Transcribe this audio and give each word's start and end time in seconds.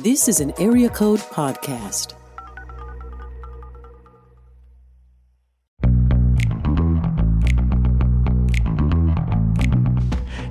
This 0.00 0.26
is 0.26 0.40
an 0.40 0.52
Area 0.58 0.88
Code 0.88 1.20
Podcast. 1.20 2.14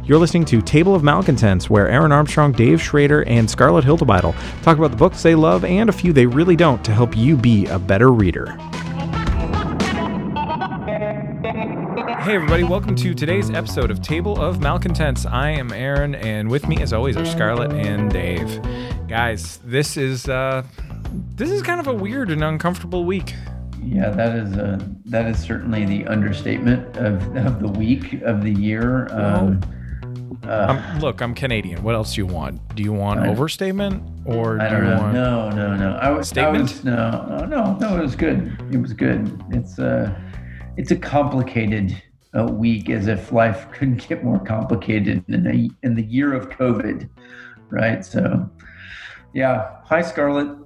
You're 0.05 0.17
listening 0.17 0.45
to 0.45 0.61
Table 0.61 0.95
of 0.95 1.03
Malcontents, 1.03 1.69
where 1.69 1.89
Aaron 1.89 2.13
Armstrong, 2.13 2.53
Dave 2.53 2.81
Schrader, 2.81 3.23
and 3.23 3.49
Scarlett 3.49 3.83
Hildebeidel 3.83 4.33
talk 4.63 4.77
about 4.77 4.91
the 4.91 4.97
books 4.97 5.21
they 5.23 5.35
love 5.35 5.65
and 5.65 5.89
a 5.89 5.93
few 5.93 6.13
they 6.13 6.25
really 6.25 6.55
don't 6.55 6.83
to 6.85 6.93
help 6.93 7.17
you 7.17 7.35
be 7.35 7.65
a 7.65 7.77
better 7.77 8.13
reader. 8.13 8.57
Hey, 12.21 12.35
everybody, 12.35 12.63
welcome 12.63 12.95
to 12.95 13.13
today's 13.13 13.49
episode 13.49 13.91
of 13.91 14.01
Table 14.01 14.39
of 14.39 14.61
Malcontents. 14.61 15.25
I 15.25 15.49
am 15.49 15.73
Aaron, 15.73 16.15
and 16.15 16.49
with 16.49 16.69
me, 16.69 16.77
as 16.77 16.93
always, 16.93 17.17
are 17.17 17.25
Scarlett 17.25 17.73
and 17.73 18.09
Dave. 18.09 18.61
Guys, 19.07 19.59
this 19.63 19.97
is 19.97 20.29
uh, 20.29 20.63
this 21.35 21.51
is 21.51 21.61
kind 21.61 21.79
of 21.79 21.87
a 21.87 21.93
weird 21.93 22.31
and 22.31 22.43
uncomfortable 22.43 23.05
week. 23.05 23.33
Yeah, 23.81 24.09
that 24.11 24.35
is 24.35 24.53
a, 24.55 24.79
that 25.05 25.25
is 25.25 25.39
certainly 25.39 25.85
the 25.85 26.05
understatement 26.07 26.95
of, 26.97 27.35
of 27.35 27.59
the 27.59 27.67
week 27.67 28.21
of 28.21 28.43
the 28.43 28.51
year. 28.51 29.07
Um, 29.11 29.61
uh, 30.47 30.67
I'm, 30.69 30.99
look, 30.99 31.21
I'm 31.21 31.33
Canadian. 31.33 31.83
What 31.83 31.95
else 31.95 32.15
do 32.15 32.21
you 32.21 32.25
want? 32.25 32.75
Do 32.75 32.83
you 32.83 32.93
want 32.93 33.19
I, 33.19 33.27
overstatement 33.27 34.03
or 34.25 34.61
I 34.61 34.69
do 34.69 34.75
you 34.75 34.81
know. 34.83 34.97
want 34.97 35.13
No, 35.13 35.49
no, 35.49 35.75
no. 35.75 35.95
I 36.01 36.09
was 36.09 36.29
statement. 36.29 36.57
I 36.57 36.61
was, 36.61 36.83
no, 36.83 37.45
no, 37.45 37.77
no. 37.77 37.97
It 37.97 38.01
was 38.01 38.15
good. 38.15 38.57
It 38.71 38.77
was 38.77 38.93
good. 38.93 39.43
It's 39.51 39.79
uh, 39.79 40.13
it's 40.77 40.91
a 40.91 40.95
complicated 40.95 42.01
uh, 42.37 42.45
week, 42.45 42.89
as 42.89 43.07
if 43.07 43.31
life 43.31 43.67
couldn't 43.73 44.07
get 44.07 44.23
more 44.23 44.39
complicated 44.39 45.23
in 45.27 45.47
a 45.47 45.85
in 45.85 45.95
the 45.95 46.03
year 46.03 46.33
of 46.33 46.49
COVID, 46.49 47.09
right? 47.69 48.03
So, 48.03 48.49
yeah. 49.33 49.77
Hi, 49.85 50.01
Scarlett. 50.01 50.57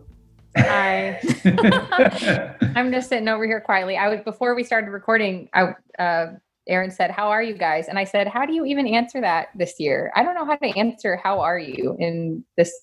Hi. 0.58 1.20
I'm 2.76 2.92
just 2.92 3.10
sitting 3.10 3.28
over 3.28 3.46
here 3.46 3.62
quietly. 3.62 3.98
I 3.98 4.10
was 4.10 4.22
before 4.22 4.56
we 4.56 4.64
started 4.64 4.90
recording. 4.90 5.50
I 5.54 5.74
uh, 6.00 6.34
Aaron 6.68 6.92
said, 6.92 7.12
"How 7.12 7.30
are 7.30 7.44
you 7.44 7.58
guys?" 7.58 7.88
And 7.88 7.98
I 7.98 8.04
said, 8.04 8.28
"How 8.28 8.46
do 8.46 8.54
you 8.54 8.66
even 8.66 8.88
answer 8.88 9.22
that 9.22 9.50
this 9.56 9.80
year? 9.80 10.12
I 10.16 10.24
don't 10.24 10.36
know 10.36 10.46
how 10.46 10.56
to 10.56 10.78
answer 10.78 11.16
how 11.16 11.40
are 11.40 11.60
you 11.60 11.96
in 12.00 12.44
this 12.56 12.74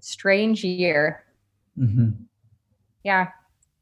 strange 0.00 0.64
year." 0.64 1.24
Mm-hmm. 1.78 2.10
Yeah, 3.04 3.28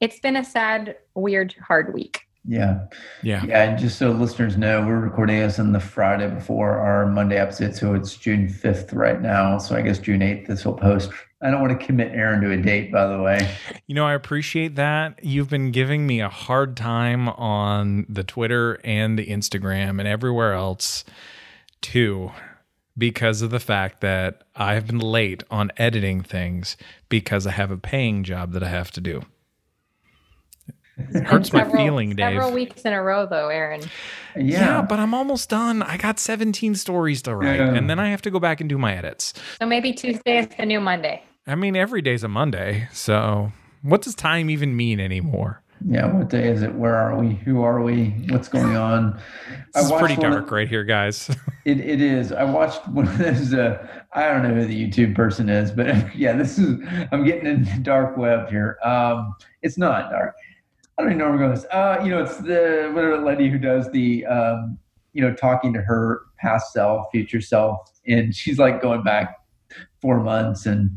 it's 0.00 0.20
been 0.20 0.36
a 0.36 0.44
sad, 0.44 0.96
weird, 1.14 1.54
hard 1.60 1.94
week. 1.94 2.20
Yeah. 2.48 2.86
Yeah. 3.22 3.44
Yeah. 3.44 3.64
And 3.64 3.78
just 3.78 3.98
so 3.98 4.12
listeners 4.12 4.56
know, 4.56 4.86
we're 4.86 5.00
recording 5.00 5.38
this 5.38 5.58
on 5.58 5.72
the 5.72 5.80
Friday 5.80 6.28
before 6.28 6.78
our 6.78 7.06
Monday 7.06 7.38
episode. 7.38 7.74
So 7.74 7.94
it's 7.94 8.16
June 8.16 8.48
5th 8.48 8.94
right 8.94 9.20
now. 9.20 9.58
So 9.58 9.74
I 9.74 9.82
guess 9.82 9.98
June 9.98 10.20
8th, 10.20 10.46
this 10.46 10.64
will 10.64 10.74
post. 10.74 11.10
I 11.42 11.50
don't 11.50 11.60
want 11.60 11.78
to 11.78 11.86
commit 11.86 12.12
Aaron 12.12 12.40
to 12.40 12.50
a 12.50 12.56
date, 12.56 12.90
by 12.90 13.06
the 13.06 13.20
way. 13.20 13.54
You 13.86 13.94
know, 13.94 14.06
I 14.06 14.14
appreciate 14.14 14.76
that. 14.76 15.22
You've 15.22 15.50
been 15.50 15.70
giving 15.70 16.06
me 16.06 16.20
a 16.20 16.30
hard 16.30 16.76
time 16.76 17.28
on 17.28 18.06
the 18.08 18.24
Twitter 18.24 18.80
and 18.84 19.18
the 19.18 19.26
Instagram 19.26 19.98
and 19.98 20.08
everywhere 20.08 20.54
else 20.54 21.04
too 21.82 22.32
because 22.98 23.42
of 23.42 23.50
the 23.50 23.60
fact 23.60 24.00
that 24.00 24.44
I 24.56 24.72
have 24.74 24.86
been 24.86 24.98
late 24.98 25.44
on 25.50 25.70
editing 25.76 26.22
things 26.22 26.78
because 27.10 27.46
I 27.46 27.50
have 27.50 27.70
a 27.70 27.76
paying 27.76 28.24
job 28.24 28.52
that 28.52 28.62
I 28.62 28.68
have 28.68 28.90
to 28.92 29.02
do. 29.02 29.22
It 30.98 31.24
hurts 31.26 31.52
my 31.52 31.60
Several- 31.60 31.76
feeling, 31.76 32.16
Dave. 32.16 32.32
Several 32.36 32.52
weeks 32.52 32.80
in 32.86 32.94
a 32.94 33.02
row, 33.02 33.26
though, 33.26 33.48
Aaron. 33.50 33.82
Yeah. 34.34 34.80
but 34.80 34.98
I'm 34.98 35.12
almost 35.12 35.50
done. 35.50 35.82
I 35.82 35.98
got 35.98 36.18
17 36.18 36.74
stories 36.74 37.20
to 37.22 37.34
write, 37.36 37.56
Yeah. 37.56 37.74
and 37.74 37.90
then 37.90 37.98
I 37.98 38.08
have 38.08 38.22
to 38.22 38.30
go 38.30 38.40
back 38.40 38.60
and 38.62 38.68
do 38.70 38.78
my 38.78 38.96
edits. 38.96 39.34
So 39.60 39.66
maybe 39.66 39.92
Tuesday 39.92 40.38
is 40.38 40.48
the 40.56 40.64
new 40.64 40.80
Monday. 40.80 41.22
I 41.46 41.54
mean, 41.54 41.76
every 41.76 42.02
day's 42.02 42.24
a 42.24 42.28
Monday, 42.28 42.88
so 42.92 43.52
what 43.82 44.02
does 44.02 44.14
time 44.14 44.50
even 44.50 44.76
mean 44.76 44.98
anymore? 44.98 45.62
Yeah. 45.86 46.06
What 46.06 46.30
day 46.30 46.48
is 46.48 46.62
it? 46.62 46.74
Where 46.74 46.96
are 46.96 47.16
we? 47.18 47.34
Who 47.34 47.62
are 47.62 47.82
we? 47.82 48.06
What's 48.30 48.48
going 48.48 48.76
on? 48.76 49.20
Watched 49.74 49.98
pretty 49.98 50.16
one 50.16 50.26
of- 50.26 50.32
dark 50.38 50.50
right 50.50 50.68
here, 50.68 50.84
guys. 50.84 51.30
It, 51.66 51.80
it 51.80 52.00
is. 52.00 52.30
I 52.30 52.44
watched 52.44 52.86
one 52.86 53.08
of 53.08 53.18
those. 53.18 53.52
Uh, 53.52 53.84
I 54.12 54.28
don't 54.28 54.44
know 54.44 54.54
who 54.54 54.66
the 54.66 54.88
YouTube 54.88 55.16
person 55.16 55.48
is, 55.48 55.72
but 55.72 56.14
yeah, 56.16 56.32
this 56.36 56.58
is. 56.58 56.78
I'm 57.10 57.24
getting 57.24 57.44
into 57.44 57.68
the 57.74 57.80
dark 57.80 58.16
web 58.16 58.48
here. 58.48 58.78
Um, 58.84 59.34
it's 59.62 59.76
not 59.76 60.08
dark. 60.12 60.36
I 60.96 61.02
don't 61.02 61.10
even 61.10 61.18
know 61.18 61.24
where 61.24 61.32
we're 61.32 61.38
going. 61.40 61.50
with 61.50 61.62
this. 61.62 61.70
Uh, 61.72 62.00
you 62.04 62.10
know, 62.10 62.22
it's 62.22 62.36
the 62.36 62.92
whatever 62.94 63.18
lady 63.18 63.50
who 63.50 63.58
does 63.58 63.90
the, 63.90 64.24
um, 64.26 64.78
you 65.12 65.22
know, 65.22 65.34
talking 65.34 65.72
to 65.72 65.80
her 65.80 66.20
past 66.38 66.72
self, 66.72 67.08
future 67.10 67.40
self, 67.40 67.90
and 68.06 68.32
she's 68.32 68.60
like 68.60 68.80
going 68.80 69.02
back 69.02 69.36
four 70.00 70.22
months, 70.22 70.66
and 70.66 70.88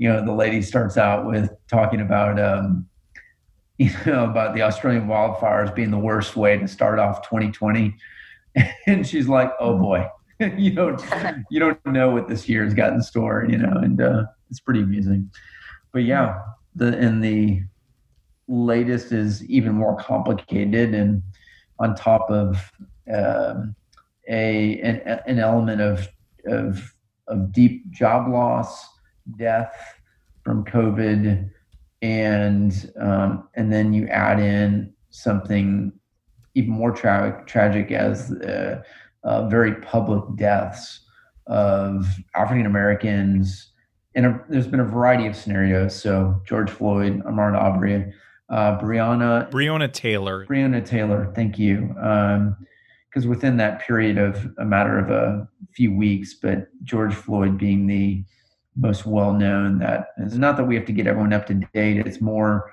you 0.00 0.08
know, 0.08 0.24
the 0.24 0.32
lady 0.32 0.62
starts 0.62 0.96
out 0.96 1.26
with 1.26 1.50
talking 1.68 2.00
about, 2.00 2.40
um, 2.40 2.86
you 3.78 3.90
know, 4.06 4.24
about 4.24 4.54
the 4.54 4.62
Australian 4.62 5.06
wildfires 5.06 5.74
being 5.74 5.90
the 5.90 5.98
worst 5.98 6.36
way 6.36 6.56
to 6.56 6.66
start 6.66 6.98
off 6.98 7.20
2020, 7.28 7.94
and 8.86 9.06
she's 9.06 9.28
like, 9.28 9.52
"Oh 9.60 9.78
boy." 9.78 10.08
you 10.56 10.70
don't 10.70 11.04
you 11.50 11.60
don't 11.60 11.84
know 11.84 12.10
what 12.10 12.28
this 12.28 12.48
year's 12.48 12.72
got 12.72 12.94
in 12.94 13.02
store, 13.02 13.46
you 13.46 13.58
know, 13.58 13.72
and 13.72 14.00
uh, 14.00 14.24
it's 14.48 14.58
pretty 14.58 14.80
amusing. 14.80 15.30
But 15.92 16.04
yeah, 16.04 16.40
the 16.74 16.96
and 16.96 17.22
the 17.22 17.62
latest 18.48 19.12
is 19.12 19.44
even 19.50 19.74
more 19.74 19.96
complicated 19.96 20.94
and 20.94 21.22
on 21.78 21.94
top 21.94 22.30
of 22.30 22.72
um, 23.12 23.76
a 24.30 24.80
an, 24.80 25.20
an 25.26 25.38
element 25.38 25.82
of 25.82 26.08
of 26.46 26.94
of 27.28 27.52
deep 27.52 27.90
job 27.90 28.32
loss, 28.32 28.89
death 29.36 29.74
from 30.44 30.64
COVID, 30.64 31.50
and 32.02 32.92
um, 33.00 33.48
and 33.54 33.72
then 33.72 33.92
you 33.92 34.06
add 34.08 34.40
in 34.40 34.92
something 35.10 35.92
even 36.54 36.70
more 36.70 36.92
tra- 36.92 37.42
tragic 37.46 37.92
as 37.92 38.32
uh, 38.32 38.82
uh, 39.24 39.48
very 39.48 39.74
public 39.76 40.24
deaths 40.36 41.00
of 41.46 42.06
African 42.34 42.66
Americans. 42.66 43.72
And 44.14 44.40
there's 44.48 44.66
been 44.66 44.80
a 44.80 44.84
variety 44.84 45.26
of 45.26 45.36
scenarios. 45.36 46.00
So 46.00 46.40
George 46.44 46.70
Floyd, 46.70 47.22
Ahmaud 47.24 47.56
Arbery, 47.56 48.12
uh, 48.48 48.78
Breonna, 48.80 49.48
Breonna 49.50 49.92
Taylor. 49.92 50.46
Breonna 50.46 50.84
Taylor. 50.84 51.32
Thank 51.34 51.58
you. 51.58 51.94
Because 53.08 53.26
within 53.26 53.56
that 53.58 53.80
period 53.80 54.18
of 54.18 54.48
a 54.58 54.64
matter 54.64 54.98
of 54.98 55.10
a 55.10 55.48
few 55.72 55.94
weeks, 55.94 56.34
but 56.34 56.68
George 56.82 57.14
Floyd 57.14 57.58
being 57.58 57.86
the 57.86 58.24
most 58.76 59.06
well 59.06 59.32
known. 59.32 59.78
That 59.78 60.08
it's 60.18 60.34
not 60.34 60.56
that 60.56 60.64
we 60.64 60.74
have 60.74 60.86
to 60.86 60.92
get 60.92 61.06
everyone 61.06 61.32
up 61.32 61.46
to 61.46 61.54
date. 61.54 62.06
It's 62.06 62.20
more 62.20 62.70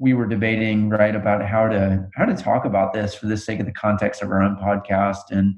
we 0.00 0.14
were 0.14 0.26
debating 0.26 0.88
right 0.88 1.14
about 1.14 1.46
how 1.46 1.68
to 1.68 2.08
how 2.16 2.24
to 2.24 2.34
talk 2.34 2.64
about 2.64 2.92
this 2.92 3.14
for 3.14 3.26
the 3.26 3.36
sake 3.36 3.60
of 3.60 3.66
the 3.66 3.72
context 3.72 4.22
of 4.22 4.30
our 4.30 4.42
own 4.42 4.56
podcast 4.56 5.30
and 5.30 5.54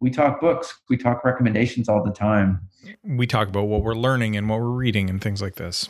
we 0.00 0.10
talk 0.10 0.40
books 0.40 0.80
we 0.88 0.96
talk 0.96 1.22
recommendations 1.22 1.88
all 1.88 2.02
the 2.02 2.10
time 2.10 2.66
We 3.04 3.26
talk 3.26 3.48
about 3.48 3.64
what 3.64 3.82
we're 3.82 3.94
learning 3.94 4.36
and 4.36 4.48
what 4.48 4.58
we're 4.58 4.68
reading 4.70 5.08
and 5.08 5.20
things 5.20 5.40
like 5.40 5.54
this. 5.54 5.88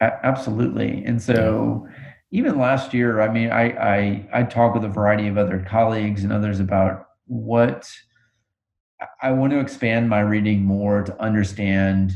A- 0.00 0.26
absolutely 0.26 1.04
and 1.04 1.22
so 1.22 1.86
even 2.30 2.58
last 2.58 2.94
year 2.94 3.20
i 3.20 3.32
mean 3.32 3.50
i 3.50 3.70
i 3.70 4.28
i 4.32 4.42
talk 4.42 4.74
with 4.74 4.84
a 4.84 4.88
variety 4.88 5.28
of 5.28 5.36
other 5.36 5.64
colleagues 5.68 6.24
and 6.24 6.32
others 6.32 6.58
about 6.58 7.06
what 7.26 7.88
i 9.22 9.30
want 9.30 9.52
to 9.52 9.60
expand 9.60 10.08
my 10.08 10.20
reading 10.20 10.62
more 10.62 11.02
to 11.02 11.22
understand 11.22 12.12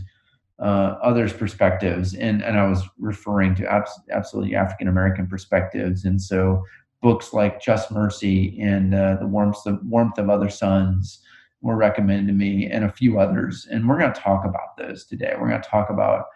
uh, 0.61 0.99
others' 1.03 1.33
perspectives, 1.33 2.15
and 2.15 2.43
and 2.43 2.59
I 2.59 2.67
was 2.67 2.83
referring 2.99 3.55
to 3.57 3.73
abs- 3.73 4.01
absolutely 4.13 4.55
African 4.55 4.89
American 4.89 5.27
perspectives, 5.27 6.05
and 6.05 6.21
so 6.21 6.65
books 7.03 7.33
like 7.33 7.63
Just 7.63 7.91
Mercy 7.91 8.61
and 8.61 8.95
uh, 8.95 9.17
the 9.17 9.27
warmth 9.27 9.65
of 9.67 9.79
warmth 9.85 10.19
of 10.19 10.29
other 10.29 10.51
suns 10.51 11.21
were 11.63 11.77
recommended 11.77 12.27
to 12.29 12.33
me, 12.33 12.67
and 12.67 12.85
a 12.85 12.93
few 12.93 13.19
others, 13.19 13.67
and 13.71 13.89
we're 13.89 13.99
going 13.99 14.13
to 14.13 14.21
talk 14.21 14.45
about 14.45 14.77
those 14.79 15.07
today. 15.07 15.35
We're 15.39 15.49
going 15.49 15.63
to 15.63 15.69
talk 15.69 15.91
about 15.91 16.27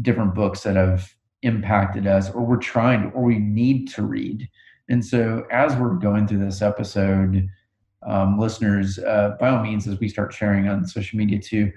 different 0.00 0.34
books 0.34 0.62
that 0.62 0.76
have 0.76 1.12
impacted 1.42 2.06
us, 2.06 2.30
or 2.30 2.44
we're 2.44 2.56
trying, 2.56 3.02
to, 3.02 3.08
or 3.10 3.24
we 3.24 3.38
need 3.38 3.88
to 3.88 4.02
read. 4.02 4.48
And 4.88 5.04
so, 5.04 5.44
as 5.50 5.76
we're 5.76 5.94
going 5.94 6.26
through 6.26 6.44
this 6.44 6.62
episode, 6.62 7.48
um, 8.06 8.38
listeners, 8.38 8.98
uh, 8.98 9.36
by 9.38 9.50
all 9.50 9.62
means, 9.62 9.86
as 9.86 9.98
we 10.00 10.08
start 10.08 10.32
sharing 10.32 10.68
on 10.68 10.86
social 10.86 11.18
media 11.18 11.38
too, 11.38 11.70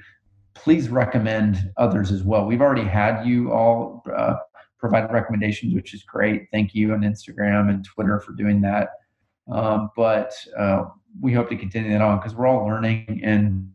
please 0.54 0.90
recommend 0.90 1.72
others 1.78 2.12
as 2.12 2.24
well. 2.24 2.46
We've 2.46 2.62
already 2.62 2.84
had 2.88 3.26
you 3.26 3.52
all 3.52 4.04
uh, 4.16 4.36
provide 4.80 5.12
recommendations, 5.12 5.74
which 5.74 5.94
is 5.94 6.04
great. 6.04 6.48
Thank 6.52 6.76
you 6.76 6.94
on 6.94 7.02
Instagram 7.02 7.70
and 7.70 7.86
Twitter 7.86 8.20
for 8.20 8.34
doing 8.34 8.62
that. 8.62 8.90
Um, 9.52 9.90
but 9.96 10.34
uh, 10.58 10.86
we 11.22 11.34
hope 11.34 11.50
to 11.50 11.56
continue 11.56 11.92
that 11.92 12.02
on 12.02 12.18
because 12.18 12.36
we're 12.36 12.48
all 12.48 12.66
learning. 12.66 13.22
And 13.24 13.72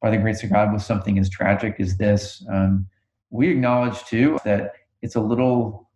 by 0.00 0.10
the 0.10 0.18
grace 0.18 0.42
of 0.42 0.50
God, 0.50 0.72
with 0.72 0.82
something 0.82 1.18
as 1.18 1.28
tragic 1.28 1.76
as 1.78 1.96
this, 1.96 2.44
um, 2.50 2.86
we 3.30 3.48
acknowledge 3.48 4.04
too 4.04 4.38
that 4.44 4.72
it's 5.02 5.16
a 5.16 5.20
little. 5.20 5.87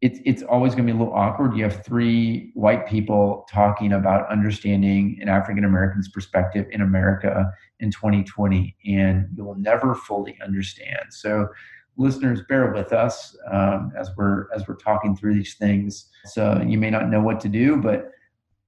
It's 0.00 0.20
it's 0.24 0.42
always 0.42 0.74
going 0.74 0.86
to 0.86 0.92
be 0.92 0.96
a 0.96 1.00
little 1.00 1.14
awkward. 1.14 1.56
You 1.56 1.64
have 1.64 1.84
three 1.84 2.52
white 2.54 2.86
people 2.86 3.46
talking 3.50 3.92
about 3.92 4.30
understanding 4.30 5.18
an 5.20 5.28
African 5.28 5.64
American's 5.64 6.08
perspective 6.08 6.66
in 6.70 6.82
America 6.82 7.52
in 7.80 7.90
2020 7.90 8.76
and 8.86 9.28
you 9.34 9.44
will 9.44 9.56
never 9.56 9.94
fully 9.94 10.38
understand. 10.44 11.06
So 11.10 11.48
listeners, 11.96 12.40
bear 12.48 12.72
with 12.72 12.92
us 12.92 13.36
um, 13.50 13.92
as 13.98 14.10
we're 14.16 14.46
as 14.54 14.66
we're 14.66 14.76
talking 14.76 15.16
through 15.16 15.34
these 15.34 15.54
things. 15.54 16.08
So 16.26 16.64
you 16.66 16.78
may 16.78 16.90
not 16.90 17.10
know 17.10 17.20
what 17.20 17.40
to 17.40 17.48
do, 17.48 17.76
but 17.76 18.12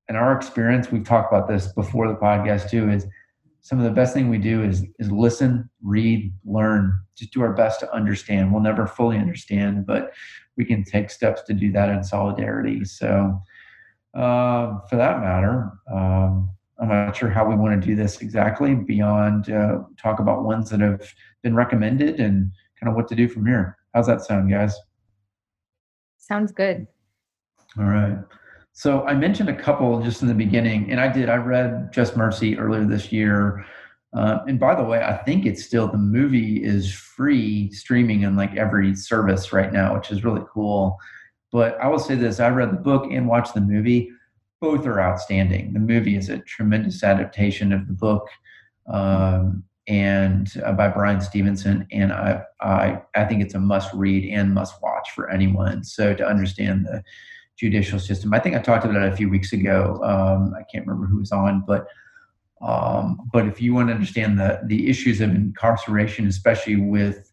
in 0.09 0.17
our 0.17 0.37
experience, 0.37 0.91
we've 0.91 1.05
talked 1.05 1.33
about 1.33 1.49
this 1.49 1.69
before 1.73 2.09
the 2.09 2.15
podcast 2.15 2.69
too. 2.69 2.91
Is 2.91 3.07
some 3.63 3.79
of 3.79 3.85
the 3.85 3.91
best 3.91 4.15
thing 4.15 4.29
we 4.29 4.39
do 4.39 4.63
is 4.63 4.85
is 4.99 5.11
listen, 5.11 5.69
read, 5.83 6.33
learn, 6.45 6.93
just 7.17 7.33
do 7.33 7.43
our 7.43 7.53
best 7.53 7.81
to 7.81 7.93
understand. 7.93 8.53
We'll 8.53 8.63
never 8.63 8.87
fully 8.87 9.19
understand, 9.19 9.87
but 9.87 10.13
we 10.57 10.65
can 10.65 10.85
take 10.85 11.11
steps 11.11 11.43
to 11.43 11.55
do 11.55 11.71
that 11.73 11.89
in 11.91 12.03
solidarity. 12.03 12.85
So, 12.85 13.41
uh, 14.15 14.79
for 14.89 14.97
that 14.97 15.21
matter, 15.21 15.73
um, 15.93 16.51
I'm 16.81 16.89
not 16.89 17.17
sure 17.17 17.29
how 17.29 17.49
we 17.49 17.55
want 17.55 17.81
to 17.81 17.87
do 17.87 17.95
this 17.95 18.23
exactly 18.23 18.75
beyond 18.75 19.51
uh, 19.51 19.81
talk 19.99 20.19
about 20.19 20.45
ones 20.45 20.71
that 20.71 20.81
have 20.81 21.13
been 21.43 21.55
recommended 21.55 22.21
and 22.21 22.51
kind 22.81 22.91
of 22.91 22.97
what 22.97 23.09
to 23.09 23.15
do 23.15 23.29
from 23.29 23.47
here. 23.47 23.77
How's 23.95 24.07
that 24.07 24.23
sound, 24.23 24.51
guys? 24.51 24.75
Sounds 26.17 26.53
good. 26.53 26.87
All 27.79 27.85
right. 27.85 28.19
So 28.73 29.05
I 29.07 29.15
mentioned 29.15 29.49
a 29.49 29.57
couple 29.57 30.01
just 30.03 30.23
in 30.23 30.29
the 30.29 30.35
beginning, 30.35 30.91
and 30.91 31.01
I 31.01 31.09
did. 31.09 31.29
I 31.29 31.37
read 31.37 31.93
Just 31.93 32.17
Mercy 32.17 32.59
earlier 32.59 32.85
this 32.85 33.13
year. 33.13 33.65
Uh, 34.17 34.39
and 34.49 34.59
by 34.59 34.75
the 34.75 34.83
way, 34.83 35.03
I 35.03 35.17
think 35.19 35.47
it's 35.47 35.65
still 35.65 35.87
the 35.87 35.99
movie 35.99 36.65
is 36.65 36.93
free 36.93 37.71
streaming 37.73 38.23
in 38.23 38.37
like 38.37 38.57
every 38.57 38.95
service 38.95 39.53
right 39.53 39.73
now, 39.73 39.95
which 39.95 40.11
is 40.11 40.25
really 40.25 40.43
cool. 40.53 40.99
But 41.53 41.79
I 41.81 41.89
will 41.89 41.99
say 41.99 42.15
this: 42.15 42.41
I 42.41 42.49
read 42.49 42.73
the 42.73 42.79
book 42.79 43.11
and 43.11 43.29
watched 43.29 43.55
the 43.55 43.61
movie. 43.61 44.11
Both 44.61 44.87
are 44.87 45.01
outstanding. 45.01 45.73
The 45.73 45.81
movie 45.81 46.17
is 46.17 46.29
a 46.29 46.39
tremendous 46.39 47.03
adaptation 47.03 47.73
of 47.73 47.87
the 47.87 47.93
book, 47.93 48.29
um, 48.87 49.65
and 49.87 50.53
uh, 50.65 50.73
by 50.73 50.89
Bryan 50.89 51.21
Stevenson. 51.21 51.87
And 51.93 52.13
I, 52.13 52.43
I, 52.61 53.03
I 53.15 53.25
think 53.25 53.43
it's 53.43 53.55
a 53.55 53.61
must 53.61 53.93
read 53.95 54.33
and 54.33 54.55
must 54.55 54.81
watch 54.83 55.11
for 55.15 55.31
anyone. 55.31 55.83
So 55.83 56.15
to 56.15 56.27
understand 56.27 56.87
the 56.87 57.03
judicial 57.61 57.99
system. 57.99 58.33
I 58.33 58.39
think 58.39 58.57
I 58.57 58.59
talked 58.59 58.87
about 58.87 59.03
it 59.03 59.13
a 59.13 59.17
few 59.17 59.29
weeks 59.29 59.53
ago. 59.53 60.01
Um, 60.03 60.55
I 60.59 60.63
can't 60.73 60.87
remember 60.87 61.07
who 61.07 61.19
was 61.19 61.31
on, 61.31 61.63
but 61.67 61.87
um, 62.63 63.29
but 63.33 63.47
if 63.47 63.61
you 63.61 63.75
want 63.75 63.89
to 63.89 63.95
understand 63.95 64.39
the 64.39 64.61
the 64.65 64.89
issues 64.89 65.21
of 65.21 65.31
incarceration, 65.31 66.27
especially 66.27 66.77
with 66.77 67.31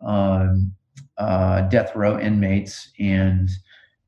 um, 0.00 0.72
uh, 1.18 1.62
death 1.62 1.94
row 1.96 2.18
inmates 2.18 2.92
and 3.00 3.50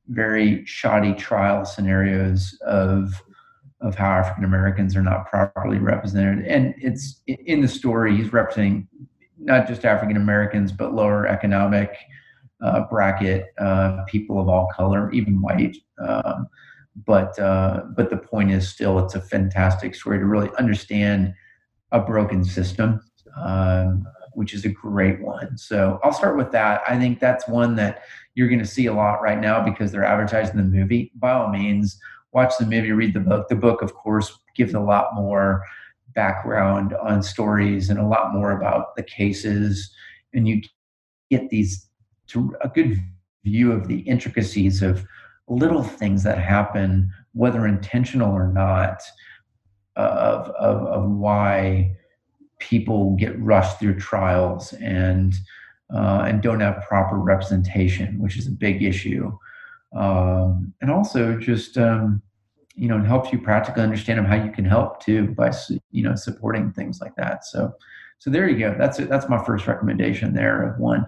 very 0.07 0.65
shoddy 0.65 1.13
trial 1.13 1.65
scenarios 1.65 2.57
of 2.65 3.21
of 3.81 3.95
how 3.95 4.09
African 4.09 4.45
Americans 4.45 4.95
are 4.95 5.03
not 5.03 5.27
properly 5.29 5.79
represented, 5.79 6.45
and 6.45 6.73
it's 6.77 7.21
in 7.27 7.59
the 7.59 7.67
story 7.67 8.15
he's 8.15 8.31
representing 8.31 8.87
not 9.37 9.67
just 9.67 9.83
African 9.83 10.15
Americans 10.15 10.71
but 10.71 10.93
lower 10.93 11.27
economic 11.27 11.95
uh, 12.61 12.81
bracket, 12.89 13.47
uh, 13.59 14.03
people 14.05 14.39
of 14.39 14.49
all 14.49 14.67
color, 14.75 15.11
even 15.11 15.41
white. 15.41 15.77
Um, 15.99 16.47
but 17.05 17.37
uh, 17.37 17.83
but 17.95 18.09
the 18.09 18.17
point 18.17 18.51
is 18.51 18.67
still, 18.67 18.99
it's 18.99 19.15
a 19.15 19.21
fantastic 19.21 19.93
story 19.93 20.19
to 20.19 20.25
really 20.25 20.49
understand 20.57 21.33
a 21.91 21.99
broken 21.99 22.43
system, 22.43 22.99
um, 23.39 24.05
which 24.33 24.53
is 24.53 24.65
a 24.65 24.69
great 24.69 25.21
one. 25.21 25.57
So 25.57 25.99
I'll 26.03 26.11
start 26.11 26.37
with 26.37 26.51
that. 26.51 26.81
I 26.87 26.97
think 26.97 27.19
that's 27.19 27.47
one 27.47 27.75
that 27.75 28.01
you're 28.35 28.47
going 28.47 28.59
to 28.59 28.65
see 28.65 28.87
a 28.87 28.93
lot 28.93 29.21
right 29.21 29.39
now 29.39 29.63
because 29.63 29.91
they're 29.91 30.03
advertising 30.03 30.57
the 30.57 30.63
movie. 30.63 31.11
By 31.15 31.33
all 31.33 31.49
means, 31.49 31.99
watch 32.33 32.53
the 32.59 32.65
movie, 32.65 32.91
read 32.91 33.13
the 33.13 33.19
book. 33.19 33.47
The 33.47 33.55
book, 33.55 33.81
of 33.81 33.93
course, 33.93 34.37
gives 34.55 34.73
a 34.73 34.79
lot 34.79 35.13
more 35.13 35.63
background 36.15 36.93
on 36.95 37.21
stories 37.21 37.91
and 37.91 37.99
a 37.99 38.07
lot 38.07 38.33
more 38.33 38.51
about 38.51 38.95
the 38.95 39.03
cases, 39.03 39.93
and 40.33 40.47
you 40.47 40.61
get 41.29 41.49
these 41.49 41.86
to 42.27 42.55
a 42.61 42.69
good 42.69 42.99
view 43.43 43.71
of 43.71 43.87
the 43.87 43.99
intricacies 43.99 44.81
of 44.81 45.05
little 45.47 45.83
things 45.83 46.23
that 46.23 46.37
happen, 46.37 47.11
whether 47.33 47.65
intentional 47.65 48.33
or 48.33 48.51
not, 48.51 49.01
of, 49.95 50.49
of, 50.49 50.85
of 50.87 51.09
why 51.09 51.95
people 52.59 53.15
get 53.15 53.39
rushed 53.41 53.79
through 53.79 53.99
trials 53.99 54.73
and 54.73 55.35
uh, 55.93 56.25
and 56.27 56.41
don't 56.41 56.59
have 56.59 56.83
proper 56.85 57.17
representation, 57.17 58.19
which 58.19 58.37
is 58.37 58.47
a 58.47 58.51
big 58.51 58.83
issue. 58.83 59.31
Um, 59.95 60.73
and 60.81 60.91
also 60.91 61.37
just 61.37 61.77
um, 61.77 62.21
you 62.77 62.87
know, 62.87 62.99
it 62.99 63.05
helps 63.05 63.31
you 63.31 63.39
practically 63.39 63.81
understand 63.81 64.25
how 64.27 64.35
you 64.35 64.51
can 64.51 64.65
help 64.65 65.01
too 65.03 65.29
by 65.29 65.51
you 65.91 66.03
know 66.03 66.15
supporting 66.15 66.71
things 66.71 67.01
like 67.01 67.15
that. 67.15 67.45
So 67.45 67.73
so 68.19 68.29
there 68.29 68.47
you 68.47 68.59
go. 68.59 68.75
That's 68.77 68.99
it. 68.99 69.09
That's 69.09 69.29
my 69.29 69.43
first 69.43 69.67
recommendation 69.67 70.33
there 70.33 70.63
of 70.63 70.79
one. 70.79 71.05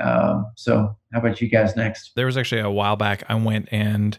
Um, 0.00 0.46
so 0.56 0.96
how 1.12 1.20
about 1.20 1.40
you 1.40 1.48
guys 1.48 1.76
next? 1.76 2.12
There 2.16 2.26
was 2.26 2.36
actually 2.36 2.60
a 2.60 2.70
while 2.70 2.96
back 2.96 3.22
I 3.28 3.34
went 3.34 3.68
and 3.70 4.18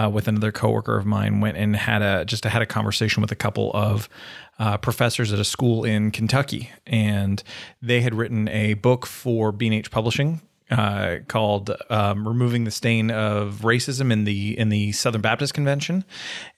uh, 0.00 0.10
with 0.10 0.28
another 0.28 0.52
coworker 0.52 0.96
of 0.96 1.06
mine 1.06 1.40
went 1.40 1.56
and 1.56 1.76
had 1.76 2.02
a 2.02 2.24
just 2.24 2.44
had 2.44 2.62
a 2.62 2.66
conversation 2.66 3.20
with 3.20 3.30
a 3.30 3.36
couple 3.36 3.70
of 3.74 4.08
uh, 4.58 4.76
professors 4.78 5.32
at 5.32 5.38
a 5.38 5.44
school 5.44 5.84
in 5.84 6.10
Kentucky, 6.10 6.70
and 6.86 7.42
they 7.80 8.00
had 8.00 8.14
written 8.14 8.48
a 8.48 8.74
book 8.74 9.06
for 9.06 9.52
B&H 9.52 9.90
Publishing 9.90 10.40
uh, 10.70 11.18
called 11.28 11.70
um, 11.90 12.26
"Removing 12.26 12.64
the 12.64 12.70
Stain 12.70 13.10
of 13.10 13.60
Racism 13.62 14.12
in 14.12 14.24
the 14.24 14.58
in 14.58 14.68
the 14.68 14.92
Southern 14.92 15.20
Baptist 15.20 15.54
Convention," 15.54 16.04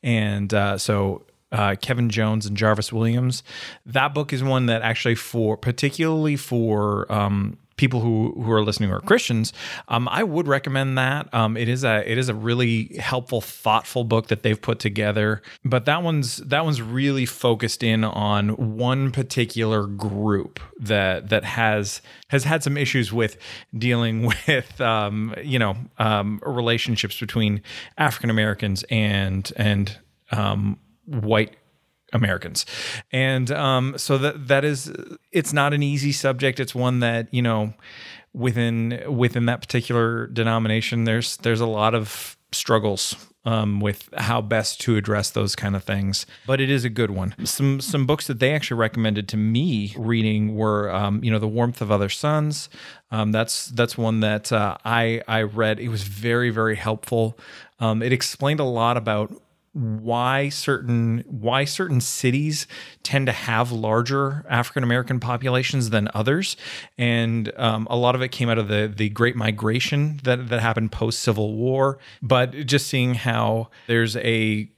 and 0.02 0.52
uh, 0.52 0.78
so. 0.78 1.24
Uh, 1.52 1.76
Kevin 1.80 2.10
Jones 2.10 2.46
and 2.46 2.56
Jarvis 2.56 2.92
Williams. 2.92 3.44
That 3.86 4.12
book 4.12 4.32
is 4.32 4.42
one 4.42 4.66
that 4.66 4.82
actually 4.82 5.14
for 5.14 5.56
particularly 5.56 6.34
for 6.34 7.06
um, 7.12 7.58
people 7.76 8.00
who 8.00 8.32
who 8.42 8.50
are 8.52 8.62
listening 8.62 8.88
who 8.88 8.96
are 8.96 9.00
Christians, 9.00 9.52
um, 9.88 10.08
I 10.08 10.22
would 10.22 10.46
recommend 10.46 10.96
that. 10.98 11.32
Um, 11.34 11.56
it 11.56 11.68
is 11.68 11.84
a 11.84 12.08
it 12.10 12.18
is 12.18 12.28
a 12.28 12.34
really 12.34 12.96
helpful, 12.98 13.40
thoughtful 13.40 14.04
book 14.04 14.28
that 14.28 14.42
they've 14.42 14.60
put 14.60 14.78
together. 14.78 15.42
But 15.64 15.84
that 15.86 16.02
one's 16.02 16.38
that 16.38 16.64
one's 16.64 16.82
really 16.82 17.26
focused 17.26 17.82
in 17.82 18.04
on 18.04 18.76
one 18.76 19.10
particular 19.10 19.86
group 19.86 20.60
that 20.78 21.28
that 21.30 21.44
has 21.44 22.00
has 22.28 22.44
had 22.44 22.62
some 22.62 22.76
issues 22.76 23.12
with 23.12 23.36
dealing 23.76 24.26
with 24.46 24.80
um, 24.80 25.34
you 25.42 25.58
know 25.58 25.76
um, 25.98 26.40
relationships 26.44 27.18
between 27.18 27.62
African 27.98 28.30
Americans 28.30 28.84
and 28.90 29.52
and 29.56 29.98
um, 30.30 30.78
white 31.06 31.56
Americans. 32.14 32.64
And 33.12 33.50
um, 33.50 33.98
so 33.98 34.16
that 34.18 34.48
that 34.48 34.64
is 34.64 34.90
it's 35.32 35.52
not 35.52 35.74
an 35.74 35.82
easy 35.82 36.12
subject. 36.12 36.60
It's 36.60 36.74
one 36.74 37.00
that, 37.00 37.32
you 37.32 37.42
know, 37.42 37.74
within 38.32 39.02
within 39.08 39.46
that 39.46 39.60
particular 39.60 40.26
denomination 40.28 41.04
there's 41.04 41.36
there's 41.38 41.60
a 41.60 41.66
lot 41.66 41.94
of 41.94 42.36
struggles 42.52 43.16
um, 43.44 43.80
with 43.80 44.08
how 44.16 44.40
best 44.40 44.80
to 44.80 44.96
address 44.96 45.30
those 45.30 45.54
kind 45.54 45.76
of 45.76 45.84
things. 45.84 46.24
But 46.46 46.60
it 46.60 46.70
is 46.70 46.84
a 46.84 46.88
good 46.88 47.10
one. 47.10 47.34
Some 47.44 47.80
some 47.80 48.06
books 48.06 48.26
that 48.26 48.40
they 48.40 48.54
actually 48.54 48.78
recommended 48.78 49.28
to 49.28 49.36
me 49.36 49.94
reading 49.98 50.54
were, 50.54 50.90
um, 50.90 51.22
you 51.22 51.30
know, 51.30 51.38
The 51.38 51.48
Warmth 51.48 51.82
of 51.82 51.90
Other 51.90 52.08
Suns. 52.08 52.68
Um, 53.10 53.32
that's 53.32 53.66
that's 53.66 53.98
one 53.98 54.20
that 54.20 54.52
uh, 54.52 54.78
I 54.84 55.22
I 55.28 55.42
read. 55.42 55.78
It 55.78 55.88
was 55.88 56.04
very 56.04 56.50
very 56.50 56.76
helpful. 56.76 57.38
Um, 57.80 58.02
it 58.02 58.12
explained 58.12 58.60
a 58.60 58.64
lot 58.64 58.96
about 58.96 59.42
why 59.74 60.48
certain 60.48 61.24
why 61.26 61.64
certain 61.64 62.00
cities 62.00 62.66
tend 63.02 63.26
to 63.26 63.32
have 63.32 63.72
larger 63.72 64.46
African 64.48 64.84
American 64.84 65.18
populations 65.18 65.90
than 65.90 66.08
others, 66.14 66.56
and 66.96 67.52
um, 67.56 67.86
a 67.90 67.96
lot 67.96 68.14
of 68.14 68.22
it 68.22 68.28
came 68.28 68.48
out 68.48 68.58
of 68.58 68.68
the 68.68 68.92
the 68.94 69.08
Great 69.10 69.36
Migration 69.36 70.20
that 70.22 70.48
that 70.48 70.60
happened 70.60 70.92
post 70.92 71.20
Civil 71.20 71.54
War. 71.54 71.98
But 72.22 72.66
just 72.66 72.86
seeing 72.86 73.14
how 73.14 73.68
there's 73.88 74.16
a 74.16 74.70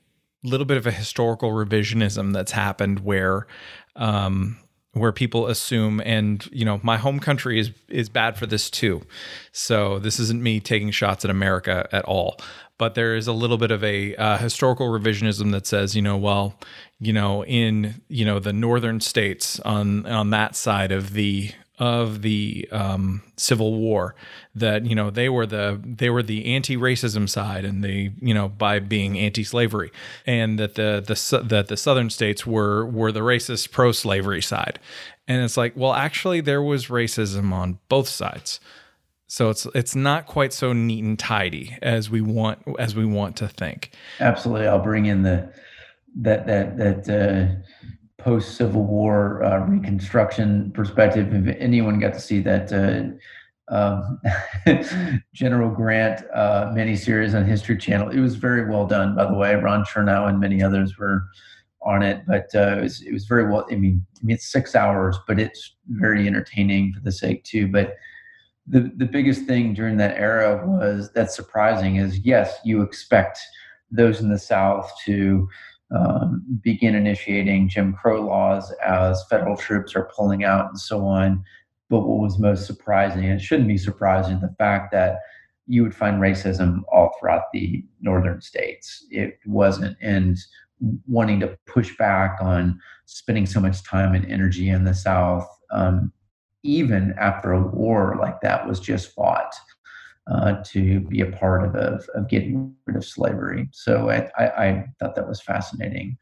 little 0.42 0.66
bit 0.66 0.78
of 0.78 0.86
a 0.86 0.92
historical 0.92 1.50
revisionism 1.50 2.32
that's 2.32 2.52
happened 2.52 3.00
where. 3.00 3.46
Um, 3.94 4.58
where 4.92 5.12
people 5.12 5.46
assume 5.46 6.00
and 6.06 6.48
you 6.50 6.64
know 6.64 6.80
my 6.82 6.96
home 6.96 7.20
country 7.20 7.60
is 7.60 7.70
is 7.88 8.08
bad 8.08 8.36
for 8.36 8.46
this 8.46 8.70
too 8.70 9.02
so 9.52 9.98
this 9.98 10.18
isn't 10.18 10.42
me 10.42 10.58
taking 10.58 10.90
shots 10.90 11.22
at 11.22 11.30
america 11.30 11.86
at 11.92 12.02
all 12.06 12.38
but 12.78 12.95
there 12.95 13.16
is 13.16 13.26
a 13.26 13.33
little 13.33 13.59
bit 13.59 13.71
of 13.71 13.83
a 13.83 14.14
uh, 14.16 14.38
historical 14.38 14.88
revisionism 14.88 15.52
that 15.52 15.66
says, 15.66 15.97
you 15.97 16.02
know, 16.02 16.16
well, 16.16 16.54
you 17.00 17.12
know, 17.12 17.45
in 17.45 18.02
you 18.09 18.25
know 18.25 18.38
the 18.38 18.52
northern 18.52 19.00
states 19.00 19.61
on 19.61 20.06
on 20.06 20.30
that 20.30 20.56
side 20.56 20.92
of 20.92 21.12
the 21.12 21.52
of 21.78 22.23
the 22.23 22.66
um, 22.73 23.23
Civil 23.37 23.75
War, 23.75 24.14
that 24.54 24.87
you 24.87 24.95
know 24.95 25.11
they 25.11 25.28
were 25.28 25.47
the 25.47 25.80
they 25.85 26.09
were 26.09 26.23
the 26.23 26.54
anti-racism 26.54 27.28
side, 27.28 27.64
and 27.64 27.85
they 27.85 28.12
you 28.21 28.33
know 28.33 28.49
by 28.49 28.78
being 28.78 29.18
anti-slavery, 29.18 29.92
and 30.26 30.59
that 30.59 30.75
the 30.75 31.02
the 31.06 31.42
that 31.45 31.68
the 31.68 31.76
southern 31.76 32.11
states 32.11 32.47
were 32.47 32.87
were 32.87 33.12
the 33.12 33.21
racist 33.21 33.73
pro-slavery 33.73 34.42
side, 34.42 34.78
and 35.28 35.42
it's 35.42 35.56
like, 35.56 35.75
well, 35.76 35.92
actually, 35.92 36.40
there 36.40 36.62
was 36.62 36.87
racism 36.87 37.52
on 37.52 37.78
both 37.88 38.09
sides. 38.09 38.61
So 39.28 39.50
it's 39.50 39.66
it's 39.75 39.97
not 39.97 40.26
quite 40.26 40.52
so 40.52 40.73
neat 40.73 41.02
and 41.02 41.18
tidy 41.18 41.76
as 41.83 42.09
we 42.11 42.21
want 42.21 42.61
as 42.78 42.95
we 42.95 43.04
want 43.04 43.37
to 43.37 43.49
think. 43.49 43.92
Absolutely, 44.21 44.68
I'll 44.68 44.83
bring 44.83 45.06
in 45.06 45.23
the 45.23 45.52
that 46.21 46.47
that 46.47 46.76
that 46.76 47.09
uh, 47.09 48.23
post 48.23 48.56
Civil 48.56 48.85
War 48.85 49.42
uh, 49.42 49.66
Reconstruction 49.66 50.71
perspective. 50.73 51.35
If 51.35 51.56
anyone 51.59 51.99
got 51.99 52.14
to 52.14 52.21
see 52.21 52.40
that 52.40 52.73
uh, 52.73 53.16
um, 53.68 54.21
General 55.35 55.71
Grant 55.71 56.23
uh, 56.33 56.66
miniseries 56.66 57.35
on 57.35 57.45
History 57.45 57.76
Channel. 57.76 58.11
It 58.11 58.21
was 58.21 58.37
very 58.37 58.68
well 58.71 58.87
done, 58.87 59.16
by 59.16 59.26
the 59.26 59.35
way. 59.35 59.54
Ron 59.54 59.85
Chernow 59.85 60.28
and 60.28 60.38
many 60.38 60.62
others 60.62 60.97
were 60.99 61.25
on 61.83 62.02
it, 62.02 62.23
but 62.26 62.49
uh, 62.54 62.78
it, 62.78 62.83
was, 62.83 63.02
it 63.02 63.12
was 63.12 63.26
very 63.26 63.50
well. 63.50 63.66
I 63.71 63.76
mean, 63.76 64.04
I 64.21 64.25
mean, 64.25 64.35
it's 64.35 64.50
six 64.50 64.75
hours, 64.75 65.18
but 65.26 65.38
it's 65.38 65.76
very 65.88 66.26
entertaining 66.26 66.92
for 66.92 67.00
the 67.00 67.12
sake 67.12 67.45
too. 67.45 67.68
But 67.68 67.97
the 68.66 68.92
the 68.96 69.06
biggest 69.06 69.44
thing 69.44 69.75
during 69.75 69.96
that 69.99 70.16
era 70.16 70.66
was 70.66 71.11
that's 71.14 71.37
surprising 71.37 71.96
is 71.96 72.18
yes, 72.20 72.58
you 72.64 72.82
expect 72.82 73.38
those 73.90 74.20
in 74.20 74.28
the 74.28 74.38
South 74.38 74.90
to 75.04 75.49
um, 75.94 76.44
begin 76.62 76.94
initiating 76.94 77.68
Jim 77.68 77.94
Crow 77.94 78.26
laws 78.26 78.73
as 78.85 79.25
federal 79.30 79.56
troops 79.56 79.94
are 79.94 80.11
pulling 80.14 80.44
out 80.44 80.68
and 80.68 80.80
so 80.80 81.06
on. 81.06 81.44
But 81.88 82.00
what 82.00 82.18
was 82.18 82.38
most 82.38 82.66
surprising, 82.66 83.25
and 83.25 83.40
it 83.40 83.44
shouldn't 83.44 83.68
be 83.68 83.78
surprising, 83.78 84.40
the 84.40 84.54
fact 84.58 84.90
that 84.90 85.18
you 85.68 85.82
would 85.82 85.94
find 85.94 86.20
racism 86.20 86.82
all 86.92 87.12
throughout 87.18 87.44
the 87.52 87.85
northern 88.00 88.40
states. 88.40 89.06
It 89.11 89.38
wasn't, 89.46 89.96
and 90.00 90.37
wanting 91.06 91.40
to 91.40 91.56
push 91.66 91.96
back 91.96 92.38
on 92.40 92.80
spending 93.06 93.46
so 93.46 93.61
much 93.61 93.82
time 93.85 94.14
and 94.14 94.30
energy 94.30 94.68
in 94.68 94.85
the 94.85 94.94
South, 94.94 95.49
um, 95.70 96.12
even 96.66 97.14
after 97.18 97.52
a 97.52 97.62
war 97.62 98.16
like 98.20 98.40
that 98.40 98.66
was 98.66 98.80
just 98.80 99.14
fought. 99.14 99.54
Uh, 100.28 100.61
to 100.64 100.99
be 101.02 101.20
a 101.20 101.26
part 101.26 101.64
of, 101.64 101.76
of, 101.76 102.04
of, 102.16 102.28
getting 102.28 102.75
rid 102.87 102.96
of 102.96 103.04
slavery. 103.04 103.68
So 103.70 104.11
I, 104.11 104.28
I, 104.37 104.44
I 104.44 104.87
thought 104.99 105.14
that 105.14 105.28
was 105.28 105.40
fascinating. 105.40 106.18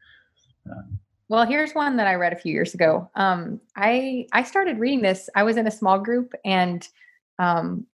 Um, 0.69 0.99
well, 1.27 1.45
here's 1.45 1.73
one 1.73 1.97
that 1.97 2.07
I 2.07 2.15
read 2.15 2.33
a 2.33 2.37
few 2.37 2.53
years 2.53 2.73
ago. 2.73 3.09
Um, 3.15 3.59
I 3.75 4.27
I 4.31 4.43
started 4.43 4.79
reading 4.79 5.01
this. 5.01 5.29
I 5.35 5.43
was 5.43 5.57
in 5.57 5.65
a 5.65 5.71
small 5.71 5.97
group, 5.97 6.33
and 6.45 6.87
um, 7.39 7.87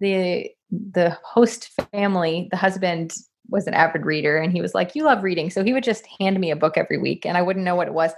the 0.00 0.50
the 0.70 1.18
host 1.22 1.70
family, 1.92 2.48
the 2.50 2.56
husband 2.56 3.14
was 3.50 3.66
an 3.66 3.74
avid 3.74 4.06
reader, 4.06 4.38
and 4.38 4.52
he 4.52 4.62
was 4.62 4.74
like, 4.74 4.94
"You 4.94 5.04
love 5.04 5.22
reading," 5.22 5.50
so 5.50 5.62
he 5.62 5.74
would 5.74 5.84
just 5.84 6.06
hand 6.18 6.40
me 6.40 6.50
a 6.50 6.56
book 6.56 6.78
every 6.78 6.96
week, 6.96 7.26
and 7.26 7.36
I 7.36 7.42
wouldn't 7.42 7.64
know 7.64 7.76
what 7.76 7.88
it 7.88 7.94
was. 7.94 8.12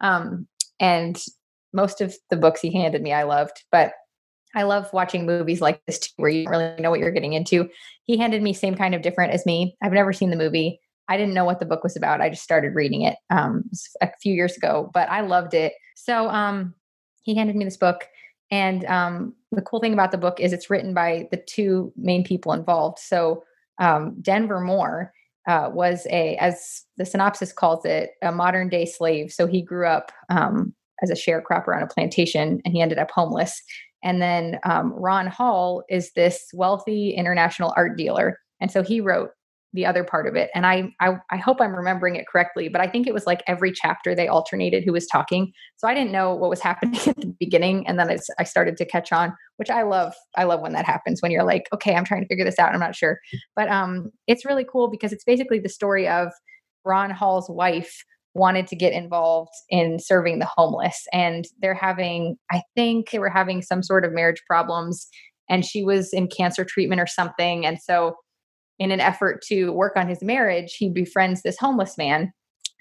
Um, 0.00 0.48
and 0.80 1.22
most 1.72 2.00
of 2.00 2.14
the 2.30 2.36
books 2.36 2.60
he 2.60 2.72
handed 2.72 3.02
me, 3.02 3.12
I 3.12 3.24
loved, 3.24 3.64
but 3.70 3.92
I 4.54 4.62
love 4.62 4.90
watching 4.92 5.26
movies 5.26 5.60
like 5.60 5.82
this 5.86 5.98
too, 5.98 6.12
where 6.16 6.30
you 6.30 6.44
don't 6.44 6.52
really 6.52 6.80
know 6.80 6.90
what 6.90 7.00
you're 7.00 7.10
getting 7.10 7.34
into. 7.34 7.68
He 8.04 8.16
handed 8.16 8.42
me 8.42 8.52
same 8.52 8.74
kind 8.74 8.94
of 8.94 9.02
different 9.02 9.32
as 9.32 9.44
me. 9.44 9.76
I've 9.82 9.92
never 9.92 10.12
seen 10.12 10.30
the 10.30 10.36
movie. 10.36 10.80
I 11.08 11.16
didn't 11.16 11.34
know 11.34 11.44
what 11.44 11.60
the 11.60 11.66
book 11.66 11.84
was 11.84 11.96
about. 11.96 12.20
I 12.20 12.30
just 12.30 12.42
started 12.42 12.74
reading 12.74 13.02
it 13.02 13.16
um, 13.30 13.64
a 14.00 14.10
few 14.20 14.34
years 14.34 14.56
ago, 14.56 14.90
but 14.94 15.08
I 15.10 15.20
loved 15.20 15.54
it. 15.54 15.74
So 15.94 16.28
um, 16.30 16.74
he 17.22 17.34
handed 17.34 17.54
me 17.54 17.64
this 17.64 17.76
book. 17.76 18.08
And 18.50 18.84
um, 18.86 19.34
the 19.52 19.62
cool 19.62 19.80
thing 19.80 19.92
about 19.92 20.10
the 20.10 20.18
book 20.18 20.40
is 20.40 20.52
it's 20.52 20.70
written 20.70 20.94
by 20.94 21.28
the 21.30 21.36
two 21.36 21.92
main 21.96 22.24
people 22.24 22.52
involved. 22.52 22.98
So 22.98 23.44
um, 23.78 24.16
Denver 24.22 24.60
Moore 24.60 25.12
uh, 25.46 25.70
was 25.72 26.06
a, 26.10 26.36
as 26.36 26.84
the 26.96 27.04
synopsis 27.04 27.52
calls 27.52 27.84
it, 27.84 28.10
a 28.22 28.32
modern 28.32 28.68
day 28.68 28.86
slave. 28.86 29.32
So 29.32 29.46
he 29.46 29.62
grew 29.62 29.86
up 29.86 30.12
um, 30.28 30.74
as 31.02 31.10
a 31.10 31.14
sharecropper 31.14 31.76
on 31.76 31.82
a 31.82 31.86
plantation 31.86 32.60
and 32.64 32.74
he 32.74 32.80
ended 32.80 32.98
up 32.98 33.10
homeless. 33.10 33.62
And 34.02 34.22
then 34.22 34.58
um, 34.64 34.92
Ron 34.92 35.26
Hall 35.26 35.82
is 35.88 36.12
this 36.12 36.46
wealthy 36.54 37.10
international 37.10 37.74
art 37.76 37.96
dealer. 37.96 38.38
And 38.60 38.70
so 38.70 38.82
he 38.82 39.00
wrote 39.00 39.30
the 39.76 39.86
other 39.86 40.02
part 40.02 40.26
of 40.26 40.34
it. 40.34 40.50
And 40.54 40.66
I, 40.66 40.92
I, 41.00 41.16
I 41.30 41.36
hope 41.36 41.60
I'm 41.60 41.74
remembering 41.74 42.16
it 42.16 42.26
correctly, 42.26 42.68
but 42.68 42.80
I 42.80 42.88
think 42.88 43.06
it 43.06 43.14
was 43.14 43.26
like 43.26 43.42
every 43.46 43.70
chapter 43.70 44.14
they 44.14 44.26
alternated 44.26 44.84
who 44.84 44.92
was 44.92 45.06
talking. 45.06 45.52
So 45.76 45.86
I 45.86 45.94
didn't 45.94 46.12
know 46.12 46.34
what 46.34 46.50
was 46.50 46.60
happening 46.62 46.98
at 47.06 47.16
the 47.16 47.34
beginning, 47.38 47.86
and 47.86 47.98
then 47.98 48.16
I 48.38 48.44
started 48.44 48.76
to 48.78 48.84
catch 48.84 49.12
on, 49.12 49.34
which 49.56 49.70
I 49.70 49.82
love. 49.82 50.14
I 50.36 50.44
love 50.44 50.60
when 50.60 50.72
that 50.72 50.86
happens 50.86 51.20
when 51.20 51.30
you're 51.30 51.44
like, 51.44 51.68
okay, 51.72 51.94
I'm 51.94 52.04
trying 52.04 52.22
to 52.22 52.28
figure 52.28 52.44
this 52.44 52.58
out. 52.58 52.72
I'm 52.72 52.80
not 52.80 52.96
sure, 52.96 53.20
but 53.54 53.68
um, 53.68 54.10
it's 54.26 54.44
really 54.44 54.64
cool 54.70 54.88
because 54.88 55.12
it's 55.12 55.24
basically 55.24 55.58
the 55.58 55.68
story 55.68 56.08
of 56.08 56.32
Ron 56.84 57.10
Hall's 57.10 57.50
wife 57.50 58.04
wanted 58.36 58.66
to 58.66 58.76
get 58.76 58.92
involved 58.92 59.52
in 59.70 59.98
serving 59.98 60.38
the 60.38 60.48
homeless 60.56 61.06
and 61.12 61.46
they're 61.60 61.74
having 61.74 62.36
i 62.52 62.62
think 62.74 63.10
they 63.10 63.18
were 63.18 63.30
having 63.30 63.62
some 63.62 63.82
sort 63.82 64.04
of 64.04 64.12
marriage 64.12 64.42
problems 64.46 65.08
and 65.48 65.64
she 65.64 65.82
was 65.82 66.12
in 66.12 66.28
cancer 66.28 66.64
treatment 66.64 67.00
or 67.00 67.06
something 67.06 67.64
and 67.64 67.78
so 67.80 68.14
in 68.78 68.90
an 68.90 69.00
effort 69.00 69.42
to 69.42 69.72
work 69.72 69.94
on 69.96 70.08
his 70.08 70.22
marriage 70.22 70.76
he 70.78 70.90
befriends 70.90 71.42
this 71.42 71.58
homeless 71.58 71.96
man 71.96 72.30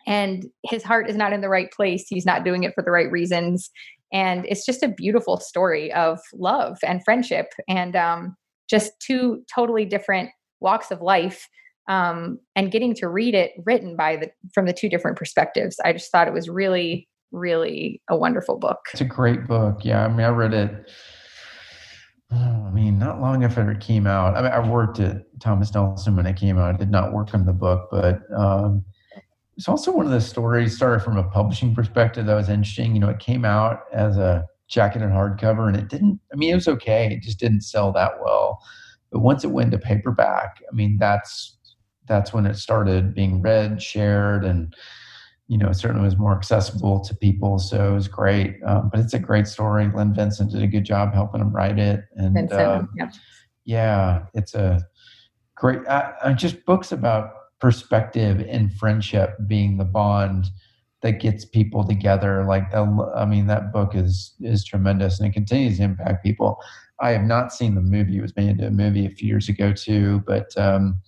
and 0.08 0.46
his 0.64 0.84
heart 0.84 1.10
is 1.10 1.16
not 1.16 1.34
in 1.34 1.42
the 1.42 1.50
right 1.50 1.72
place 1.72 2.06
he's 2.10 2.26
not 2.26 2.44
doing 2.44 2.64
it 2.64 2.74
for 2.76 2.84
the 2.84 2.92
right 2.92 3.12
reasons 3.12 3.70
and 4.12 4.46
it's 4.46 4.66
just 4.66 4.84
a 4.84 4.88
beautiful 4.88 5.40
story 5.40 5.92
of 5.94 6.20
love 6.34 6.78
and 6.84 7.04
friendship 7.04 7.48
and 7.68 7.96
um, 7.96 8.36
just 8.70 8.92
two 9.00 9.42
totally 9.54 9.86
different 9.86 10.30
walks 10.60 10.92
of 10.92 11.02
life 11.02 11.48
um, 11.88 12.40
and 12.56 12.72
getting 12.72 12.96
to 12.96 13.08
read 13.08 13.36
it 13.36 13.52
written 13.66 13.96
by 13.96 14.16
the 14.16 14.30
from 14.54 14.66
the 14.66 14.74
two 14.74 14.90
different 14.90 15.18
perspectives 15.18 15.78
i 15.86 15.94
just 15.94 16.12
thought 16.12 16.28
it 16.28 16.34
was 16.34 16.50
really 16.50 17.08
really 17.36 18.02
a 18.10 18.16
wonderful 18.16 18.58
book. 18.58 18.80
It's 18.94 19.02
a 19.02 19.06
great 19.06 19.48
book. 19.48 19.82
Yeah 19.84 20.06
i 20.06 20.08
mean 20.08 20.26
i 20.26 20.30
read 20.30 20.54
it 20.54 20.90
oh, 22.32 22.66
i 22.68 22.72
mean 22.72 22.98
not 22.98 23.22
long 23.22 23.44
after 23.44 23.70
it 23.70 23.80
came 23.80 24.08
out. 24.08 24.36
I 24.36 24.42
mean 24.42 24.52
i 24.52 24.68
worked 24.68 25.00
at 25.00 25.24
thomas 25.40 25.74
nelson 25.74 26.16
when 26.16 26.26
it 26.26 26.38
came 26.38 26.58
out. 26.58 26.74
I 26.74 26.78
did 26.78 26.92
not 26.92 27.14
work 27.14 27.34
on 27.34 27.46
the 27.46 27.54
book 27.54 27.90
but 27.92 28.22
um, 28.36 28.84
it's 29.58 29.68
also 29.70 29.92
one 29.92 30.06
of 30.06 30.12
the 30.12 30.22
stories 30.22 30.76
started 30.76 31.02
from 31.02 31.18
a 31.18 31.24
publishing 31.24 31.74
perspective 31.74 32.26
that 32.26 32.36
was 32.36 32.50
interesting. 32.50 32.94
You 32.94 33.02
know 33.02 33.10
it 33.10 33.20
came 33.20 33.46
out 33.46 33.82
as 33.94 34.18
a 34.18 34.46
jacketed 34.68 35.10
hardcover 35.10 35.68
and 35.68 35.78
it 35.78 35.90
didn't 35.90 36.20
i 36.34 36.36
mean 36.36 36.52
it 36.52 36.56
was 36.56 36.68
okay. 36.68 37.14
It 37.14 37.22
just 37.22 37.40
didn't 37.40 37.62
sell 37.62 37.92
that 37.94 38.14
well. 38.24 38.60
But 39.12 39.20
once 39.20 39.44
it 39.44 39.52
went 39.52 39.72
to 39.72 39.78
paperback 39.78 40.62
i 40.72 40.76
mean 40.76 40.98
that's 41.00 41.55
that's 42.08 42.34
when 42.34 42.46
it 42.46 42.56
started 42.56 43.14
being 43.14 43.42
read, 43.42 43.82
shared, 43.82 44.46
and 44.46 44.76
you 45.48 45.60
know, 45.60 45.70
it 45.70 45.76
certainly 45.76 46.04
was 46.04 46.18
more 46.18 46.36
accessible 46.36 47.00
to 47.02 47.16
people. 47.16 47.60
So 47.60 47.92
it 47.92 47.94
was 47.94 48.08
great. 48.08 48.58
Um, 48.66 48.90
but 48.92 49.00
it's 49.00 49.14
a 49.14 49.20
great 49.20 49.48
story. 49.48 49.92
Lynn 49.96 50.14
Vincent 50.14 50.52
did 50.52 50.64
a 50.64 50.68
good 50.68 50.86
job 50.86 51.14
helping 51.14 51.40
him 51.42 51.52
write 51.52 51.78
it. 51.78 52.02
And 52.16 52.34
Vincent, 52.34 52.62
um, 52.62 52.90
yeah. 52.98 53.12
yeah. 53.64 54.26
it's 54.34 54.56
a 54.56 54.82
great, 55.54 55.86
uh, 55.88 56.34
just 56.34 56.66
books 56.66 56.92
about 56.92 57.30
perspective 57.60 58.44
and 58.50 58.74
friendship 58.74 59.38
being 59.46 59.78
the 59.78 59.86
bond 59.86 60.48
that 61.04 61.20
gets 61.20 61.46
people 61.46 61.84
together. 61.84 62.44
Like, 62.46 62.72
the, 62.72 63.14
I 63.16 63.26
mean, 63.26 63.46
that 63.46 63.72
book 63.72 63.94
is, 63.94 64.34
is 64.40 64.66
tremendous 64.66 65.20
and 65.20 65.30
it 65.30 65.34
continues 65.34 65.78
to 65.78 65.84
impact 65.84 66.24
people. 66.24 66.58
I 67.00 67.12
have 67.12 67.24
not 67.24 67.54
seen 67.54 67.76
the 67.76 67.82
movie. 67.82 68.18
It 68.18 68.22
was 68.22 68.36
made 68.36 68.50
into 68.50 68.66
a 68.66 68.72
movie 68.72 69.06
a 69.06 69.12
few 69.12 69.28
years 69.28 69.48
ago 69.48 69.74
too, 69.74 70.24
but, 70.26 70.58
um, 70.58 71.00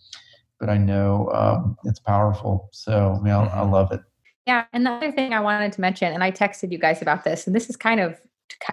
but 0.60 0.70
I 0.70 0.78
know 0.78 1.30
um, 1.34 1.78
it's 1.84 2.00
powerful. 2.00 2.70
So 2.72 3.18
I, 3.20 3.24
mean, 3.24 3.34
I, 3.34 3.46
I 3.46 3.62
love 3.62 3.92
it. 3.92 4.02
Yeah. 4.46 4.66
And 4.74 4.86
the 4.86 4.92
other 4.92 5.12
thing 5.12 5.34
I 5.34 5.40
wanted 5.42 5.74
to 5.74 5.82
mention, 5.82 6.14
and 6.14 6.24
I 6.24 6.32
texted 6.32 6.72
you 6.72 6.78
guys 6.78 7.02
about 7.02 7.24
this, 7.24 7.48
and 7.48 7.56
this 7.56 7.70
is 7.70 7.76
kind 7.76 8.00
of 8.00 8.18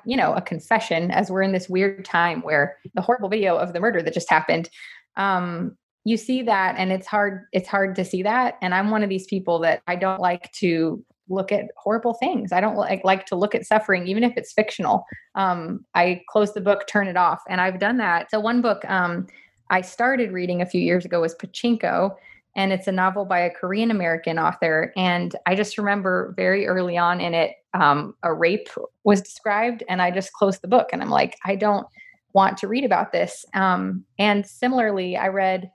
you 0.04 0.16
know 0.16 0.32
a 0.34 0.40
confession 0.40 1.10
as 1.10 1.30
we're 1.30 1.42
in 1.42 1.52
this 1.52 1.68
weird 1.68 2.04
time 2.04 2.42
where 2.42 2.76
the 2.94 3.02
horrible 3.02 3.28
video 3.28 3.56
of 3.56 3.72
the 3.72 3.80
murder 3.80 4.02
that 4.02 4.14
just 4.14 4.30
happened 4.30 4.68
um 5.16 5.76
you 6.04 6.16
see 6.16 6.42
that 6.42 6.76
and 6.78 6.92
it's 6.92 7.06
hard 7.06 7.42
it's 7.52 7.68
hard 7.68 7.94
to 7.94 8.04
see 8.04 8.22
that 8.22 8.54
and 8.62 8.74
i'm 8.74 8.90
one 8.90 9.02
of 9.02 9.08
these 9.08 9.26
people 9.26 9.58
that 9.58 9.82
i 9.86 9.96
don't 9.96 10.20
like 10.20 10.50
to 10.52 11.04
look 11.28 11.50
at 11.50 11.64
horrible 11.76 12.14
things 12.14 12.52
i 12.52 12.60
don't 12.60 12.76
like 12.76 13.02
like 13.04 13.24
to 13.26 13.34
look 13.34 13.54
at 13.54 13.66
suffering 13.66 14.06
even 14.06 14.22
if 14.22 14.36
it's 14.36 14.52
fictional 14.52 15.04
um 15.34 15.84
i 15.94 16.20
close 16.28 16.52
the 16.52 16.60
book 16.60 16.86
turn 16.86 17.08
it 17.08 17.16
off 17.16 17.42
and 17.48 17.60
i've 17.60 17.80
done 17.80 17.96
that 17.96 18.30
so 18.30 18.38
one 18.38 18.60
book 18.60 18.84
um 18.88 19.26
I 19.70 19.80
started 19.80 20.32
reading 20.32 20.62
a 20.62 20.66
few 20.66 20.80
years 20.80 21.04
ago 21.04 21.20
was 21.20 21.34
Pachinko, 21.34 22.14
and 22.56 22.72
it's 22.72 22.86
a 22.86 22.92
novel 22.92 23.24
by 23.24 23.40
a 23.40 23.50
Korean 23.50 23.90
American 23.90 24.38
author. 24.38 24.92
And 24.96 25.34
I 25.46 25.54
just 25.54 25.76
remember 25.76 26.34
very 26.36 26.66
early 26.66 26.96
on 26.96 27.20
in 27.20 27.34
it, 27.34 27.52
um, 27.72 28.14
a 28.22 28.32
rape 28.32 28.68
was 29.02 29.20
described, 29.20 29.82
and 29.88 30.00
I 30.00 30.10
just 30.10 30.32
closed 30.32 30.62
the 30.62 30.68
book 30.68 30.90
and 30.92 31.02
I'm 31.02 31.10
like, 31.10 31.36
I 31.44 31.56
don't 31.56 31.86
want 32.32 32.58
to 32.58 32.68
read 32.68 32.84
about 32.84 33.12
this. 33.12 33.44
Um, 33.54 34.04
and 34.18 34.46
similarly, 34.46 35.16
I 35.16 35.28
read 35.28 35.70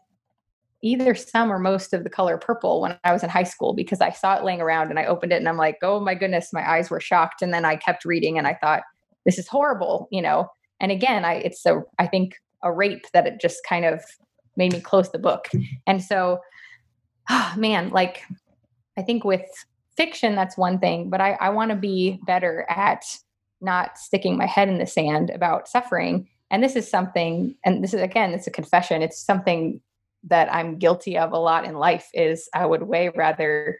either 0.81 1.13
some 1.15 1.51
or 1.51 1.60
most 1.60 1.93
of 1.93 2.03
the 2.03 2.10
color 2.10 2.38
purple 2.38 2.81
when 2.81 2.98
I 3.03 3.12
was 3.12 3.24
in 3.24 3.29
high 3.29 3.43
school 3.43 3.74
because 3.74 4.00
I 4.00 4.12
saw 4.12 4.38
it 4.38 4.46
laying 4.46 4.62
around 4.62 4.89
and 4.89 5.00
I 5.00 5.05
opened 5.05 5.34
it 5.34 5.38
and 5.38 5.50
I'm 5.50 5.58
like, 5.58 5.77
oh 5.81 6.00
my 6.00 6.15
goodness, 6.15 6.53
my 6.53 6.69
eyes 6.69 6.89
were 6.89 7.01
shocked. 7.01 7.41
And 7.41 7.53
then 7.53 7.65
I 7.65 7.75
kept 7.75 8.05
reading 8.05 8.38
and 8.38 8.48
I 8.48 8.53
thought, 8.53 8.84
this 9.25 9.38
is 9.38 9.48
horrible, 9.48 10.08
you 10.12 10.22
know. 10.22 10.48
And 10.79 10.91
again, 10.91 11.25
I 11.25 11.36
it's 11.36 11.62
so 11.62 11.84
I 11.98 12.08
think 12.08 12.36
a 12.63 12.72
rape 12.72 13.06
that 13.13 13.28
it 13.28 13.39
just 13.39 13.60
kind 13.68 13.86
of 13.86 14.04
made 14.56 14.74
me 14.74 14.82
close 14.82 15.12
the 15.12 15.20
book. 15.20 15.48
And 15.88 16.04
so, 16.04 16.39
oh, 17.30 17.54
man, 17.58 17.89
like 17.89 18.24
I 18.98 19.01
think 19.01 19.24
with 19.24 19.46
fiction, 19.96 20.36
that's 20.36 20.58
one 20.58 20.80
thing, 20.80 21.10
but 21.10 21.22
I, 21.22 21.34
I 21.34 21.50
want 21.50 21.72
to 21.72 21.78
be 21.78 22.20
better 22.25 22.66
at 22.70 23.04
not 23.62 23.98
sticking 23.98 24.38
my 24.38 24.46
head 24.46 24.70
in 24.70 24.78
the 24.78 24.86
sand 24.86 25.30
about 25.30 25.68
suffering. 25.68 26.28
And 26.51 26.63
this 26.63 26.75
is 26.75 26.89
something, 26.89 27.56
and 27.66 27.84
this 27.84 27.94
is 27.94 28.01
again, 28.01 28.34
it's 28.34 28.48
a 28.48 28.51
confession. 28.51 29.01
It's 29.01 29.22
something 29.22 29.82
that 30.24 30.54
I'm 30.54 30.78
guilty 30.78 31.18
of 31.18 31.32
a 31.32 31.38
lot 31.38 31.66
in 31.66 31.75
life 31.75 32.10
is 32.13 32.50
I 32.54 32.66
would 32.66 32.84
way 32.84 33.10
rather 33.16 33.78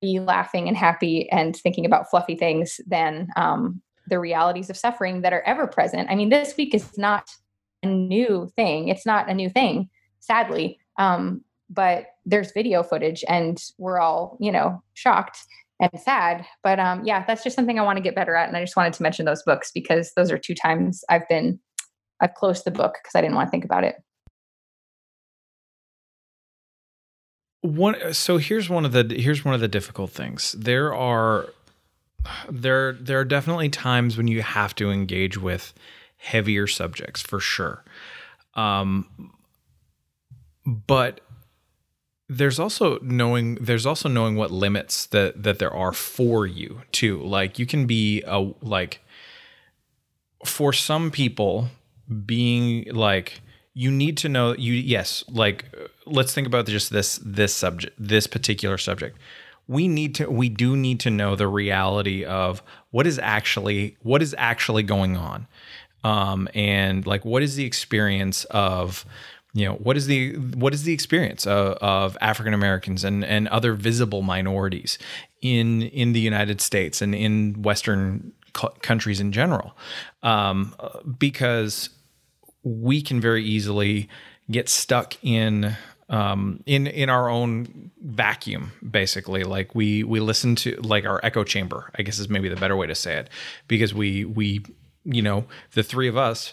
be 0.00 0.20
laughing 0.20 0.68
and 0.68 0.76
happy 0.76 1.30
and 1.30 1.56
thinking 1.56 1.86
about 1.86 2.10
fluffy 2.10 2.36
things 2.36 2.80
than 2.86 3.28
um, 3.36 3.80
the 4.08 4.18
realities 4.18 4.68
of 4.68 4.76
suffering 4.76 5.22
that 5.22 5.32
are 5.32 5.42
ever 5.42 5.66
present. 5.66 6.10
I 6.10 6.14
mean, 6.14 6.28
this 6.28 6.56
week 6.56 6.74
is 6.74 6.98
not 6.98 7.30
new 7.84 8.50
thing. 8.56 8.88
It's 8.88 9.06
not 9.06 9.28
a 9.28 9.34
new 9.34 9.48
thing, 9.48 9.88
sadly. 10.20 10.78
Um, 10.98 11.42
but 11.70 12.06
there's 12.24 12.52
video 12.52 12.82
footage 12.82 13.24
and 13.28 13.62
we're 13.78 13.98
all, 13.98 14.36
you 14.40 14.52
know, 14.52 14.82
shocked 14.94 15.38
and 15.80 15.90
sad. 16.00 16.44
But 16.62 16.78
um, 16.78 17.04
yeah, 17.04 17.24
that's 17.26 17.42
just 17.42 17.56
something 17.56 17.78
I 17.78 17.82
want 17.82 17.96
to 17.96 18.02
get 18.02 18.14
better 18.14 18.34
at. 18.36 18.48
And 18.48 18.56
I 18.56 18.62
just 18.62 18.76
wanted 18.76 18.92
to 18.94 19.02
mention 19.02 19.24
those 19.24 19.42
books 19.42 19.70
because 19.72 20.12
those 20.14 20.30
are 20.30 20.38
two 20.38 20.54
times 20.54 21.04
I've 21.08 21.28
been, 21.28 21.58
I've 22.20 22.34
closed 22.34 22.64
the 22.64 22.70
book 22.70 22.94
because 23.02 23.14
I 23.14 23.20
didn't 23.20 23.34
want 23.34 23.48
to 23.48 23.50
think 23.50 23.64
about 23.64 23.84
it. 23.84 23.96
One, 27.62 28.12
so 28.12 28.36
here's 28.36 28.68
one 28.68 28.84
of 28.84 28.92
the 28.92 29.16
here's 29.18 29.42
one 29.42 29.54
of 29.54 29.60
the 29.62 29.68
difficult 29.68 30.10
things. 30.10 30.52
There 30.52 30.94
are 30.94 31.48
there 32.50 32.92
there 32.92 33.18
are 33.18 33.24
definitely 33.24 33.70
times 33.70 34.18
when 34.18 34.28
you 34.28 34.42
have 34.42 34.74
to 34.74 34.90
engage 34.90 35.38
with 35.38 35.72
heavier 36.16 36.66
subjects 36.66 37.20
for 37.20 37.40
sure. 37.40 37.84
Um, 38.54 39.32
but 40.66 41.20
there's 42.28 42.58
also 42.58 42.98
knowing 43.00 43.56
there's 43.56 43.84
also 43.84 44.08
knowing 44.08 44.36
what 44.36 44.50
limits 44.50 45.06
that 45.06 45.42
that 45.42 45.58
there 45.58 45.72
are 45.72 45.92
for 45.92 46.46
you 46.46 46.82
too. 46.92 47.22
Like 47.22 47.58
you 47.58 47.66
can 47.66 47.86
be 47.86 48.22
a 48.26 48.52
like 48.62 49.00
for 50.44 50.72
some 50.72 51.10
people 51.10 51.68
being 52.26 52.86
like 52.92 53.40
you 53.74 53.90
need 53.90 54.16
to 54.18 54.28
know 54.28 54.54
you 54.54 54.72
yes 54.72 55.24
like 55.28 55.64
let's 56.06 56.32
think 56.32 56.46
about 56.46 56.66
just 56.66 56.90
this 56.90 57.18
this 57.24 57.54
subject 57.54 57.94
this 57.98 58.26
particular 58.26 58.78
subject. 58.78 59.18
We 59.66 59.88
need 59.88 60.14
to 60.16 60.30
we 60.30 60.48
do 60.48 60.76
need 60.76 61.00
to 61.00 61.10
know 61.10 61.36
the 61.36 61.48
reality 61.48 62.24
of 62.24 62.62
what 62.90 63.06
is 63.06 63.18
actually 63.18 63.96
what 64.02 64.22
is 64.22 64.34
actually 64.38 64.82
going 64.82 65.16
on 65.16 65.46
um 66.04 66.48
and 66.54 67.06
like 67.06 67.24
what 67.24 67.42
is 67.42 67.56
the 67.56 67.64
experience 67.64 68.44
of 68.44 69.04
you 69.54 69.64
know 69.64 69.74
what 69.74 69.96
is 69.96 70.06
the 70.06 70.32
what 70.34 70.74
is 70.74 70.82
the 70.82 70.92
experience 70.92 71.46
of, 71.46 71.74
of 71.80 72.18
African 72.20 72.52
Americans 72.54 73.04
and 73.04 73.24
and 73.24 73.48
other 73.48 73.74
visible 73.74 74.22
minorities 74.22 74.98
in 75.40 75.82
in 75.82 76.12
the 76.12 76.20
United 76.20 76.60
States 76.60 77.00
and 77.00 77.14
in 77.14 77.62
Western 77.62 78.32
countries 78.82 79.20
in 79.20 79.32
general, 79.32 79.76
um, 80.22 80.74
because 81.18 81.90
we 82.62 83.02
can 83.02 83.20
very 83.20 83.44
easily 83.44 84.08
get 84.50 84.68
stuck 84.68 85.14
in 85.22 85.76
um, 86.08 86.62
in 86.66 86.86
in 86.88 87.08
our 87.08 87.28
own 87.28 87.90
vacuum 88.02 88.72
basically. 88.88 89.44
Like 89.44 89.74
we 89.74 90.02
we 90.02 90.18
listen 90.18 90.56
to 90.56 90.76
like 90.82 91.04
our 91.06 91.20
echo 91.22 91.44
chamber 91.44 91.90
i 91.96 92.02
guess 92.02 92.18
is 92.18 92.28
maybe 92.28 92.48
the 92.48 92.56
better 92.56 92.76
way 92.76 92.86
to 92.86 92.94
say 92.94 93.16
it 93.16 93.30
because 93.68 93.94
we 93.94 94.24
we 94.24 94.64
you 95.04 95.22
know 95.22 95.44
the 95.72 95.82
three 95.82 96.08
of 96.08 96.16
us 96.16 96.52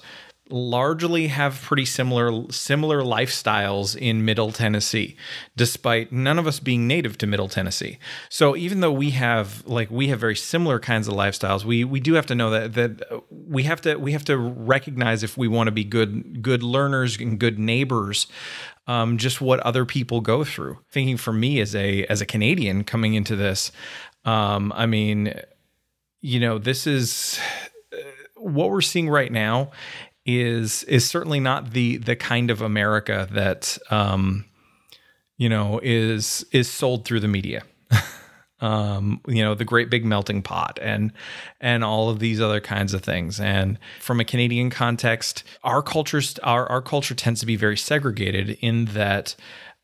largely 0.51 1.27
have 1.27 1.62
pretty 1.62 1.86
similar 1.86 2.51
similar 2.51 3.01
lifestyles 3.01 3.96
in 3.96 4.25
Middle 4.25 4.51
Tennessee, 4.51 5.15
despite 5.55 6.12
none 6.12 6.38
of 6.38 6.46
us 6.46 6.60
being 6.60 6.88
native 6.88 7.17
to 7.20 7.27
Middle 7.27 7.48
Tennessee. 7.48 7.98
So 8.29 8.55
even 8.55 8.81
though 8.81 8.91
we 8.91 9.12
have 9.12 9.65
like 9.65 9.89
we 9.89 10.10
have 10.10 10.20
very 10.20 10.36
similar 10.36 10.79
kinds 10.79 11.08
of 11.08 11.13
lifestyles, 11.13 11.63
we 11.63 11.84
we 11.84 12.00
do 12.00 12.13
have 12.13 12.25
to 12.27 12.36
know 12.36 12.50
that 12.51 12.74
that 12.74 13.24
we 13.29 13.63
have 13.63 13.81
to 13.81 13.96
we 13.96 14.12
have 14.12 14.25
to 14.25 14.38
recognize 14.38 15.24
if 15.24 15.38
we 15.38 15.48
want 15.48 15.67
to 15.67 15.72
be 15.72 15.84
good 15.84 16.41
good 16.41 16.63
learners 16.63 17.17
and 17.20 17.39
good 17.39 17.58
neighbors. 17.58 18.27
Um, 18.88 19.17
just 19.17 19.39
what 19.39 19.60
other 19.62 19.86
people 19.86 20.22
go 20.22 20.43
through. 20.43 20.79
Thinking 20.91 21.17
for 21.17 21.31
me 21.31 21.62
as 21.62 21.75
a 21.75 22.03
as 22.05 22.20
a 22.22 22.25
Canadian 22.25 22.84
coming 22.84 23.13
into 23.13 23.36
this, 23.36 23.72
um, 24.25 24.74
I 24.75 24.86
mean, 24.86 25.34
you 26.20 26.39
know, 26.39 26.58
this 26.58 26.88
is 26.88 27.39
what 28.41 28.69
we're 28.69 28.81
seeing 28.81 29.10
right 29.10 29.31
now 29.31 29.71
is 30.25 30.83
is 30.83 31.07
certainly 31.07 31.39
not 31.39 31.71
the 31.71 31.98
the 31.98 32.15
kind 32.15 32.51
of 32.51 32.62
America 32.62 33.27
that 33.31 33.77
um, 33.89 34.45
you 35.38 35.49
know 35.49 35.80
is 35.84 36.45
is 36.51 36.69
sold 36.69 37.06
through 37.06 37.19
the 37.19 37.27
media. 37.27 37.63
um, 38.62 39.19
you 39.27 39.43
know, 39.43 39.56
the 39.56 39.65
great 39.65 39.89
big 39.89 40.06
melting 40.06 40.41
pot 40.41 40.80
and 40.82 41.12
and 41.60 41.84
all 41.84 42.10
of 42.10 42.19
these 42.19 42.39
other 42.39 42.62
kinds 42.62 42.93
of 42.93 43.04
things. 43.04 43.39
And 43.39 43.80
from 43.99 44.19
a 44.19 44.25
Canadian 44.25 44.69
context, 44.69 45.43
our 45.63 45.82
cultures 45.82 46.38
our 46.43 46.67
our 46.69 46.82
culture 46.82 47.15
tends 47.15 47.39
to 47.41 47.45
be 47.45 47.56
very 47.56 47.77
segregated 47.77 48.58
in 48.62 48.86
that 48.86 49.36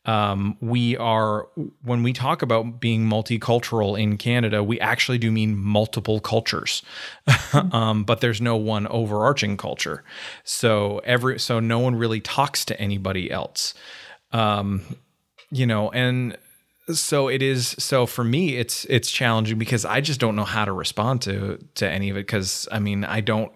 um, 0.07 0.57
we 0.61 0.95
are 0.95 1.49
when 1.83 2.01
we 2.01 2.13
talk 2.13 2.41
about 2.41 2.79
being 2.79 3.05
multicultural 3.05 3.99
in 3.99 4.17
Canada, 4.17 4.63
we 4.63 4.79
actually 4.79 5.17
do 5.17 5.29
mean 5.29 5.57
multiple 5.57 6.21
cultures, 6.21 6.81
um, 7.73 8.05
but 8.05 8.21
there's 8.21 8.39
no 8.39 8.55
one 8.55 8.87
overarching 8.87 9.57
culture. 9.57 10.05
So 10.45 10.99
every 11.03 11.39
so 11.39 11.59
no 11.59 11.79
one 11.79 11.95
really 11.95 12.21
talks 12.21 12.63
to 12.65 12.79
anybody 12.79 13.29
else, 13.29 13.73
um, 14.31 14.81
you 15.51 15.67
know, 15.67 15.91
and 15.91 16.37
so 16.93 17.27
it 17.27 17.41
is. 17.41 17.75
So 17.77 18.05
for 18.05 18.23
me, 18.23 18.55
it's 18.55 18.85
it's 18.85 19.11
challenging 19.11 19.59
because 19.59 19.83
I 19.83 19.99
just 19.99 20.21
don't 20.21 20.37
know 20.37 20.45
how 20.45 20.63
to 20.63 20.71
respond 20.71 21.21
to 21.23 21.59
to 21.75 21.89
any 21.89 22.09
of 22.09 22.15
it 22.15 22.25
because 22.25 22.65
I 22.71 22.79
mean 22.79 23.03
I 23.03 23.19
don't. 23.19 23.51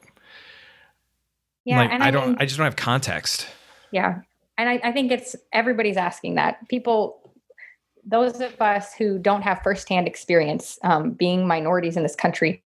Yeah, 1.64 1.78
like, 1.78 1.92
I, 1.92 2.08
I 2.08 2.12
don't. 2.12 2.30
Mean, 2.30 2.38
I 2.42 2.46
just 2.46 2.58
don't 2.58 2.66
have 2.66 2.76
context. 2.76 3.48
Yeah, 3.92 4.22
and 4.62 4.70
I, 4.70 4.90
I 4.90 4.92
think 4.92 5.12
it's 5.12 5.36
everybody's 5.54 5.98
asking 5.98 6.36
that. 6.36 6.68
People, 6.70 7.34
those 8.06 8.40
of 8.42 8.62
us 8.62 8.94
who 8.94 9.18
don't 9.18 9.42
have 9.42 9.60
firsthand 9.64 10.08
experience 10.08 10.78
um, 10.84 11.14
being 11.14 11.48
minorities 11.48 11.98
in 11.98 12.04
this 12.04 12.16
country, 12.16 12.64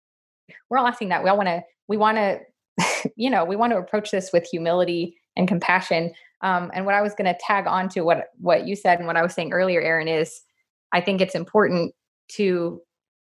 we're 0.69 0.77
all 0.77 0.87
asking 0.87 1.09
that. 1.09 1.21
We 1.21 1.29
all 1.29 1.35
want 1.35 1.49
to, 1.49 1.61
we 1.89 1.97
want 1.97 2.15
to, 2.15 2.39
you 3.17 3.29
know, 3.29 3.43
we 3.43 3.57
want 3.57 3.73
to 3.73 3.77
approach 3.77 4.09
this 4.09 4.31
with 4.31 4.47
humility 4.47 5.17
and 5.35 5.49
compassion. 5.49 6.13
Um, 6.39 6.71
and 6.73 6.85
what 6.85 6.95
I 6.95 7.01
was 7.01 7.13
going 7.13 7.25
to 7.25 7.37
tag 7.41 7.67
on 7.67 7.89
to 7.89 8.01
what 8.03 8.29
what 8.39 8.65
you 8.65 8.77
said 8.77 8.99
and 8.99 9.05
what 9.05 9.17
I 9.17 9.21
was 9.21 9.33
saying 9.33 9.51
earlier, 9.51 9.81
Aaron, 9.81 10.07
is 10.07 10.39
I 10.93 11.01
think 11.01 11.19
it's 11.19 11.35
important 11.35 11.93
to 12.35 12.81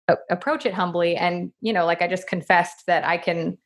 a- 0.09 0.19
approach 0.29 0.67
it 0.67 0.75
humbly. 0.75 1.17
And 1.17 1.53
you 1.63 1.73
know, 1.73 1.87
like 1.87 2.03
I 2.03 2.07
just 2.07 2.29
confessed 2.29 2.85
that 2.87 3.03
I 3.03 3.17
can 3.17 3.57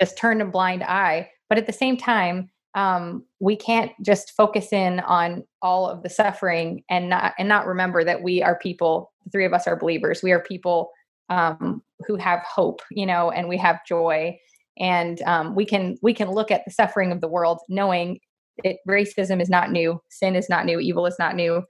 just 0.00 0.16
turn 0.16 0.40
a 0.40 0.46
blind 0.46 0.84
eye, 0.84 1.28
but 1.50 1.58
at 1.58 1.66
the 1.66 1.72
same 1.74 1.98
time, 1.98 2.48
um, 2.74 3.24
we 3.38 3.56
can't 3.56 3.92
just 4.02 4.32
focus 4.32 4.72
in 4.72 5.00
on 5.00 5.44
all 5.60 5.88
of 5.88 6.02
the 6.02 6.08
suffering 6.08 6.82
and 6.88 7.08
not 7.08 7.34
and 7.38 7.48
not 7.48 7.66
remember 7.66 8.04
that 8.04 8.22
we 8.22 8.42
are 8.42 8.58
people 8.58 9.12
the 9.24 9.30
three 9.30 9.44
of 9.44 9.52
us 9.52 9.66
are 9.66 9.76
believers. 9.76 10.22
We 10.22 10.32
are 10.32 10.40
people 10.40 10.90
um, 11.28 11.82
who 12.06 12.16
have 12.16 12.40
hope 12.40 12.80
you 12.90 13.06
know 13.06 13.30
and 13.30 13.48
we 13.48 13.58
have 13.58 13.84
joy. 13.86 14.38
And 14.78 15.20
um, 15.22 15.54
we 15.54 15.66
can 15.66 15.96
we 16.02 16.14
can 16.14 16.30
look 16.30 16.50
at 16.50 16.64
the 16.64 16.72
suffering 16.72 17.12
of 17.12 17.20
the 17.20 17.28
world 17.28 17.58
knowing 17.68 18.20
it 18.64 18.78
racism 18.88 19.40
is 19.40 19.48
not 19.48 19.70
new 19.70 20.00
sin 20.10 20.36
is 20.36 20.48
not 20.48 20.64
new 20.64 20.80
evil 20.80 21.06
is 21.06 21.16
not 21.18 21.36
new. 21.36 21.62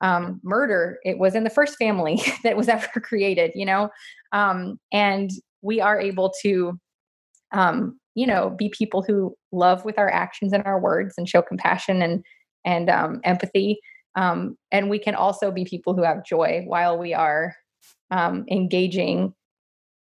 Um, 0.00 0.40
murder 0.42 0.98
it 1.04 1.18
was 1.18 1.34
in 1.34 1.44
the 1.44 1.50
first 1.50 1.76
family 1.78 2.20
that 2.44 2.56
was 2.56 2.68
ever 2.68 3.00
created 3.00 3.52
you 3.54 3.64
know? 3.64 3.90
Um, 4.32 4.78
and 4.92 5.30
we 5.62 5.80
are 5.80 5.98
able 5.98 6.32
to 6.42 6.78
um, 7.54 7.98
you 8.14 8.26
know 8.26 8.50
be 8.50 8.68
people 8.68 9.02
who 9.02 9.34
love 9.52 9.84
with 9.84 9.98
our 9.98 10.10
actions 10.10 10.52
and 10.52 10.62
our 10.64 10.78
words 10.78 11.14
and 11.16 11.28
show 11.28 11.40
compassion 11.40 12.02
and 12.02 12.22
and 12.64 12.90
um, 12.90 13.20
empathy. 13.24 13.78
Um, 14.16 14.56
and 14.70 14.88
we 14.88 14.98
can 14.98 15.14
also 15.14 15.50
be 15.50 15.64
people 15.64 15.94
who 15.94 16.02
have 16.02 16.24
joy 16.24 16.62
while 16.66 16.96
we 16.98 17.14
are 17.14 17.54
um, 18.10 18.44
engaging 18.50 19.34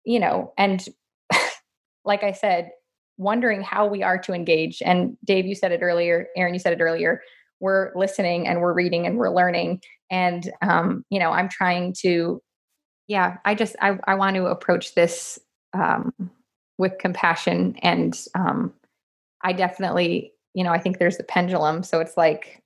you 0.05 0.19
know 0.19 0.53
and 0.57 0.85
like 2.05 2.23
i 2.23 2.31
said 2.31 2.69
wondering 3.17 3.61
how 3.61 3.87
we 3.87 4.03
are 4.03 4.17
to 4.17 4.33
engage. 4.33 4.81
And 4.83 5.17
dave 5.23 5.45
you 5.45 5.55
said 5.55 5.71
it 5.71 5.81
earlier 5.81 6.27
aaron 6.35 6.53
you 6.53 6.59
said 6.59 6.73
it 6.73 6.81
earlier 6.81 7.21
we're 7.61 7.91
listening 7.95 8.47
and 8.47 8.59
we're 8.59 8.73
reading 8.73 9.07
and 9.07 9.17
we're 9.17 9.33
learning. 9.33 9.81
And 10.11 10.51
um, 10.61 11.03
you 11.09 11.19
know 11.19 11.31
i'm 11.31 11.49
trying 11.49 11.95
to 12.01 12.41
yeah 13.07 13.37
i 13.45 13.55
just 13.55 13.75
i, 13.81 13.97
I 14.05 14.15
want 14.15 14.35
to 14.35 14.45
approach 14.45 14.93
this 14.95 15.39
um, 15.73 16.13
with 16.77 16.97
compassion 16.97 17.75
and 17.81 18.19
um, 18.35 18.73
i 19.43 19.53
definitely 19.53 20.33
you 20.53 20.63
know 20.63 20.71
i 20.71 20.79
think 20.79 20.97
there's 20.97 21.17
the 21.17 21.23
pendulum. 21.23 21.83
So 21.83 21.99
it's 21.99 22.17
like 22.17 22.61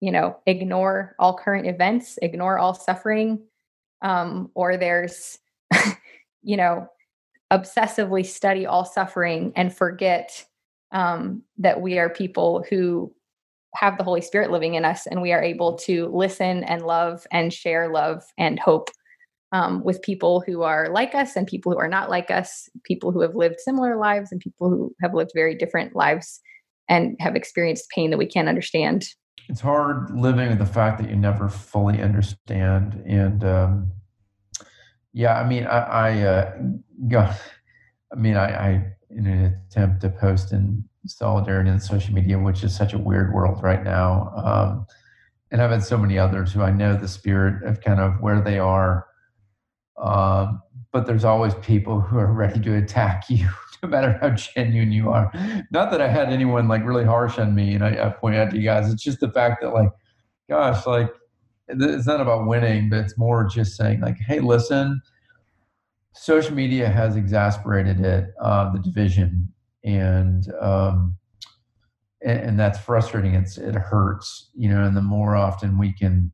you 0.00 0.12
know 0.12 0.36
ignore 0.46 1.14
all 1.18 1.36
current 1.36 1.66
events 1.66 2.18
ignore 2.22 2.58
all 2.58 2.74
suffering 2.74 3.40
um, 4.02 4.50
or 4.54 4.76
there's 4.76 5.38
you 6.42 6.56
know 6.56 6.88
obsessively 7.52 8.24
study 8.24 8.66
all 8.66 8.84
suffering 8.84 9.52
and 9.56 9.74
forget 9.74 10.44
um, 10.92 11.42
that 11.58 11.80
we 11.80 11.98
are 11.98 12.08
people 12.08 12.64
who 12.68 13.12
have 13.74 13.98
the 13.98 14.04
holy 14.04 14.20
spirit 14.20 14.50
living 14.50 14.74
in 14.74 14.84
us 14.84 15.06
and 15.06 15.20
we 15.20 15.32
are 15.32 15.42
able 15.42 15.76
to 15.76 16.06
listen 16.08 16.64
and 16.64 16.82
love 16.82 17.26
and 17.30 17.52
share 17.52 17.88
love 17.88 18.24
and 18.38 18.58
hope 18.58 18.90
um, 19.52 19.82
with 19.82 20.02
people 20.02 20.42
who 20.46 20.62
are 20.62 20.88
like 20.90 21.14
us 21.14 21.36
and 21.36 21.46
people 21.46 21.72
who 21.72 21.78
are 21.78 21.88
not 21.88 22.10
like 22.10 22.30
us, 22.30 22.68
people 22.84 23.12
who 23.12 23.20
have 23.20 23.34
lived 23.34 23.60
similar 23.60 23.96
lives 23.96 24.30
and 24.30 24.40
people 24.40 24.68
who 24.68 24.94
have 25.00 25.14
lived 25.14 25.30
very 25.34 25.54
different 25.54 25.96
lives 25.96 26.40
and 26.88 27.16
have 27.20 27.36
experienced 27.36 27.88
pain 27.90 28.10
that 28.10 28.18
we 28.18 28.26
can't 28.26 28.48
understand. 28.48 29.06
It's 29.48 29.60
hard 29.60 30.10
living 30.10 30.48
with 30.50 30.58
the 30.58 30.66
fact 30.66 31.00
that 31.00 31.08
you 31.08 31.16
never 31.16 31.48
fully 31.48 32.02
understand. 32.02 33.02
And 33.06 33.44
um, 33.44 33.92
yeah, 35.12 35.40
I 35.40 35.48
mean, 35.48 35.64
I, 35.66 35.78
I 35.78 36.22
uh, 36.22 36.58
got, 37.08 37.40
I 38.12 38.16
mean, 38.16 38.36
I, 38.36 38.50
I, 38.50 38.92
in 39.10 39.26
an 39.26 39.58
attempt 39.70 40.02
to 40.02 40.10
post 40.10 40.52
in 40.52 40.84
solidarity 41.06 41.70
in 41.70 41.80
social 41.80 42.14
media, 42.14 42.38
which 42.38 42.62
is 42.62 42.76
such 42.76 42.92
a 42.92 42.98
weird 42.98 43.32
world 43.32 43.62
right 43.62 43.82
now. 43.82 44.32
Um, 44.36 44.86
and 45.50 45.62
I've 45.62 45.70
had 45.70 45.82
so 45.82 45.96
many 45.96 46.18
others 46.18 46.52
who 46.52 46.60
I 46.60 46.70
know 46.70 46.94
the 46.94 47.08
spirit 47.08 47.62
of 47.64 47.80
kind 47.80 48.00
of 48.00 48.20
where 48.20 48.40
they 48.42 48.58
are. 48.58 49.06
Um, 50.00 50.62
but 50.92 51.06
there's 51.06 51.24
always 51.24 51.54
people 51.56 52.00
who 52.00 52.18
are 52.18 52.32
ready 52.32 52.60
to 52.60 52.76
attack 52.76 53.24
you, 53.28 53.48
no 53.82 53.88
matter 53.88 54.18
how 54.20 54.30
genuine 54.30 54.92
you 54.92 55.10
are. 55.10 55.30
Not 55.70 55.90
that 55.90 56.00
I 56.00 56.08
had 56.08 56.32
anyone 56.32 56.68
like 56.68 56.84
really 56.84 57.04
harsh 57.04 57.38
on 57.38 57.54
me, 57.54 57.74
and 57.74 57.84
I, 57.84 58.06
I 58.06 58.10
point 58.10 58.36
out 58.36 58.50
to 58.50 58.56
you 58.56 58.64
guys, 58.64 58.92
it's 58.92 59.02
just 59.02 59.20
the 59.20 59.30
fact 59.30 59.62
that 59.62 59.70
like, 59.70 59.90
gosh, 60.48 60.86
like 60.86 61.12
it's 61.68 62.06
not 62.06 62.20
about 62.20 62.46
winning, 62.46 62.88
but 62.88 63.00
it's 63.00 63.18
more 63.18 63.44
just 63.44 63.76
saying 63.76 64.00
like, 64.00 64.16
hey, 64.26 64.40
listen, 64.40 65.02
social 66.14 66.54
media 66.54 66.88
has 66.88 67.16
exasperated 67.16 68.00
it, 68.00 68.30
uh, 68.40 68.72
the 68.72 68.78
division, 68.78 69.52
and 69.84 70.52
um, 70.60 71.16
and, 72.22 72.40
and 72.40 72.60
that's 72.60 72.78
frustrating. 72.78 73.34
It's 73.34 73.58
it 73.58 73.74
hurts, 73.74 74.50
you 74.54 74.68
know. 74.68 74.82
And 74.82 74.96
the 74.96 75.02
more 75.02 75.36
often 75.36 75.78
we 75.78 75.92
can 75.92 76.32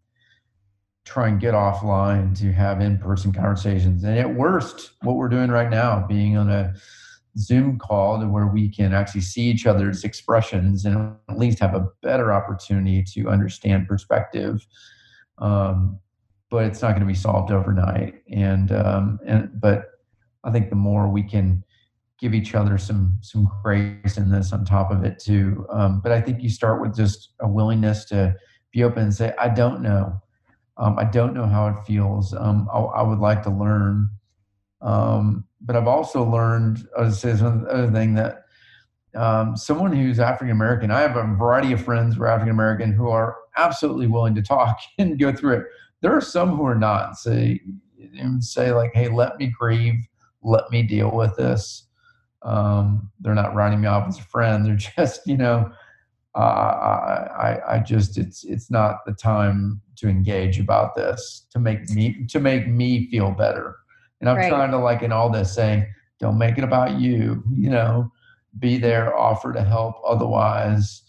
try 1.05 1.29
and 1.29 1.41
get 1.41 1.55
offline 1.55 2.37
to 2.39 2.53
have 2.53 2.81
in-person 2.81 3.33
conversations, 3.33 4.05
and 4.05 4.19
at 4.19 4.35
worst, 4.35 4.93
what 5.03 5.17
we're 5.17 5.29
doing 5.29 5.51
right 5.51 5.71
now, 5.71 6.05
being 6.07 6.37
on 6.37 6.51
a 6.51 6.75
Zoom 7.37 7.79
call 7.79 8.21
to 8.21 8.29
where 8.29 8.47
we 8.47 8.69
can 8.69 8.95
actually 8.95 9.21
see 9.21 9.43
each 9.43 9.67
other's 9.67 10.05
expressions 10.05 10.85
and 10.85 11.17
at 11.29 11.39
least 11.39 11.59
have 11.59 11.75
a 11.75 11.89
better 12.03 12.33
opportunity 12.33 13.03
to 13.03 13.29
understand 13.29 13.89
perspective. 13.89 14.67
Um, 15.39 15.99
but 16.51 16.67
it's 16.67 16.81
not 16.81 16.91
going 16.91 17.01
to 17.01 17.07
be 17.07 17.15
solved 17.15 17.51
overnight. 17.51 18.23
And 18.31 18.71
um, 18.71 19.19
and 19.27 19.51
but 19.61 19.87
I 20.45 20.53
think 20.53 20.71
the 20.71 20.77
more 20.77 21.09
we 21.09 21.25
can 21.25 21.65
give 22.21 22.35
each 22.35 22.55
other 22.55 22.79
some 22.79 23.19
some 23.21 23.51
grace 23.63 24.17
in 24.17 24.31
this 24.31 24.53
on 24.53 24.65
top 24.65 24.93
of 24.93 25.05
it 25.05 25.19
too. 25.19 25.67
Um, 25.71 26.01
but 26.01 26.13
I 26.13 26.21
think 26.21 26.41
you 26.41 26.49
start 26.49 26.81
with 26.81 26.95
just 26.95 27.31
a 27.41 27.49
willingness 27.49 28.05
to 28.07 28.37
be 28.73 28.85
open 28.85 29.03
and 29.03 29.15
say, 29.15 29.35
I 29.41 29.49
don't 29.49 29.83
know. 29.83 30.21
Um, 30.77 30.99
I 30.99 31.05
don't 31.05 31.35
know 31.35 31.47
how 31.47 31.69
it 31.69 31.85
feels. 31.87 32.35
Um, 32.35 32.69
I, 32.73 32.79
I, 32.79 33.03
would 33.03 33.21
like 33.21 33.43
to 33.45 33.51
learn. 33.51 34.09
Um, 34.81 35.45
but 35.61 35.77
I've 35.77 35.87
also 35.87 36.25
learned, 36.25 36.87
I 36.99 37.03
would 37.03 37.15
say, 37.15 37.31
another 37.31 37.91
thing 37.93 38.15
that 38.15 38.45
um, 39.15 39.57
someone 39.57 39.93
who's 39.93 40.19
African 40.19 40.51
American, 40.51 40.91
I 40.91 41.01
have 41.01 41.17
a 41.17 41.35
variety 41.37 41.73
of 41.73 41.85
friends 41.85 42.17
who 42.17 42.25
are 42.25 42.29
African 42.29 42.51
American 42.51 42.93
who 42.93 43.09
are 43.09 43.37
absolutely 43.57 44.09
willing 44.09 44.35
to 44.35 44.43
talk 44.43 44.79
and 44.99 45.19
go 45.19 45.33
through 45.33 45.59
it. 45.59 45.65
There 46.01 46.15
are 46.15 46.21
some 46.21 46.57
who 46.57 46.67
are 46.67 46.75
not. 46.75 47.17
Say, 47.17 47.61
say 48.41 48.73
like, 48.73 48.93
hey, 48.95 49.09
let 49.09 49.39
me 49.39 49.53
grieve, 49.59 50.07
let 50.43 50.71
me 50.71 50.83
deal 50.83 51.11
with 51.11 51.37
this. 51.37 51.87
Um, 52.43 53.11
they're 53.21 53.35
not 53.35 53.55
writing 53.55 53.81
me 53.81 53.87
off 53.87 54.07
as 54.07 54.19
a 54.19 54.23
friend. 54.23 54.67
They're 54.67 54.77
just, 54.97 55.27
you 55.27 55.37
know, 55.37 55.73
uh, 56.37 56.39
I, 56.39 57.59
I 57.69 57.79
just, 57.79 58.19
it's, 58.19 58.45
it's 58.45 58.71
not 58.71 59.05
the 59.07 59.13
time 59.13 59.81
to 59.97 60.09
engage 60.09 60.59
about 60.59 60.95
this 60.95 61.47
to 61.51 61.59
make 61.59 61.89
me, 61.91 62.27
to 62.29 62.41
make 62.41 62.69
me 62.69 63.09
feel 63.11 63.31
better. 63.31 63.77
And 64.21 64.29
I'm 64.29 64.37
right. 64.37 64.49
trying 64.49 64.71
to 64.71 64.79
like 64.79 65.03
in 65.03 65.13
all 65.13 65.31
this 65.31 65.55
saying, 65.55 65.87
don't 66.19 66.39
make 66.39 66.59
it 66.59 66.65
about 66.65 66.99
you, 66.99 67.43
you 67.55 67.71
know, 67.71 68.11
be 68.59 68.79
there, 68.79 69.17
offer 69.17 69.53
to 69.53 69.63
help. 69.63 69.97
Otherwise, 70.07 71.03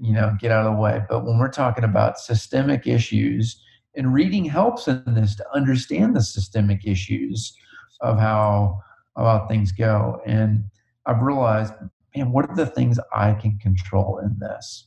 you 0.00 0.12
know, 0.12 0.36
get 0.40 0.50
out 0.50 0.66
of 0.66 0.72
the 0.72 0.80
way. 0.80 1.02
But 1.08 1.24
when 1.24 1.38
we're 1.38 1.50
talking 1.50 1.84
about 1.84 2.18
systemic 2.18 2.86
issues, 2.86 3.60
and 3.94 4.14
reading 4.14 4.44
helps 4.44 4.88
in 4.88 5.02
this 5.06 5.36
to 5.36 5.44
understand 5.54 6.16
the 6.16 6.22
systemic 6.22 6.86
issues 6.86 7.54
of 8.00 8.18
how 8.18 8.80
how 9.16 9.46
things 9.46 9.70
go. 9.70 10.22
And 10.26 10.64
I've 11.04 11.20
realized, 11.20 11.74
man, 12.14 12.32
what 12.32 12.48
are 12.48 12.56
the 12.56 12.66
things 12.66 12.98
I 13.14 13.32
can 13.34 13.58
control 13.58 14.18
in 14.18 14.36
this? 14.38 14.86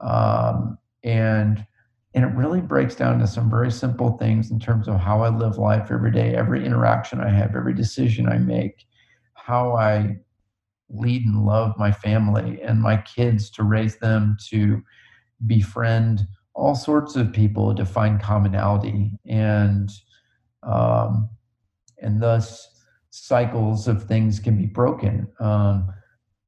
Um, 0.00 0.78
and 1.04 1.66
and 2.14 2.24
it 2.24 2.28
really 2.28 2.62
breaks 2.62 2.94
down 2.94 3.18
to 3.18 3.26
some 3.26 3.50
very 3.50 3.70
simple 3.70 4.16
things 4.16 4.50
in 4.50 4.58
terms 4.58 4.88
of 4.88 4.98
how 4.98 5.20
I 5.20 5.28
live 5.28 5.58
life 5.58 5.90
every 5.90 6.10
day, 6.10 6.34
every 6.34 6.64
interaction 6.64 7.20
I 7.20 7.28
have, 7.28 7.54
every 7.54 7.74
decision 7.74 8.26
I 8.26 8.38
make, 8.38 8.86
how 9.34 9.76
I 9.76 10.16
lead 10.88 11.26
and 11.26 11.44
love 11.44 11.74
my 11.76 11.92
family 11.92 12.62
and 12.62 12.80
my 12.80 12.96
kids 12.96 13.50
to 13.50 13.64
raise 13.64 13.98
them 13.98 14.38
to 14.48 14.82
befriend 15.46 16.26
all 16.54 16.74
sorts 16.74 17.16
of 17.16 17.34
people 17.34 17.74
to 17.74 17.84
find 17.84 18.20
commonality 18.20 19.10
and 19.26 19.90
um, 20.62 21.28
and 22.00 22.22
thus 22.22 22.66
cycles 23.10 23.88
of 23.88 24.04
things 24.04 24.40
can 24.40 24.56
be 24.56 24.66
broken. 24.66 25.28
Um, 25.38 25.92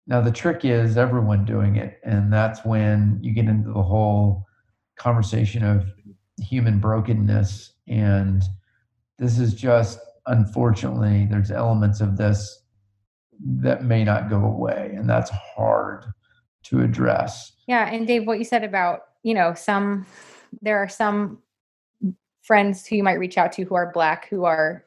now, 0.09 0.23
the 0.23 0.33
trick 0.33 0.65
is 0.65 0.97
everyone 0.97 1.45
doing 1.45 1.77
it. 1.77 2.01
And 2.03 2.33
that's 2.33 2.65
when 2.65 3.19
you 3.21 3.33
get 3.33 3.45
into 3.45 3.71
the 3.71 3.83
whole 3.83 4.47
conversation 4.97 5.63
of 5.63 5.85
human 6.43 6.81
brokenness. 6.81 7.75
And 7.87 8.43
this 9.19 9.39
is 9.39 9.53
just, 9.53 9.99
unfortunately, 10.25 11.29
there's 11.31 11.51
elements 11.51 12.01
of 12.01 12.17
this 12.17 12.63
that 13.39 13.85
may 13.85 14.03
not 14.03 14.31
go 14.31 14.43
away. 14.43 14.95
And 14.97 15.09
that's 15.09 15.31
hard 15.31 16.07
to 16.65 16.81
address. 16.81 17.53
Yeah. 17.67 17.87
And 17.91 18.07
Dave, 18.07 18.27
what 18.27 18.39
you 18.39 18.47
said 18.47 18.65
about, 18.65 19.01
you 19.23 19.35
know, 19.35 19.53
some, 19.53 20.07
there 20.63 20.79
are 20.79 20.89
some 20.89 21.39
friends 22.41 22.87
who 22.87 22.97
you 22.97 23.03
might 23.03 23.19
reach 23.19 23.37
out 23.37 23.53
to 23.53 23.63
who 23.63 23.75
are 23.75 23.93
Black, 23.93 24.27
who 24.31 24.47
are 24.47 24.87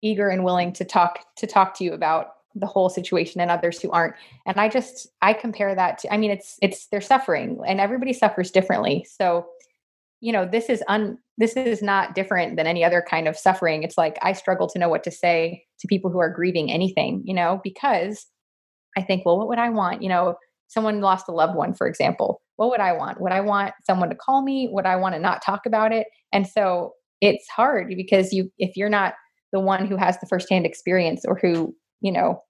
eager 0.00 0.30
and 0.30 0.42
willing 0.42 0.72
to 0.72 0.86
talk 0.86 1.34
to 1.36 1.46
talk 1.46 1.76
to 1.76 1.84
you 1.84 1.92
about 1.92 2.33
the 2.54 2.66
whole 2.66 2.88
situation 2.88 3.40
and 3.40 3.50
others 3.50 3.80
who 3.80 3.90
aren't. 3.90 4.14
And 4.46 4.58
i 4.58 4.68
just 4.68 5.08
i 5.22 5.32
compare 5.32 5.74
that 5.74 5.98
to 5.98 6.12
i 6.12 6.16
mean 6.16 6.30
it's 6.30 6.56
it's 6.62 6.86
they're 6.88 7.00
suffering 7.00 7.58
and 7.66 7.80
everybody 7.80 8.12
suffers 8.12 8.50
differently. 8.50 9.06
So 9.08 9.46
you 10.20 10.32
know 10.32 10.46
this 10.46 10.68
is 10.68 10.82
un 10.88 11.18
this 11.36 11.56
is 11.56 11.82
not 11.82 12.14
different 12.14 12.56
than 12.56 12.66
any 12.66 12.84
other 12.84 13.04
kind 13.08 13.28
of 13.28 13.36
suffering. 13.36 13.82
It's 13.82 13.98
like 13.98 14.18
i 14.22 14.32
struggle 14.32 14.68
to 14.68 14.78
know 14.78 14.88
what 14.88 15.04
to 15.04 15.10
say 15.10 15.64
to 15.80 15.88
people 15.88 16.10
who 16.10 16.18
are 16.18 16.30
grieving 16.30 16.70
anything 16.70 17.22
you 17.24 17.34
know 17.34 17.60
because 17.62 18.26
i 18.96 19.02
think 19.02 19.24
well 19.24 19.38
what 19.38 19.48
would 19.48 19.58
i 19.58 19.70
want? 19.70 20.02
You 20.02 20.08
know 20.08 20.36
someone 20.68 21.00
lost 21.00 21.28
a 21.28 21.32
loved 21.32 21.56
one 21.56 21.74
for 21.74 21.86
example. 21.86 22.40
What 22.56 22.70
would 22.70 22.80
i 22.80 22.92
want? 22.92 23.20
Would 23.20 23.32
i 23.32 23.40
want 23.40 23.74
someone 23.84 24.10
to 24.10 24.16
call 24.16 24.42
me? 24.42 24.68
Would 24.72 24.86
i 24.86 24.96
want 24.96 25.14
to 25.14 25.20
not 25.20 25.42
talk 25.42 25.66
about 25.66 25.92
it? 25.92 26.06
And 26.32 26.46
so 26.46 26.92
it's 27.20 27.48
hard 27.48 27.88
because 27.96 28.32
you 28.32 28.50
if 28.58 28.76
you're 28.76 28.88
not 28.88 29.14
the 29.54 29.60
one 29.60 29.86
who 29.86 29.96
has 29.96 30.18
the 30.18 30.26
firsthand 30.26 30.66
experience 30.66 31.24
or 31.24 31.38
who, 31.40 31.74
you 32.00 32.12
know, 32.12 32.42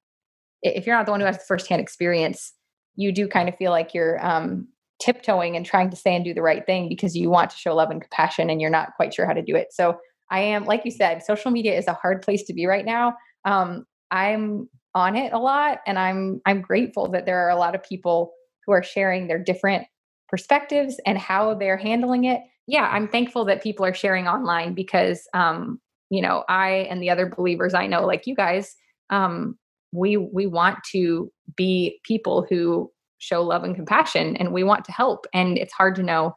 if 0.63 0.87
you're 0.87 0.97
not 0.97 1.07
the 1.07 1.13
one 1.13 1.21
who 1.21 1.27
has 1.27 1.39
the 1.39 1.45
firsthand 1.45 1.81
experience, 1.81 2.53
you 2.97 3.13
do 3.13 3.29
kind 3.29 3.49
of 3.49 3.57
feel 3.57 3.71
like 3.71 3.95
you're 3.95 4.25
um, 4.25 4.69
tiptoeing 5.01 5.57
and 5.57 5.67
trying 5.67 5.91
to 5.91 5.97
say 5.97 6.15
and 6.15 6.25
do 6.25 6.35
the 6.35 6.43
right 6.43 6.65
thing 6.65 6.89
because 6.89 7.17
you 7.17 7.29
want 7.29 7.51
to 7.51 7.57
show 7.57 7.75
love 7.75 7.91
and 7.91 8.01
compassion 8.01 8.51
and 8.51 8.61
you're 8.61 8.71
not 8.71 8.95
quite 8.97 9.13
sure 9.13 9.27
how 9.27 9.33
to 9.33 9.43
do 9.43 9.55
it. 9.57 9.69
So 9.73 9.99
I 10.31 10.41
am, 10.41 10.65
like 10.65 10.85
you 10.85 10.91
said, 10.91 11.23
social 11.23 11.51
media 11.51 11.77
is 11.77 11.87
a 11.87 11.93
hard 11.93 12.23
place 12.23 12.45
to 12.45 12.55
be 12.55 12.67
right 12.67 12.85
now. 12.85 13.15
Um, 13.45 13.85
I'm 14.11 14.69
on 14.95 15.17
it 15.17 15.33
a 15.33 15.39
lot 15.39 15.81
and 15.87 15.99
I'm 15.99 16.41
I'm 16.47 16.61
grateful 16.61 17.11
that 17.11 17.27
there 17.27 17.45
are 17.45 17.51
a 17.51 17.57
lot 17.57 17.75
of 17.75 17.83
people 17.83 18.33
who 18.65 18.73
are 18.73 18.83
sharing 18.83 19.27
their 19.27 19.43
different 19.43 19.87
perspectives 20.29 21.01
and 21.05 21.19
how 21.19 21.55
they're 21.55 21.77
handling 21.77 22.25
it. 22.25 22.41
Yeah, 22.67 22.89
I'm 22.91 23.09
thankful 23.09 23.45
that 23.47 23.63
people 23.63 23.85
are 23.85 23.93
sharing 23.93 24.29
online 24.29 24.73
because 24.73 25.29
um, 25.35 25.81
you 26.11 26.23
know 26.23 26.45
i 26.49 26.87
and 26.91 27.03
the 27.03 27.11
other 27.11 27.27
believers 27.27 27.75
i 27.75 27.87
know 27.87 28.07
like 28.07 28.27
you 28.27 28.35
guys 28.35 28.77
um 29.11 29.59
we 29.93 30.17
we 30.17 30.47
want 30.47 30.79
to 30.93 31.31
be 31.57 32.01
people 32.05 32.47
who 32.49 32.90
show 33.19 33.43
love 33.43 33.64
and 33.64 33.77
compassion 33.77 34.37
and 34.37 34.53
we 34.53 34.62
want 34.62 34.85
to 34.85 34.93
help 34.93 35.27
and 35.33 35.57
it's 35.57 35.73
hard 35.73 35.95
to 35.95 36.03
know 36.03 36.37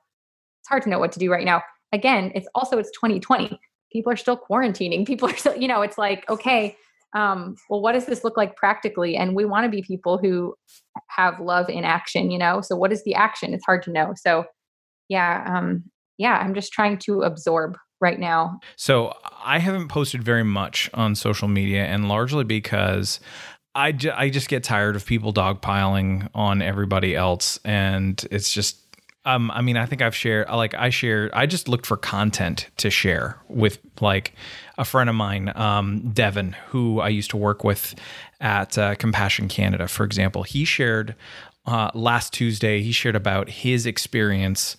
it's 0.62 0.70
hard 0.70 0.84
to 0.84 0.90
know 0.90 1.00
what 1.00 1.12
to 1.12 1.20
do 1.20 1.32
right 1.32 1.46
now. 1.46 1.62
Again 1.92 2.32
it's 2.36 2.48
also 2.56 2.78
it's 2.78 2.92
2020 2.92 3.60
people 3.92 4.12
are 4.12 4.18
still 4.18 4.38
quarantining. 4.38 5.06
People 5.08 5.30
are 5.30 5.38
still 5.38 5.56
you 5.56 5.68
know 5.68 5.82
it's 5.82 5.98
like 5.98 6.30
okay 6.30 6.78
um 7.16 7.56
well 7.70 7.82
what 7.82 7.94
does 7.94 8.06
this 8.06 8.24
look 8.24 8.38
like 8.38 8.56
practically? 8.56 9.16
And 9.16 9.36
we 9.36 9.46
want 9.46 9.66
to 9.66 9.70
be 9.70 9.82
people 9.82 10.18
who 10.18 10.56
have 11.10 11.40
love 11.40 11.70
in 11.70 11.84
action 11.84 12.32
you 12.32 12.38
know? 12.38 12.62
So 12.62 12.76
what 12.76 12.92
is 12.92 13.04
the 13.04 13.16
action? 13.16 13.54
It's 13.54 13.66
hard 13.66 13.84
to 13.84 13.92
know. 13.92 14.14
So 14.16 14.46
yeah 15.10 15.46
um 15.48 15.84
yeah 16.18 16.38
i'm 16.38 16.54
just 16.54 16.72
trying 16.72 16.98
to 16.98 17.22
absorb 17.22 17.78
right 18.00 18.20
now? 18.20 18.60
So 18.76 19.14
I 19.44 19.60
haven't 19.60 19.88
posted 19.88 20.24
very 20.24 20.44
much 20.44 20.90
on 20.94 21.16
social 21.16 21.48
media, 21.48 21.86
and 21.86 22.08
largely 22.08 22.44
because 22.44 23.20
I, 23.76 23.98
I 24.14 24.30
just 24.30 24.50
get 24.50 24.64
tired 24.64 24.96
of 24.96 25.06
people 25.06 25.34
dogpiling 25.34 26.30
on 26.34 26.62
everybody 26.62 27.16
else, 27.16 27.60
and 27.64 28.24
it's 28.32 28.52
just. 28.52 28.82
Um, 29.26 29.52
I 29.52 29.62
mean, 29.62 29.76
I 29.76 29.86
think 29.86 30.02
I've 30.02 30.16
shared 30.16 30.48
like 30.48 30.74
I 30.74 30.90
shared. 30.90 31.32
I 31.34 31.48
just 31.48 31.68
looked 31.68 31.86
for 31.86 31.98
content 31.98 32.70
to 32.78 32.90
share 32.90 33.38
with 33.50 33.78
like 34.00 34.34
a 34.78 34.86
friend 34.86 35.10
of 35.10 35.18
mine, 35.18 35.52
um, 35.54 36.12
Devin, 36.14 36.56
who 36.70 37.02
I 37.02 37.10
used 37.10 37.32
to 37.32 37.38
work 37.38 37.62
with 37.66 37.94
at 38.40 38.78
uh, 38.78 38.96
Compassion 38.96 39.50
Canada, 39.50 39.90
for 39.90 40.06
example. 40.06 40.44
He 40.44 40.64
shared 40.64 41.14
uh, 41.66 41.92
last 41.94 42.32
Tuesday. 42.32 42.82
He 42.82 42.94
shared 42.94 43.18
about 43.18 43.50
his 43.50 43.86
experience 43.86 44.78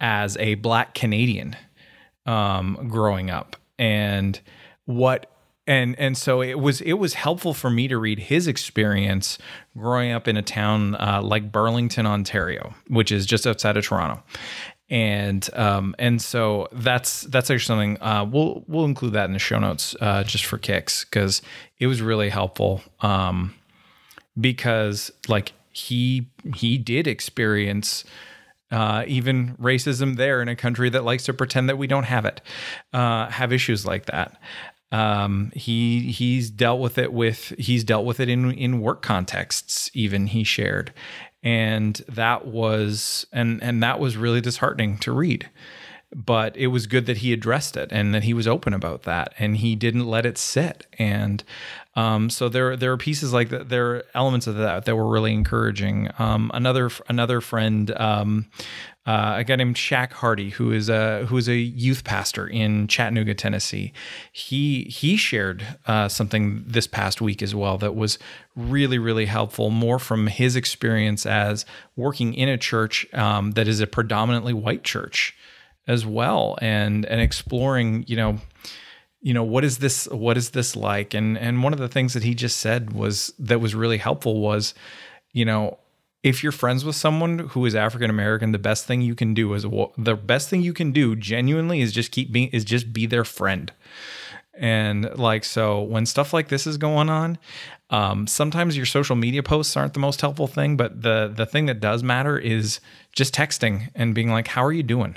as 0.00 0.36
a 0.36 0.54
Black 0.54 0.94
Canadian 0.94 1.56
um, 2.28 2.88
growing 2.88 3.30
up. 3.30 3.56
And 3.78 4.38
what 4.84 5.30
and 5.66 5.98
and 5.98 6.16
so 6.16 6.40
it 6.40 6.58
was 6.58 6.80
it 6.80 6.94
was 6.94 7.14
helpful 7.14 7.54
for 7.54 7.70
me 7.70 7.88
to 7.88 7.98
read 7.98 8.18
his 8.18 8.46
experience 8.46 9.38
growing 9.76 10.12
up 10.12 10.26
in 10.26 10.36
a 10.36 10.42
town 10.42 10.94
uh, 10.96 11.20
like 11.22 11.52
Burlington, 11.52 12.06
Ontario, 12.06 12.74
which 12.88 13.12
is 13.12 13.26
just 13.26 13.46
outside 13.46 13.76
of 13.76 13.84
Toronto, 13.84 14.22
and 14.88 15.48
um, 15.54 15.94
and 15.98 16.20
so 16.22 16.68
that's 16.72 17.22
that's 17.22 17.50
actually 17.50 17.66
something 17.66 18.02
uh, 18.02 18.24
we'll 18.24 18.64
we'll 18.66 18.86
include 18.86 19.12
that 19.12 19.26
in 19.26 19.32
the 19.32 19.38
show 19.38 19.58
notes 19.58 19.94
uh, 20.00 20.24
just 20.24 20.46
for 20.46 20.58
kicks 20.58 21.04
because 21.04 21.42
it 21.78 21.86
was 21.86 22.00
really 22.00 22.30
helpful 22.30 22.82
um, 23.00 23.54
because 24.40 25.12
like 25.28 25.52
he 25.70 26.28
he 26.54 26.78
did 26.78 27.06
experience 27.06 28.04
uh, 28.70 29.04
even 29.06 29.56
racism 29.56 30.16
there 30.16 30.42
in 30.42 30.48
a 30.48 30.56
country 30.56 30.90
that 30.90 31.04
likes 31.04 31.24
to 31.24 31.34
pretend 31.34 31.68
that 31.68 31.78
we 31.78 31.86
don't 31.86 32.04
have 32.04 32.24
it, 32.24 32.40
uh, 32.92 33.28
have 33.28 33.52
issues 33.52 33.86
like 33.86 34.06
that. 34.06 34.40
Um, 34.90 35.52
he 35.54 36.12
he's 36.12 36.50
dealt 36.50 36.80
with 36.80 36.96
it 36.96 37.12
with 37.12 37.54
he's 37.58 37.84
dealt 37.84 38.06
with 38.06 38.20
it 38.20 38.28
in 38.28 38.50
in 38.52 38.80
work 38.80 39.02
contexts. 39.02 39.90
Even 39.92 40.28
he 40.28 40.44
shared, 40.44 40.92
and 41.42 41.96
that 42.08 42.46
was 42.46 43.26
and 43.32 43.62
and 43.62 43.82
that 43.82 44.00
was 44.00 44.16
really 44.16 44.40
disheartening 44.40 44.98
to 44.98 45.12
read. 45.12 45.48
But 46.14 46.56
it 46.56 46.68
was 46.68 46.86
good 46.86 47.04
that 47.04 47.18
he 47.18 47.34
addressed 47.34 47.76
it 47.76 47.92
and 47.92 48.14
that 48.14 48.24
he 48.24 48.32
was 48.32 48.48
open 48.48 48.72
about 48.72 49.02
that 49.02 49.34
and 49.38 49.58
he 49.58 49.76
didn't 49.76 50.06
let 50.06 50.24
it 50.24 50.38
sit. 50.38 50.86
And 50.98 51.44
um, 51.98 52.30
so 52.30 52.48
there 52.48 52.76
there 52.76 52.92
are 52.92 52.96
pieces 52.96 53.32
like 53.32 53.48
that. 53.48 53.68
There 53.68 53.96
are 53.96 54.04
elements 54.14 54.46
of 54.46 54.54
that 54.54 54.84
that 54.84 54.94
were 54.94 55.08
really 55.08 55.32
encouraging. 55.32 56.08
Um, 56.20 56.48
another 56.54 56.90
another 57.08 57.40
friend 57.40 57.90
um, 57.96 58.46
uh, 59.04 59.34
a 59.38 59.44
guy 59.44 59.56
named 59.56 59.74
Shaq 59.74 60.12
Hardy, 60.12 60.50
who 60.50 60.70
is 60.70 60.88
a 60.88 61.26
who 61.26 61.36
is 61.36 61.48
a 61.48 61.56
youth 61.56 62.04
pastor 62.04 62.46
in 62.46 62.86
Chattanooga, 62.86 63.34
Tennessee. 63.34 63.92
He 64.30 64.84
he 64.84 65.16
shared 65.16 65.66
uh, 65.86 66.06
something 66.06 66.62
this 66.68 66.86
past 66.86 67.20
week 67.20 67.42
as 67.42 67.52
well 67.52 67.78
that 67.78 67.96
was 67.96 68.16
really 68.54 68.98
really 68.98 69.26
helpful. 69.26 69.70
More 69.70 69.98
from 69.98 70.28
his 70.28 70.54
experience 70.54 71.26
as 71.26 71.66
working 71.96 72.32
in 72.32 72.48
a 72.48 72.56
church 72.56 73.12
um, 73.12 73.52
that 73.52 73.66
is 73.66 73.80
a 73.80 73.88
predominantly 73.88 74.52
white 74.52 74.84
church 74.84 75.34
as 75.88 76.06
well, 76.06 76.56
and 76.62 77.04
and 77.06 77.20
exploring 77.20 78.04
you 78.06 78.14
know 78.14 78.38
you 79.28 79.34
know 79.34 79.44
what 79.44 79.62
is 79.62 79.76
this 79.76 80.06
what 80.08 80.38
is 80.38 80.50
this 80.50 80.74
like 80.74 81.12
and 81.12 81.36
and 81.36 81.62
one 81.62 81.74
of 81.74 81.78
the 81.78 81.88
things 81.88 82.14
that 82.14 82.22
he 82.22 82.34
just 82.34 82.56
said 82.56 82.94
was 82.94 83.30
that 83.38 83.60
was 83.60 83.74
really 83.74 83.98
helpful 83.98 84.40
was 84.40 84.72
you 85.34 85.44
know 85.44 85.76
if 86.22 86.42
you're 86.42 86.50
friends 86.50 86.82
with 86.82 86.96
someone 86.96 87.38
who 87.50 87.64
is 87.64 87.74
African 87.74 88.10
American, 88.10 88.50
the 88.52 88.58
best 88.58 88.86
thing 88.86 89.02
you 89.02 89.14
can 89.14 89.34
do 89.34 89.54
is 89.54 89.62
the 89.62 90.16
best 90.16 90.48
thing 90.48 90.62
you 90.62 90.72
can 90.72 90.90
do 90.92 91.14
genuinely 91.14 91.80
is 91.80 91.92
just 91.92 92.10
keep 92.10 92.32
being 92.32 92.48
is 92.48 92.64
just 92.64 92.92
be 92.92 93.06
their 93.06 93.24
friend. 93.24 93.72
And 94.54 95.16
like 95.16 95.44
so 95.44 95.82
when 95.82 96.06
stuff 96.06 96.32
like 96.32 96.48
this 96.48 96.66
is 96.66 96.76
going 96.76 97.08
on, 97.08 97.38
um, 97.90 98.26
sometimes 98.26 98.76
your 98.76 98.86
social 98.86 99.14
media 99.14 99.42
posts 99.44 99.76
aren't 99.76 99.94
the 99.94 100.00
most 100.00 100.20
helpful 100.20 100.48
thing, 100.48 100.76
but 100.76 101.02
the 101.02 101.32
the 101.32 101.46
thing 101.46 101.66
that 101.66 101.80
does 101.80 102.02
matter 102.02 102.36
is 102.36 102.80
just 103.12 103.32
texting 103.34 103.90
and 103.94 104.14
being 104.14 104.30
like, 104.30 104.48
"How 104.48 104.64
are 104.64 104.72
you 104.72 104.82
doing?" 104.82 105.16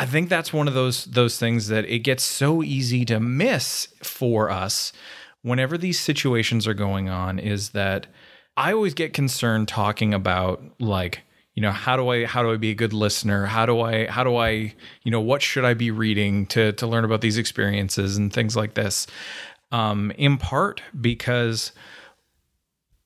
I 0.00 0.06
think 0.06 0.30
that's 0.30 0.50
one 0.50 0.66
of 0.66 0.72
those 0.72 1.04
those 1.04 1.38
things 1.38 1.68
that 1.68 1.84
it 1.84 1.98
gets 1.98 2.22
so 2.22 2.62
easy 2.62 3.04
to 3.04 3.20
miss 3.20 3.86
for 4.02 4.50
us 4.50 4.94
whenever 5.42 5.76
these 5.76 6.00
situations 6.00 6.66
are 6.66 6.74
going 6.74 7.10
on 7.10 7.38
is 7.38 7.70
that 7.70 8.06
I 8.56 8.72
always 8.72 8.94
get 8.94 9.12
concerned 9.12 9.68
talking 9.68 10.14
about 10.14 10.62
like 10.80 11.20
you 11.54 11.60
know 11.60 11.70
how 11.70 11.98
do 11.98 12.08
I 12.08 12.24
how 12.24 12.42
do 12.42 12.50
I 12.50 12.56
be 12.56 12.70
a 12.70 12.74
good 12.74 12.94
listener? 12.94 13.44
How 13.44 13.66
do 13.66 13.82
I 13.82 14.06
how 14.06 14.24
do 14.24 14.36
I 14.36 14.74
you 15.02 15.10
know 15.10 15.20
what 15.20 15.42
should 15.42 15.66
I 15.66 15.74
be 15.74 15.90
reading 15.90 16.46
to 16.46 16.72
to 16.72 16.86
learn 16.86 17.04
about 17.04 17.20
these 17.20 17.36
experiences 17.36 18.16
and 18.16 18.32
things 18.32 18.56
like 18.56 18.72
this? 18.72 19.06
Um, 19.70 20.12
in 20.12 20.38
part 20.38 20.80
because 20.98 21.72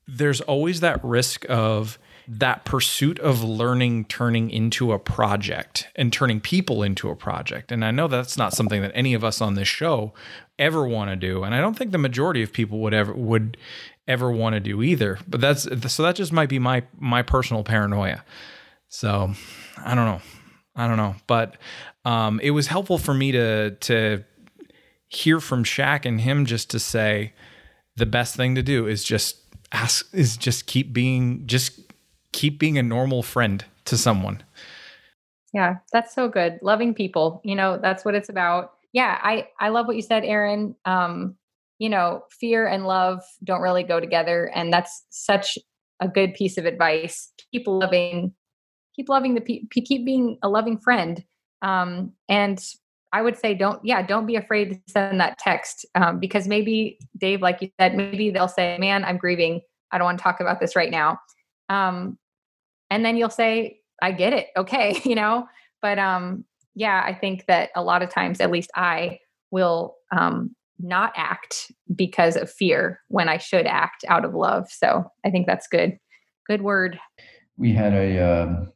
there's 0.07 0.39
always 0.39 0.79
that 0.79 1.03
risk 1.03 1.45
of 1.49 1.99
that 2.27 2.65
pursuit 2.65 3.19
of 3.19 3.43
learning 3.43 4.05
turning 4.05 4.49
into 4.49 4.91
a 4.91 4.99
project 4.99 5.87
and 5.95 6.11
turning 6.11 6.39
people 6.39 6.83
into 6.83 7.09
a 7.09 7.15
project. 7.15 7.71
And 7.71 7.85
I 7.85 7.91
know 7.91 8.07
that's 8.07 8.37
not 8.37 8.53
something 8.53 8.81
that 8.81 8.91
any 8.95 9.13
of 9.13 9.23
us 9.23 9.41
on 9.41 9.55
this 9.55 9.67
show 9.67 10.13
ever 10.57 10.87
want 10.87 11.09
to 11.11 11.15
do. 11.15 11.43
And 11.43 11.53
I 11.53 11.61
don't 11.61 11.77
think 11.77 11.91
the 11.91 11.97
majority 11.97 12.41
of 12.41 12.51
people 12.51 12.79
would 12.79 12.93
ever 12.93 13.13
would 13.13 13.57
ever 14.07 14.31
want 14.31 14.53
to 14.53 14.59
do 14.59 14.81
either. 14.81 15.19
But 15.27 15.41
that's 15.41 15.63
so 15.93 16.03
that 16.03 16.15
just 16.15 16.33
might 16.33 16.49
be 16.49 16.59
my 16.59 16.83
my 16.97 17.21
personal 17.21 17.63
paranoia. 17.63 18.23
So 18.87 19.31
I 19.77 19.95
don't 19.95 20.05
know. 20.05 20.21
I 20.75 20.87
don't 20.87 20.97
know. 20.97 21.15
But 21.27 21.57
um, 22.05 22.39
it 22.41 22.51
was 22.51 22.67
helpful 22.67 22.97
for 22.97 23.13
me 23.13 23.31
to 23.33 23.71
to 23.71 24.23
hear 25.07 25.39
from 25.39 25.63
Shaq 25.63 26.05
and 26.05 26.21
him 26.21 26.45
just 26.45 26.69
to 26.71 26.79
say 26.79 27.33
the 27.95 28.05
best 28.05 28.35
thing 28.35 28.55
to 28.55 28.63
do 28.63 28.87
is 28.87 29.03
just 29.03 29.37
ask 29.71 30.07
is 30.13 30.37
just 30.37 30.65
keep 30.65 30.93
being 30.93 31.45
just 31.45 31.79
keep 32.35 32.59
being 32.59 32.77
a 32.77 32.83
normal 32.83 33.23
friend 33.23 33.63
to 33.85 33.97
someone. 33.97 34.43
Yeah, 35.53 35.77
that's 35.93 36.13
so 36.13 36.27
good. 36.27 36.59
Loving 36.61 36.93
people, 36.93 37.41
you 37.45 37.55
know, 37.55 37.79
that's 37.81 38.03
what 38.03 38.13
it's 38.13 38.29
about. 38.29 38.73
Yeah, 38.91 39.17
I 39.23 39.47
I 39.59 39.69
love 39.69 39.87
what 39.87 39.95
you 39.95 40.01
said, 40.01 40.25
Aaron. 40.25 40.75
Um, 40.83 41.37
you 41.79 41.89
know, 41.89 42.23
fear 42.29 42.67
and 42.67 42.85
love 42.85 43.21
don't 43.43 43.61
really 43.61 43.83
go 43.83 43.99
together. 43.99 44.51
And 44.53 44.71
that's 44.71 45.03
such 45.09 45.57
a 45.99 46.07
good 46.07 46.33
piece 46.33 46.57
of 46.57 46.65
advice. 46.65 47.31
Keep 47.51 47.67
loving, 47.67 48.33
keep 48.95 49.09
loving 49.09 49.35
the 49.35 49.41
people, 49.41 49.67
keep 49.71 50.05
being 50.05 50.37
a 50.41 50.49
loving 50.49 50.77
friend. 50.77 51.23
Um, 51.61 52.13
and 52.29 52.63
I 53.11 53.21
would 53.21 53.37
say, 53.37 53.53
don't, 53.53 53.83
yeah, 53.83 54.01
don't 54.01 54.25
be 54.25 54.35
afraid 54.35 54.71
to 54.71 54.79
send 54.87 55.19
that 55.21 55.37
text 55.37 55.85
um, 55.95 56.19
because 56.19 56.47
maybe, 56.47 56.99
Dave, 57.17 57.41
like 57.41 57.61
you 57.61 57.69
said, 57.79 57.95
maybe 57.95 58.29
they'll 58.29 58.47
say, 58.47 58.77
man, 58.77 59.05
I'm 59.05 59.17
grieving. 59.17 59.61
I 59.91 59.97
don't 59.97 60.05
want 60.05 60.17
to 60.17 60.23
talk 60.23 60.41
about 60.41 60.59
this 60.59 60.75
right 60.75 60.91
now. 60.91 61.19
Um, 61.69 62.17
and 62.89 63.05
then 63.05 63.17
you'll 63.17 63.29
say, 63.29 63.79
I 64.01 64.11
get 64.11 64.33
it. 64.33 64.47
Okay. 64.57 65.01
You 65.05 65.15
know, 65.15 65.47
but 65.81 65.99
um, 65.99 66.45
yeah, 66.73 67.03
I 67.05 67.13
think 67.13 67.45
that 67.47 67.69
a 67.75 67.83
lot 67.83 68.03
of 68.03 68.09
times, 68.09 68.39
at 68.41 68.51
least 68.51 68.71
I 68.75 69.19
will 69.51 69.95
um, 70.11 70.55
not 70.79 71.13
act 71.15 71.71
because 71.95 72.35
of 72.35 72.51
fear 72.51 72.99
when 73.07 73.29
I 73.29 73.37
should 73.37 73.65
act 73.65 74.03
out 74.07 74.25
of 74.25 74.33
love. 74.33 74.69
So 74.69 75.05
I 75.23 75.29
think 75.29 75.47
that's 75.47 75.67
good. 75.67 75.97
Good 76.47 76.61
word. 76.61 76.99
We 77.57 77.71
had 77.71 77.93
a 77.93 78.19
um, 78.19 78.73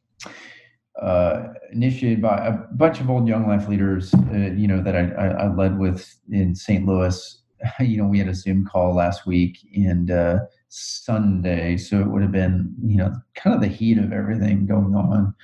uh, 1.00 1.48
initiated 1.72 2.22
by 2.22 2.46
a 2.46 2.52
bunch 2.74 3.00
of 3.00 3.10
old 3.10 3.28
young 3.28 3.46
life 3.46 3.68
leaders, 3.68 4.14
uh, 4.14 4.52
you 4.54 4.66
know, 4.66 4.82
that 4.82 4.96
I, 4.96 5.10
I, 5.10 5.26
I, 5.44 5.54
led 5.54 5.78
with 5.78 6.18
in 6.30 6.54
St. 6.54 6.86
Louis. 6.86 7.36
You 7.78 7.98
know, 7.98 8.06
we 8.06 8.18
had 8.18 8.28
a 8.28 8.34
Zoom 8.34 8.64
call 8.64 8.94
last 8.94 9.26
week 9.26 9.58
and 9.74 10.10
uh, 10.10 10.38
Sunday, 10.70 11.76
so 11.76 12.00
it 12.00 12.06
would 12.06 12.22
have 12.22 12.32
been, 12.32 12.74
you 12.82 12.96
know, 12.96 13.12
kind 13.34 13.54
of 13.54 13.60
the 13.60 13.68
heat 13.68 13.98
of 13.98 14.12
everything 14.12 14.66
going 14.66 14.94
on. 14.94 15.34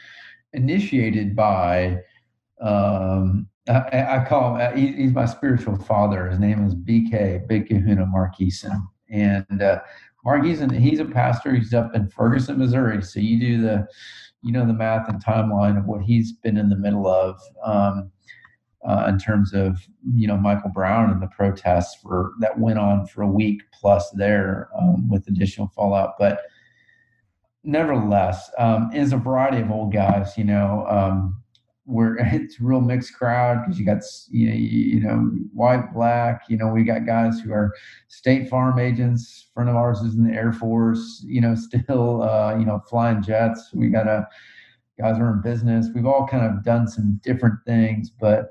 Initiated 0.53 1.37
by 1.37 1.99
um, 2.61 3.49
I, 3.69 4.19
I 4.21 4.27
call 4.29 4.55
him, 4.55 4.61
uh, 4.61 4.77
he, 4.77 4.93
he's 4.93 5.13
my 5.13 5.27
spiritual 5.27 5.77
father. 5.77 6.29
His 6.31 6.39
name 6.39 6.65
is 6.65 6.75
BK, 6.75 7.47
Big 7.47 7.69
Kahuna 7.69 8.07
Mark 8.07 8.37
Eason. 8.39 8.81
And 9.11 9.63
uh, 9.63 9.81
Mark 10.25 10.43
Eason, 10.43 10.77
he's 10.77 11.01
a 11.01 11.05
pastor. 11.05 11.55
He's 11.55 11.75
up 11.75 11.95
in 11.95 12.09
Ferguson, 12.09 12.59
Missouri. 12.59 13.03
So 13.03 13.21
you 13.21 13.41
do 13.41 13.61
the, 13.61 13.87
you 14.43 14.53
know, 14.53 14.67
the 14.67 14.73
math 14.73 15.09
and 15.09 15.23
timeline 15.23 15.79
of 15.79 15.87
what 15.87 16.03
he's 16.03 16.33
been 16.33 16.57
in 16.57 16.69
the 16.69 16.77
middle 16.77 17.09
of 17.09 17.41
um, 17.65 18.11
uh, 18.87 19.07
in 19.09 19.19
terms 19.19 19.53
of, 19.53 19.87
you 20.15 20.27
know, 20.27 20.37
Michael 20.37 20.71
Brown 20.71 21.11
and 21.11 21.21
the 21.21 21.27
protests 21.29 21.97
for 22.01 22.33
that 22.41 22.59
went 22.59 22.79
on 22.79 23.07
for 23.07 23.23
a 23.23 23.29
week 23.29 23.63
plus 23.73 24.09
there 24.13 24.69
um, 24.81 25.09
with 25.09 25.27
additional 25.29 25.69
fallout. 25.69 26.15
But 26.19 26.41
nevertheless, 27.65 28.51
um, 28.59 28.91
is 28.95 29.13
a 29.13 29.17
variety 29.17 29.61
of 29.61 29.71
old 29.71 29.93
guys, 29.93 30.39
you 30.39 30.45
know, 30.45 30.87
um, 30.89 31.43
where 31.87 32.17
it's 32.21 32.61
a 32.61 32.65
real 32.65 32.81
mixed 32.81 33.15
crowd 33.15 33.63
because 33.63 33.79
you 33.79 33.87
got 33.87 34.03
you 34.31 34.49
know, 34.49 34.55
you 34.55 35.01
know 35.01 35.19
white 35.53 35.93
black 35.95 36.43
you 36.49 36.57
know 36.57 36.69
we 36.69 36.83
got 36.83 37.07
guys 37.07 37.41
who 37.41 37.53
are 37.53 37.73
state 38.09 38.49
farm 38.49 38.79
agents 38.79 39.47
friend 39.55 39.71
of 39.71 39.77
ours 39.77 40.01
is 40.01 40.15
in 40.15 40.25
the 40.25 40.35
air 40.35 40.53
force 40.53 41.25
you 41.27 41.41
know 41.41 41.55
still 41.55 42.23
uh, 42.23 42.57
you 42.59 42.67
know 42.67 42.81
flying 42.91 43.23
jets 43.23 43.71
we 43.73 43.89
got 43.89 44.07
a 44.07 44.27
guys 44.99 45.19
are 45.19 45.33
in 45.33 45.41
business 45.43 45.89
we've 45.95 46.07
all 46.07 46.27
kind 46.27 46.45
of 46.45 46.65
done 46.65 46.87
some 46.87 47.21
different 47.23 47.59
things 47.67 48.11
but 48.11 48.51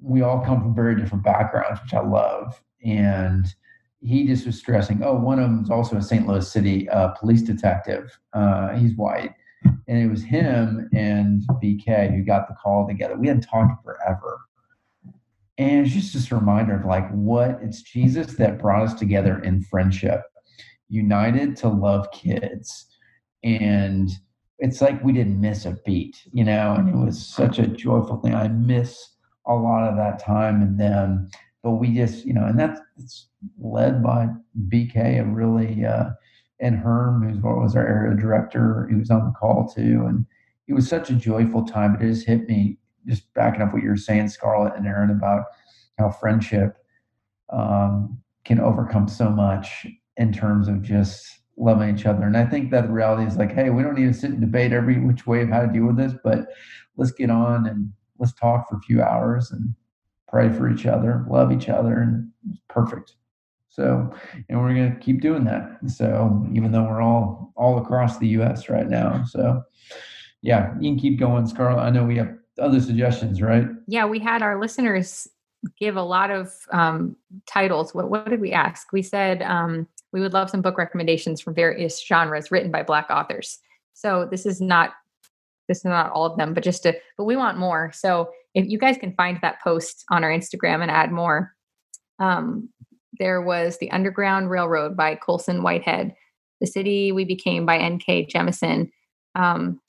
we 0.00 0.22
all 0.22 0.44
come 0.44 0.60
from 0.60 0.74
very 0.74 0.96
different 0.96 1.24
backgrounds 1.24 1.80
which 1.82 1.94
i 1.94 2.00
love 2.00 2.60
and 2.84 3.54
he 4.00 4.26
just 4.26 4.46
was 4.46 4.58
stressing 4.58 5.02
oh 5.02 5.14
one 5.14 5.38
of 5.38 5.44
them 5.44 5.62
is 5.62 5.70
also 5.70 5.96
a 5.96 6.02
st 6.02 6.26
louis 6.26 6.50
city 6.50 6.88
uh, 6.90 7.08
police 7.08 7.42
detective 7.42 8.18
uh, 8.32 8.74
he's 8.74 8.96
white 8.96 9.34
and 9.88 9.98
it 9.98 10.08
was 10.08 10.22
him 10.22 10.88
and 10.92 11.42
BK 11.62 12.14
who 12.14 12.22
got 12.22 12.48
the 12.48 12.54
call 12.54 12.86
together. 12.86 13.16
We 13.16 13.28
hadn't 13.28 13.42
talked 13.42 13.84
forever. 13.84 14.40
And 15.56 15.86
it's 15.86 15.94
just, 15.94 16.12
just 16.12 16.30
a 16.30 16.36
reminder 16.36 16.76
of 16.76 16.84
like 16.84 17.08
what 17.10 17.58
it's 17.62 17.82
Jesus 17.82 18.34
that 18.34 18.58
brought 18.58 18.82
us 18.82 18.94
together 18.94 19.38
in 19.40 19.62
friendship, 19.62 20.22
united 20.88 21.56
to 21.58 21.68
love 21.68 22.10
kids. 22.12 22.86
And 23.42 24.10
it's 24.58 24.80
like 24.80 25.02
we 25.02 25.12
didn't 25.12 25.40
miss 25.40 25.64
a 25.64 25.76
beat, 25.84 26.22
you 26.32 26.44
know, 26.44 26.74
and 26.74 26.88
it 26.88 26.96
was 26.96 27.24
such 27.24 27.58
a 27.58 27.66
joyful 27.66 28.18
thing. 28.18 28.34
I 28.34 28.48
miss 28.48 29.10
a 29.46 29.54
lot 29.54 29.88
of 29.88 29.96
that 29.96 30.18
time 30.18 30.62
and 30.62 30.78
them 30.78 31.28
but 31.64 31.72
we 31.72 31.94
just, 31.94 32.26
you 32.26 32.34
know, 32.34 32.44
and 32.44 32.60
that's 32.60 32.78
it's 32.98 33.28
led 33.58 34.02
by 34.02 34.28
BK, 34.68 35.18
and 35.18 35.34
really, 35.34 35.84
uh, 35.84 36.10
and 36.60 36.76
Herm, 36.76 37.26
who's 37.26 37.42
what 37.42 37.56
was 37.56 37.74
our 37.74 37.86
area 37.86 38.14
director, 38.14 38.86
he 38.90 38.96
was 38.96 39.10
on 39.10 39.24
the 39.24 39.32
call 39.32 39.66
too. 39.66 40.04
And 40.06 40.26
it 40.68 40.74
was 40.74 40.86
such 40.86 41.08
a 41.08 41.14
joyful 41.14 41.64
time. 41.64 41.96
It 41.96 42.06
just 42.06 42.26
hit 42.26 42.46
me, 42.46 42.76
just 43.08 43.32
backing 43.32 43.62
up 43.62 43.72
what 43.72 43.82
you 43.82 43.88
were 43.88 43.96
saying, 43.96 44.28
Scarlett 44.28 44.76
and 44.76 44.86
Aaron, 44.86 45.10
about 45.10 45.44
how 45.98 46.10
friendship 46.10 46.76
um, 47.50 48.20
can 48.44 48.60
overcome 48.60 49.08
so 49.08 49.30
much 49.30 49.86
in 50.18 50.34
terms 50.34 50.68
of 50.68 50.82
just 50.82 51.26
loving 51.56 51.96
each 51.96 52.06
other. 52.06 52.24
And 52.24 52.36
I 52.36 52.44
think 52.44 52.70
that 52.70 52.86
the 52.86 52.92
reality 52.92 53.26
is 53.26 53.36
like, 53.36 53.52
hey, 53.52 53.70
we 53.70 53.82
don't 53.82 53.98
need 53.98 54.12
to 54.12 54.18
sit 54.18 54.30
and 54.30 54.40
debate 54.40 54.72
every 54.72 54.98
which 54.98 55.26
way 55.26 55.42
of 55.42 55.48
how 55.48 55.60
to 55.60 55.72
deal 55.72 55.86
with 55.86 55.96
this, 55.96 56.14
but 56.24 56.48
let's 56.96 57.12
get 57.12 57.30
on 57.30 57.66
and 57.66 57.92
let's 58.18 58.32
talk 58.32 58.68
for 58.68 58.76
a 58.76 58.80
few 58.80 59.02
hours 59.02 59.50
and 59.50 59.74
pray 60.28 60.50
for 60.50 60.70
each 60.70 60.86
other, 60.86 61.24
love 61.28 61.52
each 61.52 61.68
other, 61.68 62.00
and 62.02 62.28
perfect. 62.68 63.16
So, 63.68 64.12
and 64.48 64.60
we're 64.60 64.74
going 64.74 64.94
to 64.94 65.00
keep 65.00 65.20
doing 65.20 65.44
that. 65.44 65.78
So, 65.88 66.46
even 66.52 66.70
though 66.70 66.84
we're 66.84 67.02
all 67.02 67.52
all 67.56 67.78
across 67.78 68.18
the 68.18 68.28
U.S. 68.28 68.68
right 68.68 68.88
now, 68.88 69.24
so 69.24 69.62
yeah, 70.42 70.74
you 70.78 70.90
can 70.90 70.98
keep 70.98 71.18
going, 71.18 71.46
Scarlett. 71.46 71.84
I 71.84 71.90
know 71.90 72.04
we 72.04 72.16
have 72.18 72.36
other 72.60 72.80
suggestions, 72.80 73.42
right? 73.42 73.66
Yeah, 73.88 74.06
we 74.06 74.18
had 74.20 74.42
our 74.42 74.60
listeners 74.60 75.26
give 75.78 75.96
a 75.96 76.02
lot 76.02 76.30
of 76.30 76.52
um, 76.70 77.16
titles. 77.46 77.94
What, 77.94 78.10
what 78.10 78.28
did 78.28 78.40
we 78.40 78.52
ask? 78.52 78.92
We 78.92 79.02
said 79.02 79.42
um, 79.42 79.88
we 80.14 80.20
would 80.20 80.32
love 80.32 80.48
some 80.48 80.62
book 80.62 80.78
recommendations 80.78 81.40
from 81.40 81.54
various 81.54 82.00
genres 82.00 82.52
written 82.52 82.70
by 82.70 82.84
Black 82.84 83.08
authors. 83.10 83.58
So 83.92 84.26
this 84.30 84.46
is 84.46 84.60
not 84.60 84.92
this 85.68 85.78
is 85.78 85.84
not 85.84 86.12
all 86.12 86.24
of 86.24 86.38
them, 86.38 86.54
but 86.54 86.62
just 86.62 86.84
to 86.84 86.94
but 87.18 87.24
we 87.24 87.36
want 87.36 87.58
more. 87.58 87.90
So 87.92 88.30
if 88.54 88.66
you 88.66 88.78
guys 88.78 88.96
can 88.96 89.12
find 89.14 89.38
that 89.42 89.60
post 89.62 90.04
on 90.10 90.22
our 90.22 90.30
Instagram 90.30 90.82
and 90.82 90.90
add 90.90 91.10
more. 91.10 91.52
Um, 92.20 92.68
there 93.18 93.42
was 93.42 93.78
the 93.78 93.90
Underground 93.90 94.50
Railroad 94.50 94.96
by 94.96 95.16
Colson 95.16 95.62
Whitehead, 95.62 96.14
The 96.60 96.66
City 96.66 97.10
We 97.10 97.24
Became 97.24 97.66
by 97.66 97.78
N.K. 97.78 98.26
Jemisin. 98.26 98.90
Um, 99.34 99.80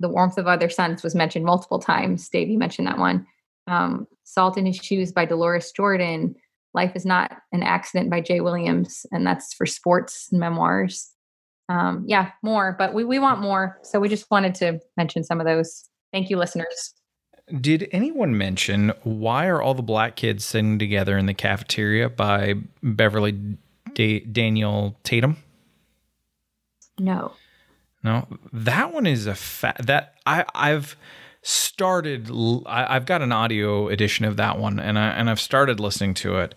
the 0.00 0.08
Warmth 0.08 0.38
of 0.38 0.46
Other 0.46 0.68
Suns 0.68 1.02
was 1.02 1.14
mentioned 1.14 1.44
multiple 1.44 1.78
times. 1.78 2.28
Dave, 2.28 2.48
you 2.48 2.58
mentioned 2.58 2.88
that 2.88 2.98
one. 2.98 3.26
Um, 3.68 4.06
Salt 4.24 4.58
in 4.58 4.66
His 4.66 4.76
Shoes 4.76 5.12
by 5.12 5.26
Deloris 5.26 5.74
Jordan. 5.74 6.34
Life 6.76 6.92
is 6.94 7.06
Not 7.06 7.32
an 7.52 7.62
Accident 7.62 8.10
by 8.10 8.20
Jay 8.20 8.40
Williams, 8.40 9.06
and 9.10 9.26
that's 9.26 9.54
for 9.54 9.64
sports 9.64 10.28
memoirs. 10.30 11.10
Um, 11.68 12.04
yeah, 12.06 12.30
more, 12.42 12.76
but 12.78 12.94
we, 12.94 13.02
we 13.02 13.18
want 13.18 13.40
more. 13.40 13.80
So 13.82 13.98
we 13.98 14.08
just 14.08 14.30
wanted 14.30 14.54
to 14.56 14.78
mention 14.96 15.24
some 15.24 15.40
of 15.40 15.46
those. 15.46 15.88
Thank 16.12 16.30
you, 16.30 16.36
listeners. 16.36 16.94
Did 17.60 17.88
anyone 17.92 18.36
mention 18.36 18.92
why 19.02 19.46
are 19.46 19.62
all 19.62 19.74
the 19.74 19.82
black 19.82 20.16
kids 20.16 20.44
sitting 20.44 20.78
together 20.78 21.16
in 21.16 21.26
the 21.26 21.34
cafeteria 21.34 22.08
by 22.08 22.54
Beverly 22.82 23.56
da- 23.94 24.20
Daniel 24.20 24.96
Tatum? 25.02 25.38
No. 26.98 27.32
No, 28.04 28.28
that 28.52 28.92
one 28.92 29.06
is 29.06 29.26
a 29.26 29.34
fa- 29.34 29.76
that 29.80 30.14
I 30.26 30.44
I've 30.54 30.96
started 31.46 32.28
I, 32.66 32.94
have 32.94 33.06
got 33.06 33.22
an 33.22 33.30
audio 33.30 33.86
edition 33.86 34.24
of 34.24 34.36
that 34.36 34.58
one 34.58 34.80
and 34.80 34.98
I 34.98 35.10
and 35.10 35.30
I've 35.30 35.40
started 35.40 35.78
listening 35.78 36.14
to 36.14 36.38
it 36.38 36.56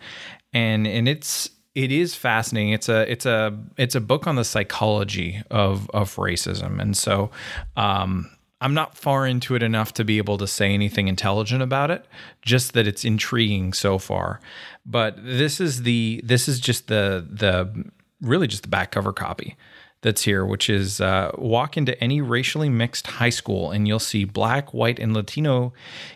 and 0.52 0.88
and 0.88 1.08
it's 1.08 1.52
it 1.76 1.92
is 1.92 2.16
fascinating. 2.16 2.72
It's 2.74 2.90
a 2.90 3.10
it's 3.10 3.28
a 3.28 3.56
it's 3.78 3.94
a 3.94 4.02
book 4.02 4.26
on 4.26 4.36
the 4.36 4.44
psychology 4.44 5.44
of 5.52 5.88
of 5.92 6.16
racism 6.16 6.82
and 6.82 6.98
so 6.98 7.30
um 7.78 8.32
I'm 8.62 8.74
not 8.74 8.98
far 8.98 9.28
into 9.28 9.54
it 9.56 9.62
enough 9.62 9.94
to 9.94 10.04
be 10.04 10.18
able 10.18 10.40
to 10.40 10.48
say 10.48 10.74
anything 10.74 11.08
intelligent 11.08 11.62
about 11.62 11.92
it, 11.92 12.06
just 12.42 12.74
that 12.74 12.88
it's 12.88 13.06
intriguing 13.06 13.72
so 13.72 14.00
far. 14.00 14.42
But 14.88 15.24
this 15.24 15.62
is 15.62 15.84
the 15.84 16.20
this 16.24 16.50
is 16.50 16.60
just 16.60 16.88
the 16.88 17.26
the 17.30 17.86
really 18.22 18.48
just 18.48 18.64
the 18.64 18.70
back 18.70 18.92
cover 18.92 19.14
copy 19.14 19.56
that's 20.02 20.24
here, 20.24 20.46
which 20.46 20.70
is 20.70 21.02
uh, 21.02 21.32
walk 21.38 21.76
into 21.76 22.02
any 22.02 22.22
racially 22.22 22.70
mixed 22.70 23.08
high 23.08 23.30
school 23.30 23.72
and 23.72 23.88
you'll 23.88 24.00
see 24.00 24.24
black, 24.24 24.74
white, 24.74 25.00
and 25.00 25.14
Latino 25.14 25.74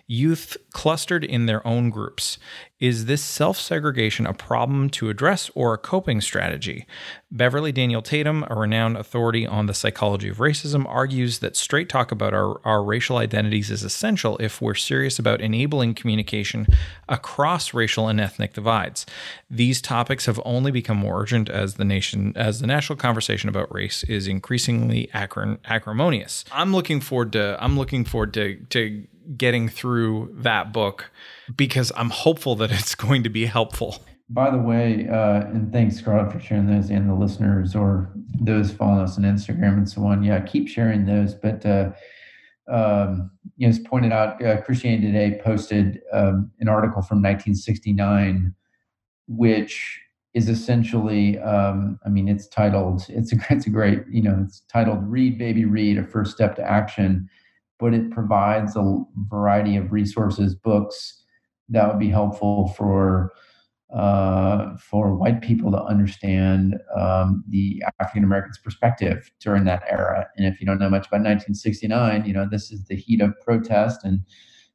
youth 0.07 0.55
clustered 0.73 1.23
in 1.23 1.45
their 1.45 1.65
own 1.65 1.89
groups. 1.89 2.37
Is 2.79 3.05
this 3.05 3.23
self 3.23 3.57
segregation 3.57 4.25
a 4.25 4.33
problem 4.33 4.89
to 4.89 5.09
address 5.09 5.49
or 5.55 5.73
a 5.73 5.77
coping 5.77 6.19
strategy? 6.19 6.85
Beverly 7.31 7.71
Daniel 7.71 8.01
Tatum, 8.01 8.45
a 8.49 8.55
renowned 8.55 8.97
authority 8.97 9.47
on 9.47 9.67
the 9.67 9.73
psychology 9.73 10.27
of 10.27 10.37
racism, 10.37 10.85
argues 10.85 11.39
that 11.39 11.55
straight 11.55 11.87
talk 11.87 12.11
about 12.11 12.33
our, 12.33 12.59
our 12.65 12.83
racial 12.83 13.17
identities 13.17 13.71
is 13.71 13.83
essential 13.83 14.37
if 14.39 14.61
we're 14.61 14.75
serious 14.75 15.17
about 15.17 15.39
enabling 15.39 15.93
communication 15.93 16.67
across 17.07 17.73
racial 17.73 18.09
and 18.09 18.19
ethnic 18.19 18.53
divides. 18.53 19.05
These 19.49 19.81
topics 19.81 20.25
have 20.25 20.41
only 20.43 20.71
become 20.71 20.97
more 20.97 21.21
urgent 21.21 21.49
as 21.49 21.75
the 21.75 21.85
nation 21.85 22.33
as 22.35 22.59
the 22.59 22.67
national 22.67 22.97
conversation 22.97 23.47
about 23.47 23.73
race 23.73 24.03
is 24.03 24.27
increasingly 24.27 25.09
acrimonious. 25.13 26.43
I'm 26.51 26.73
looking 26.73 26.99
forward 26.99 27.31
to 27.33 27.57
I'm 27.63 27.77
looking 27.77 28.03
forward 28.03 28.33
to 28.33 28.57
to 28.71 29.07
getting 29.37 29.67
through 29.69 30.29
that 30.33 30.73
book 30.73 31.11
because 31.55 31.91
I'm 31.95 32.09
hopeful 32.09 32.55
that 32.55 32.71
it's 32.71 32.95
going 33.07 33.23
to 33.23 33.29
be 33.29 33.45
helpful. 33.45 34.03
By 34.29 34.49
the 34.49 34.57
way, 34.57 35.07
uh, 35.09 35.41
and 35.47 35.71
thanks, 35.71 35.97
Scarlett, 35.97 36.31
for 36.31 36.39
sharing 36.39 36.67
those 36.67 36.89
and 36.89 37.09
the 37.09 37.13
listeners 37.13 37.75
or 37.75 38.11
those 38.39 38.71
following 38.71 39.01
us 39.01 39.17
on 39.17 39.25
Instagram 39.25 39.73
and 39.73 39.89
so 39.89 40.05
on. 40.05 40.23
Yeah, 40.23 40.39
keep 40.39 40.67
sharing 40.67 41.05
those. 41.05 41.33
But, 41.35 41.65
uh, 41.65 41.91
um, 42.71 43.29
you 43.57 43.67
know, 43.67 43.69
as 43.69 43.79
pointed 43.79 44.11
out, 44.11 44.43
uh, 44.43 44.61
Christianity 44.61 45.07
Today 45.07 45.39
posted 45.43 46.01
um, 46.13 46.51
an 46.59 46.69
article 46.69 47.01
from 47.01 47.17
1969, 47.17 48.55
which 49.27 49.99
is 50.33 50.49
essentially, 50.49 51.37
um, 51.39 51.99
I 52.05 52.09
mean, 52.09 52.27
it's 52.27 52.47
titled, 52.47 53.05
it's 53.09 53.33
a, 53.33 53.35
it's 53.49 53.67
a 53.67 53.69
great, 53.69 54.03
you 54.09 54.21
know, 54.21 54.43
it's 54.45 54.61
titled 54.61 55.03
Read, 55.03 55.37
Baby, 55.37 55.65
Read, 55.65 55.97
A 55.97 56.03
First 56.03 56.31
Step 56.31 56.55
to 56.55 56.63
Action 56.63 57.29
but 57.83 57.93
it 57.93 58.09
provides 58.11 58.77
a 58.77 58.97
variety 59.27 59.75
of 59.75 59.91
resources, 59.91 60.55
books 60.55 61.21
that 61.67 61.85
would 61.85 61.99
be 61.99 62.07
helpful 62.07 62.69
for 62.77 63.33
uh, 63.93 64.75
for 64.77 65.13
white 65.13 65.41
people 65.41 65.69
to 65.69 65.83
understand 65.83 66.79
um, 66.97 67.43
the 67.49 67.83
African 67.99 68.23
Americans' 68.23 68.57
perspective 68.57 69.29
during 69.41 69.65
that 69.65 69.83
era. 69.87 70.25
And 70.37 70.47
if 70.47 70.61
you 70.61 70.65
don't 70.65 70.79
know 70.79 70.89
much 70.89 71.07
about 71.07 71.25
1969, 71.25 72.25
you 72.25 72.31
know 72.31 72.47
this 72.49 72.71
is 72.71 72.85
the 72.85 72.95
heat 72.95 73.19
of 73.19 73.33
protest 73.41 74.05
and 74.05 74.21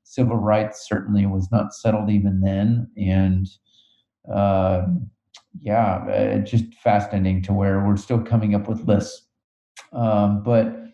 civil 0.03 0.37
rights 0.37 0.87
certainly 0.87 1.25
was 1.25 1.51
not 1.51 1.73
settled 1.73 2.11
even 2.11 2.42
then. 2.42 2.88
And 2.99 3.49
uh, 4.31 4.83
yeah, 5.62 6.07
it's 6.09 6.51
just 6.51 6.75
fascinating 6.75 7.42
to 7.44 7.55
where 7.55 7.83
we're 7.87 7.97
still 7.97 8.21
coming 8.21 8.55
up 8.55 8.68
with 8.68 8.87
lists. 8.87 9.23
Um, 9.94 10.42
but 10.42 10.88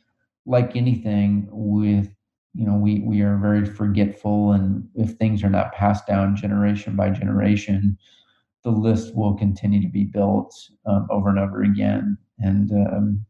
like 0.46 0.76
anything 0.76 1.48
with 1.50 2.14
you 2.54 2.66
know 2.66 2.74
we 2.74 3.00
we 3.00 3.20
are 3.22 3.36
very 3.38 3.64
forgetful 3.64 4.52
and 4.52 4.86
if 4.94 5.12
things 5.12 5.42
are 5.42 5.50
not 5.50 5.72
passed 5.72 6.06
down 6.06 6.36
generation 6.36 6.94
by 6.94 7.10
generation 7.10 7.98
the 8.64 8.70
list 8.70 9.14
will 9.14 9.34
continue 9.34 9.80
to 9.80 9.88
be 9.88 10.04
built 10.04 10.54
um, 10.86 11.06
over 11.10 11.28
and 11.28 11.38
over 11.38 11.62
again. 11.62 12.16
And 12.38 12.72
um, 12.72 13.26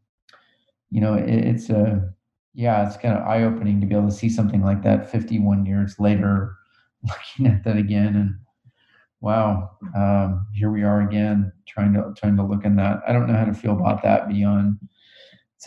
you 0.89 1.01
know 1.01 1.13
it, 1.15 1.29
it's 1.29 1.69
a 1.69 2.09
yeah 2.53 2.87
it's 2.87 2.97
kind 2.97 3.17
of 3.17 3.27
eye-opening 3.27 3.81
to 3.81 3.87
be 3.87 3.95
able 3.95 4.07
to 4.07 4.15
see 4.15 4.29
something 4.29 4.63
like 4.63 4.81
that 4.83 5.11
51 5.11 5.65
years 5.65 5.99
later 5.99 6.55
looking 7.03 7.47
at 7.47 7.63
that 7.65 7.75
again 7.75 8.15
and 8.15 8.35
wow 9.19 9.71
um, 9.95 10.47
here 10.53 10.71
we 10.71 10.83
are 10.83 11.01
again 11.01 11.51
trying 11.67 11.93
to 11.93 12.13
trying 12.15 12.37
to 12.37 12.43
look 12.43 12.63
in 12.63 12.75
that. 12.77 13.01
I 13.07 13.11
don't 13.11 13.27
know 13.27 13.37
how 13.37 13.45
to 13.45 13.53
feel 13.53 13.73
about 13.73 14.01
that 14.03 14.29
beyond 14.29 14.79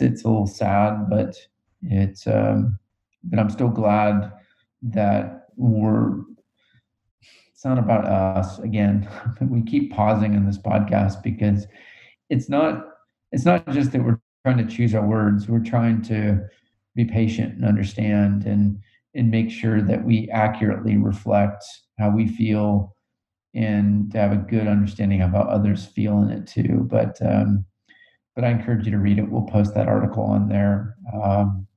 it's, 0.01 0.13
it's 0.13 0.23
a 0.23 0.27
little 0.27 0.47
sad, 0.47 1.09
but 1.09 1.35
it's 1.83 2.27
um, 2.27 2.77
but 3.23 3.39
I'm 3.39 3.49
still 3.49 3.69
glad 3.69 4.31
that 4.81 5.47
we're. 5.55 6.21
It's 7.51 7.65
not 7.65 7.77
about 7.77 8.05
us 8.05 8.59
again. 8.59 9.09
we 9.41 9.61
keep 9.63 9.91
pausing 9.91 10.33
in 10.33 10.45
this 10.45 10.57
podcast 10.57 11.21
because 11.23 11.67
it's 12.29 12.49
not. 12.49 12.85
It's 13.31 13.45
not 13.45 13.69
just 13.71 13.91
that 13.91 14.03
we're 14.03 14.19
trying 14.45 14.65
to 14.65 14.73
choose 14.75 14.95
our 14.95 15.05
words. 15.05 15.47
We're 15.47 15.59
trying 15.59 16.01
to 16.03 16.41
be 16.95 17.05
patient 17.05 17.55
and 17.55 17.65
understand 17.65 18.45
and 18.45 18.79
and 19.15 19.31
make 19.31 19.49
sure 19.49 19.81
that 19.81 20.03
we 20.05 20.29
accurately 20.29 20.97
reflect 20.97 21.63
how 21.97 22.09
we 22.11 22.27
feel 22.27 22.95
and 23.55 24.11
to 24.11 24.17
have 24.19 24.31
a 24.31 24.37
good 24.37 24.67
understanding 24.67 25.21
of 25.21 25.31
how 25.31 25.41
others 25.41 25.85
feel 25.85 26.21
in 26.21 26.29
it 26.29 26.47
too. 26.47 26.85
But 26.89 27.17
um, 27.25 27.65
but 28.39 28.47
I 28.47 28.51
encourage 28.51 28.85
you 28.85 28.91
to 28.91 28.97
read 28.99 29.19
it. 29.19 29.29
We'll 29.29 29.41
post 29.41 29.75
that 29.75 29.89
article 29.89 30.23
on 30.23 30.47
there. 30.47 30.95
Um, 31.13 31.67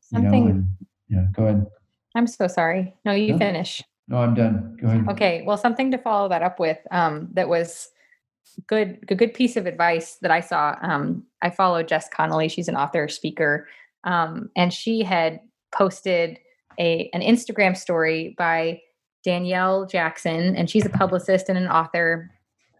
Something. 0.00 0.32
You 0.32 0.40
know, 0.40 0.46
and, 0.46 0.68
yeah, 1.08 1.26
go 1.32 1.44
ahead. 1.46 1.66
I'm 2.14 2.28
so 2.28 2.46
sorry. 2.46 2.94
No, 3.04 3.10
you 3.10 3.32
no? 3.32 3.38
finish. 3.38 3.82
No, 4.06 4.18
I'm 4.18 4.32
done. 4.32 4.76
Go 4.80 4.86
ahead. 4.86 5.08
Okay. 5.08 5.42
Well, 5.44 5.56
something 5.56 5.90
to 5.90 5.98
follow 5.98 6.28
that 6.28 6.40
up 6.40 6.60
with 6.60 6.78
um, 6.92 7.30
that 7.32 7.48
was 7.48 7.88
good, 8.68 9.04
a 9.08 9.16
good 9.16 9.34
piece 9.34 9.56
of 9.56 9.66
advice 9.66 10.18
that 10.22 10.30
I 10.30 10.38
saw. 10.38 10.76
Um, 10.82 11.24
I 11.42 11.50
follow 11.50 11.82
Jess 11.82 12.08
Connolly. 12.10 12.48
She's 12.48 12.68
an 12.68 12.76
author, 12.76 13.08
speaker, 13.08 13.66
um, 14.04 14.50
and 14.54 14.72
she 14.72 15.02
had 15.02 15.40
posted 15.74 16.38
a 16.78 17.10
an 17.12 17.22
Instagram 17.22 17.76
story 17.76 18.36
by 18.38 18.80
Danielle 19.24 19.86
Jackson, 19.86 20.54
and 20.54 20.70
she's 20.70 20.86
a 20.86 20.90
publicist 20.90 21.48
and 21.48 21.58
an 21.58 21.66
author. 21.66 22.30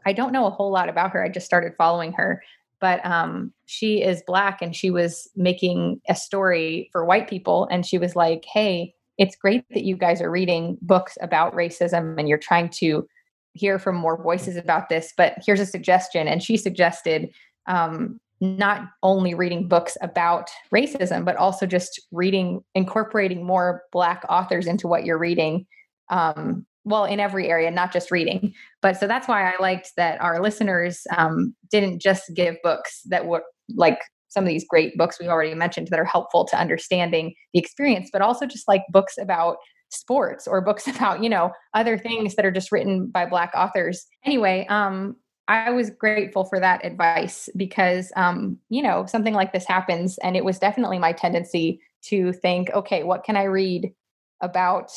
I 0.07 0.13
don't 0.13 0.33
know 0.33 0.47
a 0.47 0.51
whole 0.51 0.71
lot 0.71 0.89
about 0.89 1.11
her. 1.11 1.25
I 1.25 1.29
just 1.29 1.47
started 1.47 1.73
following 1.77 2.13
her, 2.13 2.45
but 2.83 3.05
um, 3.07 3.53
she 3.67 4.03
is 4.03 4.25
black 4.27 4.61
and 4.61 4.75
she 4.75 4.91
was 4.91 5.31
making 5.37 6.01
a 6.09 6.17
story 6.17 6.91
for 6.91 7.05
white 7.05 7.31
people. 7.31 7.69
And 7.71 7.87
she 7.87 7.97
was 7.97 8.17
like, 8.17 8.45
hey, 8.45 8.93
it's 9.19 9.37
great 9.37 9.65
that 9.71 9.85
you 9.85 9.97
guys 9.97 10.21
are 10.21 10.31
reading 10.31 10.77
books 10.83 11.17
about 11.21 11.55
racism 11.55 12.19
and 12.19 12.29
you're 12.29 12.39
trying 12.39 12.69
to 12.71 13.07
hear 13.53 13.79
from 13.79 13.95
more 13.95 14.21
voices 14.21 14.57
about 14.57 14.89
this, 14.89 15.13
but 15.17 15.35
here's 15.47 15.61
a 15.61 15.67
suggestion. 15.67 16.27
And 16.27 16.43
she 16.43 16.57
suggested 16.57 17.31
um, 17.67 18.19
not 18.41 18.89
only 19.05 19.35
reading 19.35 19.69
books 19.69 19.97
about 20.03 20.51
racism, 20.75 21.25
but 21.25 21.37
also 21.37 21.67
just 21.67 22.01
reading, 22.11 22.65
incorporating 22.75 23.47
more 23.47 23.85
Black 23.93 24.25
authors 24.29 24.67
into 24.67 24.89
what 24.89 25.05
you're 25.05 25.19
reading. 25.19 25.67
Um, 26.09 26.67
well, 26.85 27.05
in 27.05 27.21
every 27.21 27.49
area, 27.49 27.71
not 27.71 27.93
just 27.93 28.11
reading. 28.11 28.53
But 28.81 28.99
so 28.99 29.07
that's 29.07 29.29
why 29.29 29.51
I 29.51 29.55
liked 29.61 29.93
that 29.97 30.21
our 30.21 30.43
listeners 30.43 31.03
um, 31.17 31.55
didn't 31.71 32.01
just 32.01 32.25
give 32.35 32.57
books 32.63 33.03
that 33.07 33.27
were 33.27 33.45
like 33.75 34.01
some 34.29 34.45
of 34.45 34.49
these 34.49 34.67
great 34.67 34.97
books 34.97 35.19
we've 35.21 35.29
already 35.29 35.55
mentioned 35.55 35.89
that 35.89 36.01
are 36.01 36.05
helpful 36.05 36.45
to 36.47 36.59
understanding 36.59 37.35
the 37.53 37.61
experience, 37.61 38.09
but 38.13 38.23
also 38.23 38.47
just 38.47 38.67
like 38.67 38.83
books 38.91 39.19
about 39.19 39.59
sports 39.91 40.49
or 40.49 40.61
books 40.61 40.89
about, 40.97 41.23
you 41.23 41.29
know, 41.29 41.53
other 41.75 41.99
things 41.99 42.35
that 42.35 42.45
are 42.45 42.51
just 42.51 42.73
written 42.73 43.07
by 43.07 43.27
Black 43.27 43.53
authors. 43.55 44.07
Anyway, 44.25 44.67
um, 44.69 45.17
I 45.49 45.71
was 45.71 45.91
grateful 45.91 46.45
for 46.45 46.59
that 46.61 46.85
advice 46.85 47.49
because, 47.57 48.11
um, 48.17 48.59
you 48.71 48.83
know, 48.83 49.07
something 49.07 49.35
like 49.35 49.53
this 49.53 49.67
happens. 49.67 50.19
And 50.19 50.37
it 50.37 50.45
was 50.45 50.59
definitely 50.59 50.99
my 50.99 51.13
tendency 51.13 51.81
to 52.05 52.33
think, 52.33 52.71
okay, 52.71 53.03
what 53.03 53.25
can 53.25 53.37
I 53.37 53.45
read 53.45 53.93
about 54.41 54.93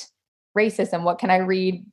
racism? 0.57 1.03
What 1.03 1.19
can 1.19 1.29
I 1.29 1.37
read 1.37 1.85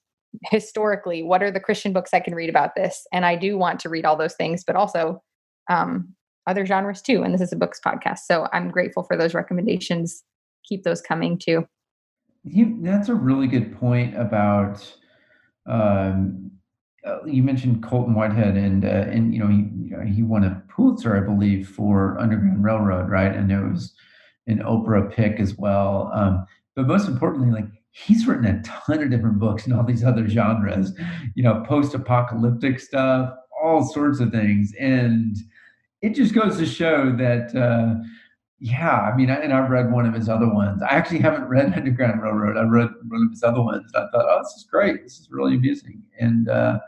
historically? 0.45 1.23
What 1.23 1.43
are 1.43 1.51
the 1.51 1.61
Christian 1.61 1.93
books 1.93 2.11
I 2.13 2.21
can 2.21 2.35
read 2.35 2.51
about 2.51 2.75
this? 2.75 3.07
And 3.13 3.25
I 3.25 3.37
do 3.37 3.59
want 3.59 3.81
to 3.81 3.89
read 3.89 4.05
all 4.05 4.17
those 4.17 4.35
things, 4.35 4.65
but 4.65 4.77
also 4.77 5.23
um, 5.71 6.15
other 6.47 6.65
genres 6.67 7.03
too. 7.03 7.23
And 7.23 7.33
this 7.33 7.41
is 7.41 7.53
a 7.53 7.57
books 7.57 7.81
podcast. 7.85 8.21
So 8.27 8.49
I'm 8.53 8.71
grateful 8.71 9.03
for 9.03 9.17
those 9.17 9.35
recommendations. 9.35 10.23
Keep 10.69 10.85
those 10.85 11.01
coming 11.01 11.39
too. 11.39 11.67
You, 12.45 12.79
that's 12.81 13.09
a 13.09 13.15
really 13.15 13.47
good 13.47 13.79
point 13.79 14.19
about 14.19 14.93
um, 15.67 16.51
uh, 17.05 17.25
you 17.25 17.43
mentioned 17.43 17.83
Colson 17.83 18.15
Whitehead, 18.15 18.57
and 18.57 18.85
uh, 18.85 18.89
and 18.89 19.35
you 19.35 19.41
know 19.41 19.49
he 19.49 19.57
you 19.57 19.97
know, 19.97 20.05
he 20.05 20.23
won 20.23 20.45
a 20.45 20.63
Pulitzer, 20.69 21.17
I 21.17 21.21
believe, 21.21 21.69
for 21.69 22.19
Underground 22.19 22.65
Railroad, 22.65 23.11
right? 23.11 23.35
And 23.35 23.51
it 23.51 23.61
was 23.61 23.95
an 24.47 24.59
Oprah 24.59 25.13
pick 25.13 25.41
as 25.41 25.57
well. 25.57 26.11
Um, 26.15 26.47
but 26.77 26.87
most 26.87 27.09
importantly, 27.09 27.51
like 27.51 27.69
he's 27.93 28.27
written 28.27 28.47
a 28.47 28.63
ton 28.63 29.03
of 29.03 29.11
different 29.11 29.39
books 29.39 29.67
in 29.67 29.73
all 29.73 29.85
these 29.85 30.05
other 30.05 30.27
genres, 30.29 30.93
you 31.35 31.43
know, 31.43 31.63
post-apocalyptic 31.67 32.81
stuff, 32.81 33.33
all 33.63 33.85
sorts 33.85 34.19
of 34.19 34.33
things, 34.33 34.73
and 34.81 35.37
it 36.01 36.15
just 36.15 36.35
goes 36.35 36.59
to 36.59 36.67
show 36.67 37.15
that. 37.17 37.55
Uh, 37.55 38.03
yeah, 38.65 39.01
I 39.01 39.17
mean, 39.17 39.29
and 39.29 39.53
I've 39.53 39.71
read 39.71 39.91
one 39.91 40.07
of 40.07 40.15
his 40.15 40.29
other 40.29 40.49
ones. 40.49 40.83
I 40.89 40.95
actually 40.95 41.19
haven't 41.19 41.49
read 41.49 41.73
Underground 41.75 42.23
Railroad. 42.23 42.57
I 42.57 42.63
read 42.63 42.91
one 43.09 43.25
of 43.25 43.31
his 43.33 43.43
other 43.43 43.61
ones. 43.61 43.91
I 43.97 44.07
thought, 44.13 44.25
oh, 44.29 44.39
this 44.39 44.53
is 44.57 44.69
great. 44.71 45.03
This 45.03 45.19
is 45.19 45.29
really 45.33 45.57
amusing. 45.57 46.01
And 46.21 46.49
uh, 46.49 46.79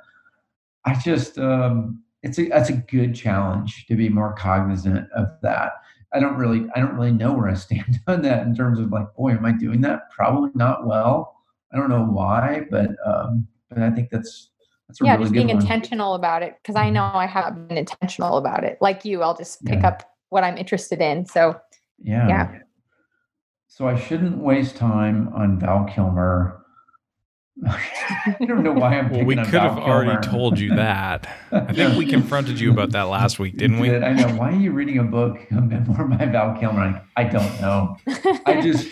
I 0.84 0.94
just, 0.94 1.36
um, 1.36 2.00
it's 2.22 2.38
a, 2.38 2.48
that's 2.48 2.68
a 2.68 2.74
good 2.74 3.12
challenge 3.12 3.86
to 3.86 3.96
be 3.96 4.08
more 4.08 4.34
cognizant 4.34 5.10
of 5.16 5.26
that. 5.42 5.72
I 6.14 6.20
don't 6.20 6.36
really, 6.36 6.68
I 6.74 6.80
don't 6.80 6.94
really 6.94 7.12
know 7.12 7.32
where 7.32 7.48
I 7.48 7.54
stand 7.54 8.00
on 8.06 8.22
that 8.22 8.46
in 8.46 8.54
terms 8.54 8.78
of 8.78 8.90
like, 8.92 9.12
boy, 9.16 9.32
am 9.32 9.44
I 9.44 9.52
doing 9.52 9.80
that? 9.82 10.10
Probably 10.10 10.50
not 10.54 10.86
well. 10.86 11.42
I 11.72 11.76
don't 11.76 11.90
know 11.90 12.04
why, 12.04 12.66
but, 12.70 12.90
um, 13.04 13.46
but 13.68 13.78
I 13.82 13.90
think 13.90 14.10
that's, 14.10 14.50
that's 14.86 15.00
yeah, 15.00 15.12
really 15.14 15.24
just 15.24 15.34
being 15.34 15.48
one. 15.48 15.56
intentional 15.56 16.14
about 16.14 16.42
it. 16.42 16.56
Cause 16.64 16.76
I 16.76 16.84
Mm-hmm. 16.86 16.94
know 16.94 17.10
I 17.12 17.26
haven't 17.26 17.66
been 17.68 17.78
intentional 17.78 18.36
about 18.38 18.62
it. 18.64 18.78
Like 18.80 19.04
you, 19.04 19.22
I'll 19.22 19.36
just 19.36 19.64
pick 19.64 19.80
Yeah. 19.80 19.88
up 19.88 20.02
what 20.28 20.44
I'm 20.44 20.56
interested 20.56 21.00
in. 21.00 21.26
So 21.26 21.60
Yeah. 21.98 22.28
Yeah. 22.28 22.58
So 23.66 23.88
I 23.88 23.96
shouldn't 23.98 24.38
waste 24.38 24.76
time 24.76 25.32
on 25.34 25.58
Val 25.58 25.84
Kilmer. 25.84 26.63
I 27.66 28.36
don't 28.46 28.62
know 28.64 28.72
why 28.72 28.98
I'm 28.98 29.10
Well, 29.10 29.24
we 29.24 29.36
could 29.36 29.46
have 29.46 29.78
already 29.78 30.10
Kilmer. 30.10 30.22
told 30.22 30.58
you 30.58 30.74
that. 30.74 31.26
I 31.52 31.72
think 31.72 31.96
we 31.96 32.06
confronted 32.06 32.58
you 32.58 32.72
about 32.72 32.90
that 32.92 33.04
last 33.04 33.38
week, 33.38 33.56
didn't 33.56 33.78
we? 33.78 33.94
I 33.94 34.12
know. 34.12 34.28
Why 34.36 34.50
are 34.52 34.56
you 34.56 34.72
reading 34.72 34.98
a 34.98 35.04
book, 35.04 35.38
a 35.50 35.60
memoir 35.60 36.06
by 36.08 36.26
Val 36.26 36.58
Kilmer? 36.58 37.00
I 37.16 37.24
don't 37.24 37.60
know. 37.60 37.96
I 38.44 38.60
just, 38.60 38.88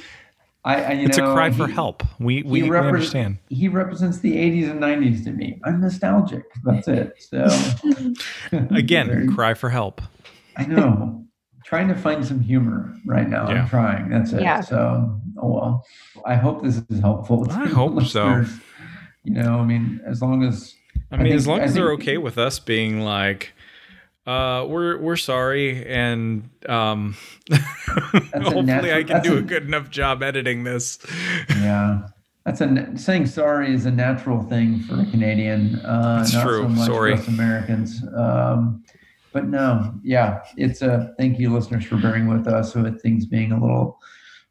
I, 0.65 0.85
I 0.85 0.93
you 0.93 1.07
It's 1.09 1.19
a 1.19 1.23
know, 1.23 1.35
cry 1.35 1.51
for 1.51 1.67
help. 1.67 2.05
We 2.21 2.43
we, 2.45 2.63
we 2.63 2.69
repre- 2.69 2.87
understand. 2.87 3.39
He 3.49 3.67
represents 3.69 4.21
the 4.21 4.37
80s 4.37 4.71
and 4.71 4.81
90s 4.81 5.25
to 5.25 5.33
me. 5.33 5.61
I'm 5.65 5.81
nostalgic. 5.81 6.45
That's 6.65 6.87
it. 6.87 7.15
So 7.19 7.49
Again, 8.71 9.35
cry 9.35 9.55
for 9.55 9.71
help. 9.71 10.01
I 10.57 10.67
know. 10.67 11.25
Trying 11.65 11.89
to 11.89 11.95
find 11.95 12.25
some 12.25 12.41
humor 12.41 12.95
right 13.07 13.29
now. 13.29 13.49
Yeah. 13.51 13.63
I'm 13.63 13.69
trying. 13.69 14.09
That's 14.09 14.33
it. 14.33 14.43
Yeah. 14.43 14.61
So, 14.61 15.21
oh 15.41 15.49
well. 15.49 15.87
I 16.27 16.35
hope 16.37 16.63
this 16.63 16.83
is 16.91 17.01
helpful. 17.01 17.47
I 17.51 17.67
hope 17.69 18.03
so. 18.05 18.45
You 19.25 19.35
know, 19.35 19.59
I 19.61 19.65
mean, 19.65 20.01
as 20.07 20.21
long 20.23 20.43
as 20.45 20.75
I 21.11 21.17
mean, 21.17 21.27
think- 21.27 21.37
as 21.37 21.47
long 21.47 21.61
I 21.61 21.65
as 21.65 21.75
they're 21.75 21.89
think- 21.91 22.03
okay 22.03 22.19
with 22.19 22.39
us 22.39 22.59
being 22.59 23.01
like, 23.01 23.53
uh, 24.27 24.65
we're 24.69 24.99
we're 24.99 25.17
sorry, 25.17 25.85
and 25.87 26.49
um, 26.69 27.17
hopefully 27.53 28.63
natural- 28.63 28.95
I 28.99 29.03
can 29.05 29.23
do 29.23 29.35
a- 29.35 29.39
a 29.39 29.43
good 29.43 29.65
enough 29.65 29.91
job 29.91 30.23
editing 30.23 30.65
this. 30.65 30.99
yeah. 31.51 32.09
That's 32.45 32.61
a 32.61 32.99
saying 32.99 33.27
sorry 33.27 33.73
is 33.73 33.87
a 33.87 33.91
natural 33.93 34.43
thing 34.43 34.81
for 34.81 34.95
a 35.01 35.07
Canadian. 35.07 35.77
Uh, 35.85 36.17
That's 36.19 36.35
not 36.35 36.43
true. 36.45 36.63
So 36.63 36.69
much 36.71 36.87
Sorry. 36.89 37.15
for 37.17 37.23
us 37.23 37.29
Americans. 37.29 38.03
Um, 38.17 38.83
but 39.33 39.47
no, 39.47 39.95
yeah, 40.03 40.43
it's 40.57 40.83
a 40.83 41.15
thank 41.19 41.39
you, 41.39 41.53
listeners, 41.53 41.85
for 41.85 41.97
bearing 41.97 42.27
with 42.29 42.47
us 42.47 42.75
with 42.75 43.01
things 43.03 43.27
being 43.27 43.53
a 43.53 43.61
little 43.61 43.99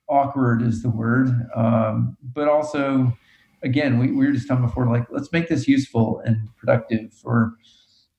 awkward 0.10 0.62
is 0.62 0.82
the 0.84 0.90
word. 0.90 1.30
Um, 1.56 2.18
but 2.22 2.48
also, 2.48 3.18
again, 3.64 3.98
we, 4.00 4.08
we 4.12 4.26
were 4.26 4.32
just 4.34 4.48
talking 4.48 4.66
before, 4.66 4.88
like 4.88 5.06
let's 5.10 5.32
make 5.32 5.48
this 5.48 5.68
useful 5.68 6.22
and 6.26 6.50
productive 6.58 7.14
for 7.14 7.54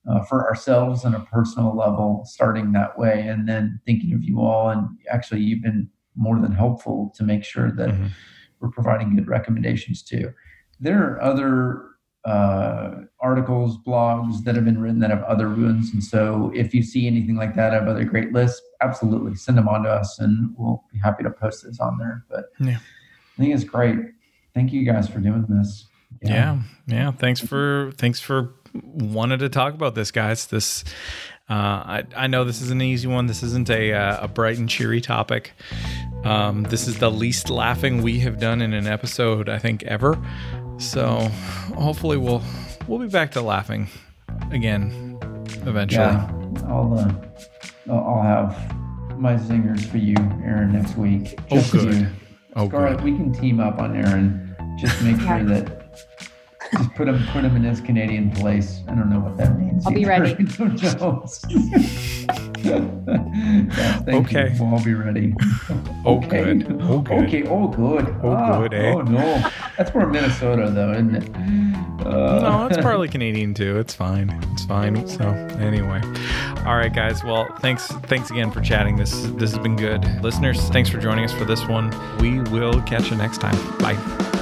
uh, 0.09 0.21
for 0.25 0.45
ourselves 0.49 1.05
on 1.05 1.15
a 1.15 1.19
personal 1.31 1.75
level, 1.77 2.23
starting 2.25 2.73
that 2.73 2.97
way, 2.97 3.21
and 3.27 3.47
then 3.47 3.79
thinking 3.85 4.13
of 4.13 4.21
you 4.23 4.41
all. 4.41 4.69
And 4.69 4.87
actually, 5.09 5.41
you've 5.41 5.61
been 5.63 5.89
more 6.15 6.39
than 6.41 6.51
helpful 6.51 7.13
to 7.15 7.23
make 7.23 7.43
sure 7.43 7.71
that 7.71 7.89
Mhm. 7.89 8.09
we're 8.59 8.69
providing 8.69 9.15
good 9.15 9.27
recommendations 9.29 10.03
too. 10.03 10.33
There 10.79 11.01
are 11.13 11.21
other 11.21 11.83
uh, 12.25 13.01
articles, 13.19 13.77
blogs 13.85 14.43
that 14.43 14.55
have 14.55 14.65
been 14.65 14.79
written 14.79 14.99
that 14.99 15.09
have 15.09 15.23
other 15.23 15.47
ruins. 15.49 15.91
And 15.93 16.03
so 16.03 16.51
if 16.55 16.73
you 16.73 16.81
see 16.83 17.07
anything 17.07 17.35
like 17.35 17.55
that 17.55 17.73
of 17.73 17.87
other 17.87 18.03
great 18.05 18.31
lists, 18.31 18.61
absolutely 18.81 19.35
send 19.35 19.57
them 19.57 19.67
on 19.67 19.83
to 19.83 19.89
us 19.89 20.19
and 20.19 20.53
we'll 20.57 20.83
be 20.91 20.99
happy 20.99 21.23
to 21.23 21.29
post 21.29 21.63
this 21.63 21.79
on 21.79 21.97
there. 21.97 22.23
But 22.29 22.45
Yeah. 22.59 22.77
I 22.77 23.41
think 23.41 23.53
it's 23.53 23.63
great. 23.63 23.97
Thank 24.53 24.71
you 24.71 24.85
guys 24.85 25.09
for 25.09 25.19
doing 25.19 25.45
this. 25.49 25.87
Yeah. 26.21 26.59
yeah, 26.87 27.11
Thanks 27.11 27.41
for 27.41 27.91
thanks 27.97 28.19
for 28.19 28.53
wanting 28.73 29.39
to 29.39 29.49
talk 29.49 29.73
about 29.73 29.95
this, 29.95 30.11
guys. 30.11 30.47
This 30.47 30.83
uh, 31.49 31.53
I 31.53 32.03
I 32.15 32.27
know 32.27 32.43
this 32.45 32.61
is 32.61 32.71
an 32.71 32.81
easy 32.81 33.07
one. 33.07 33.25
This 33.25 33.43
isn't 33.43 33.69
a 33.69 33.93
uh, 33.93 34.25
a 34.25 34.27
bright 34.27 34.57
and 34.57 34.69
cheery 34.69 35.01
topic. 35.01 35.51
Um, 36.23 36.63
this 36.63 36.87
is 36.87 36.99
the 36.99 37.11
least 37.11 37.49
laughing 37.49 38.01
we 38.01 38.19
have 38.19 38.39
done 38.39 38.61
in 38.61 38.73
an 38.73 38.87
episode, 38.87 39.49
I 39.49 39.59
think, 39.59 39.83
ever. 39.83 40.17
So 40.83 41.19
hopefully 41.77 42.17
we'll 42.17 42.41
we'll 42.87 42.99
be 42.99 43.07
back 43.07 43.31
to 43.31 43.41
laughing 43.41 43.87
again 44.51 45.17
eventually. 45.65 46.03
Yeah. 46.05 46.29
I'll, 46.67 46.93
uh, 46.97 47.13
I'll 47.89 47.99
I'll 47.99 48.21
have 48.21 49.19
my 49.19 49.35
zingers 49.35 49.85
for 49.85 49.97
you, 49.97 50.15
Aaron, 50.43 50.73
next 50.73 50.97
week. 50.97 51.39
Oh, 51.51 51.65
good. 51.71 51.93
you. 51.93 52.07
Oh, 52.55 52.67
Scarlett, 52.67 52.97
good. 52.97 53.03
we 53.05 53.11
can 53.15 53.31
team 53.33 53.59
up 53.59 53.79
on 53.79 53.95
Aaron. 53.95 54.55
Just 54.77 55.01
make 55.01 55.17
Yeah. 55.21 55.39
sure 55.39 55.47
that 55.49 55.79
just 56.75 56.93
put 56.95 57.07
him 57.07 57.23
put 57.31 57.43
him 57.43 57.55
in 57.55 57.63
his 57.63 57.79
Canadian 57.79 58.31
place. 58.31 58.81
I 58.87 58.95
don't 58.95 59.09
know 59.09 59.19
what 59.19 59.37
that 59.37 59.57
means. 59.59 59.85
I'll 59.85 59.93
be 59.93 60.01
either. 60.01 60.09
ready. 60.21 60.35
I 62.29 62.39
thank 64.05 64.31
you. 64.31 64.39
Okay. 64.39 64.55
We'll 64.59 64.73
all 64.75 64.83
be 64.83 64.93
ready. 64.93 65.33
Oh, 66.05 66.17
Okay. 66.17 66.55
good. 66.55 66.81
Oh, 66.81 66.99
good. 66.99 67.25
Okay. 67.25 67.43
Oh, 67.47 67.67
good. 67.67 68.07
Oh, 68.23 68.31
Ah, 68.33 68.59
good, 68.59 68.73
eh? 68.73 68.91
Oh 68.93 69.01
no, 69.01 69.49
that's 69.77 69.93
more 69.93 70.05
Minnesota 70.05 70.69
though, 70.69 70.91
isn't 70.91 71.15
it? 71.15 71.29
Uh, 72.05 72.39
No, 72.41 72.67
it's 72.67 72.77
partly 72.81 73.07
Canadian 73.07 73.53
too. 73.53 73.79
It's 73.79 73.93
fine. 73.93 74.29
It's 74.51 74.65
fine. 74.65 75.07
So 75.07 75.29
anyway, 75.61 76.01
all 76.65 76.75
right, 76.75 76.93
guys. 76.93 77.23
Well, 77.23 77.47
thanks. 77.59 77.87
Thanks 77.87 78.31
again 78.31 78.51
for 78.51 78.59
chatting. 78.59 78.97
This 78.97 79.13
this 79.37 79.51
has 79.51 79.59
been 79.59 79.77
good. 79.77 80.03
Listeners, 80.21 80.59
thanks 80.69 80.89
for 80.89 80.97
joining 80.97 81.23
us 81.23 81.31
for 81.33 81.45
this 81.45 81.65
one. 81.69 81.89
We 82.19 82.41
will 82.51 82.81
catch 82.81 83.09
you 83.09 83.15
next 83.15 83.37
time. 83.39 83.55
Bye. 83.77 84.41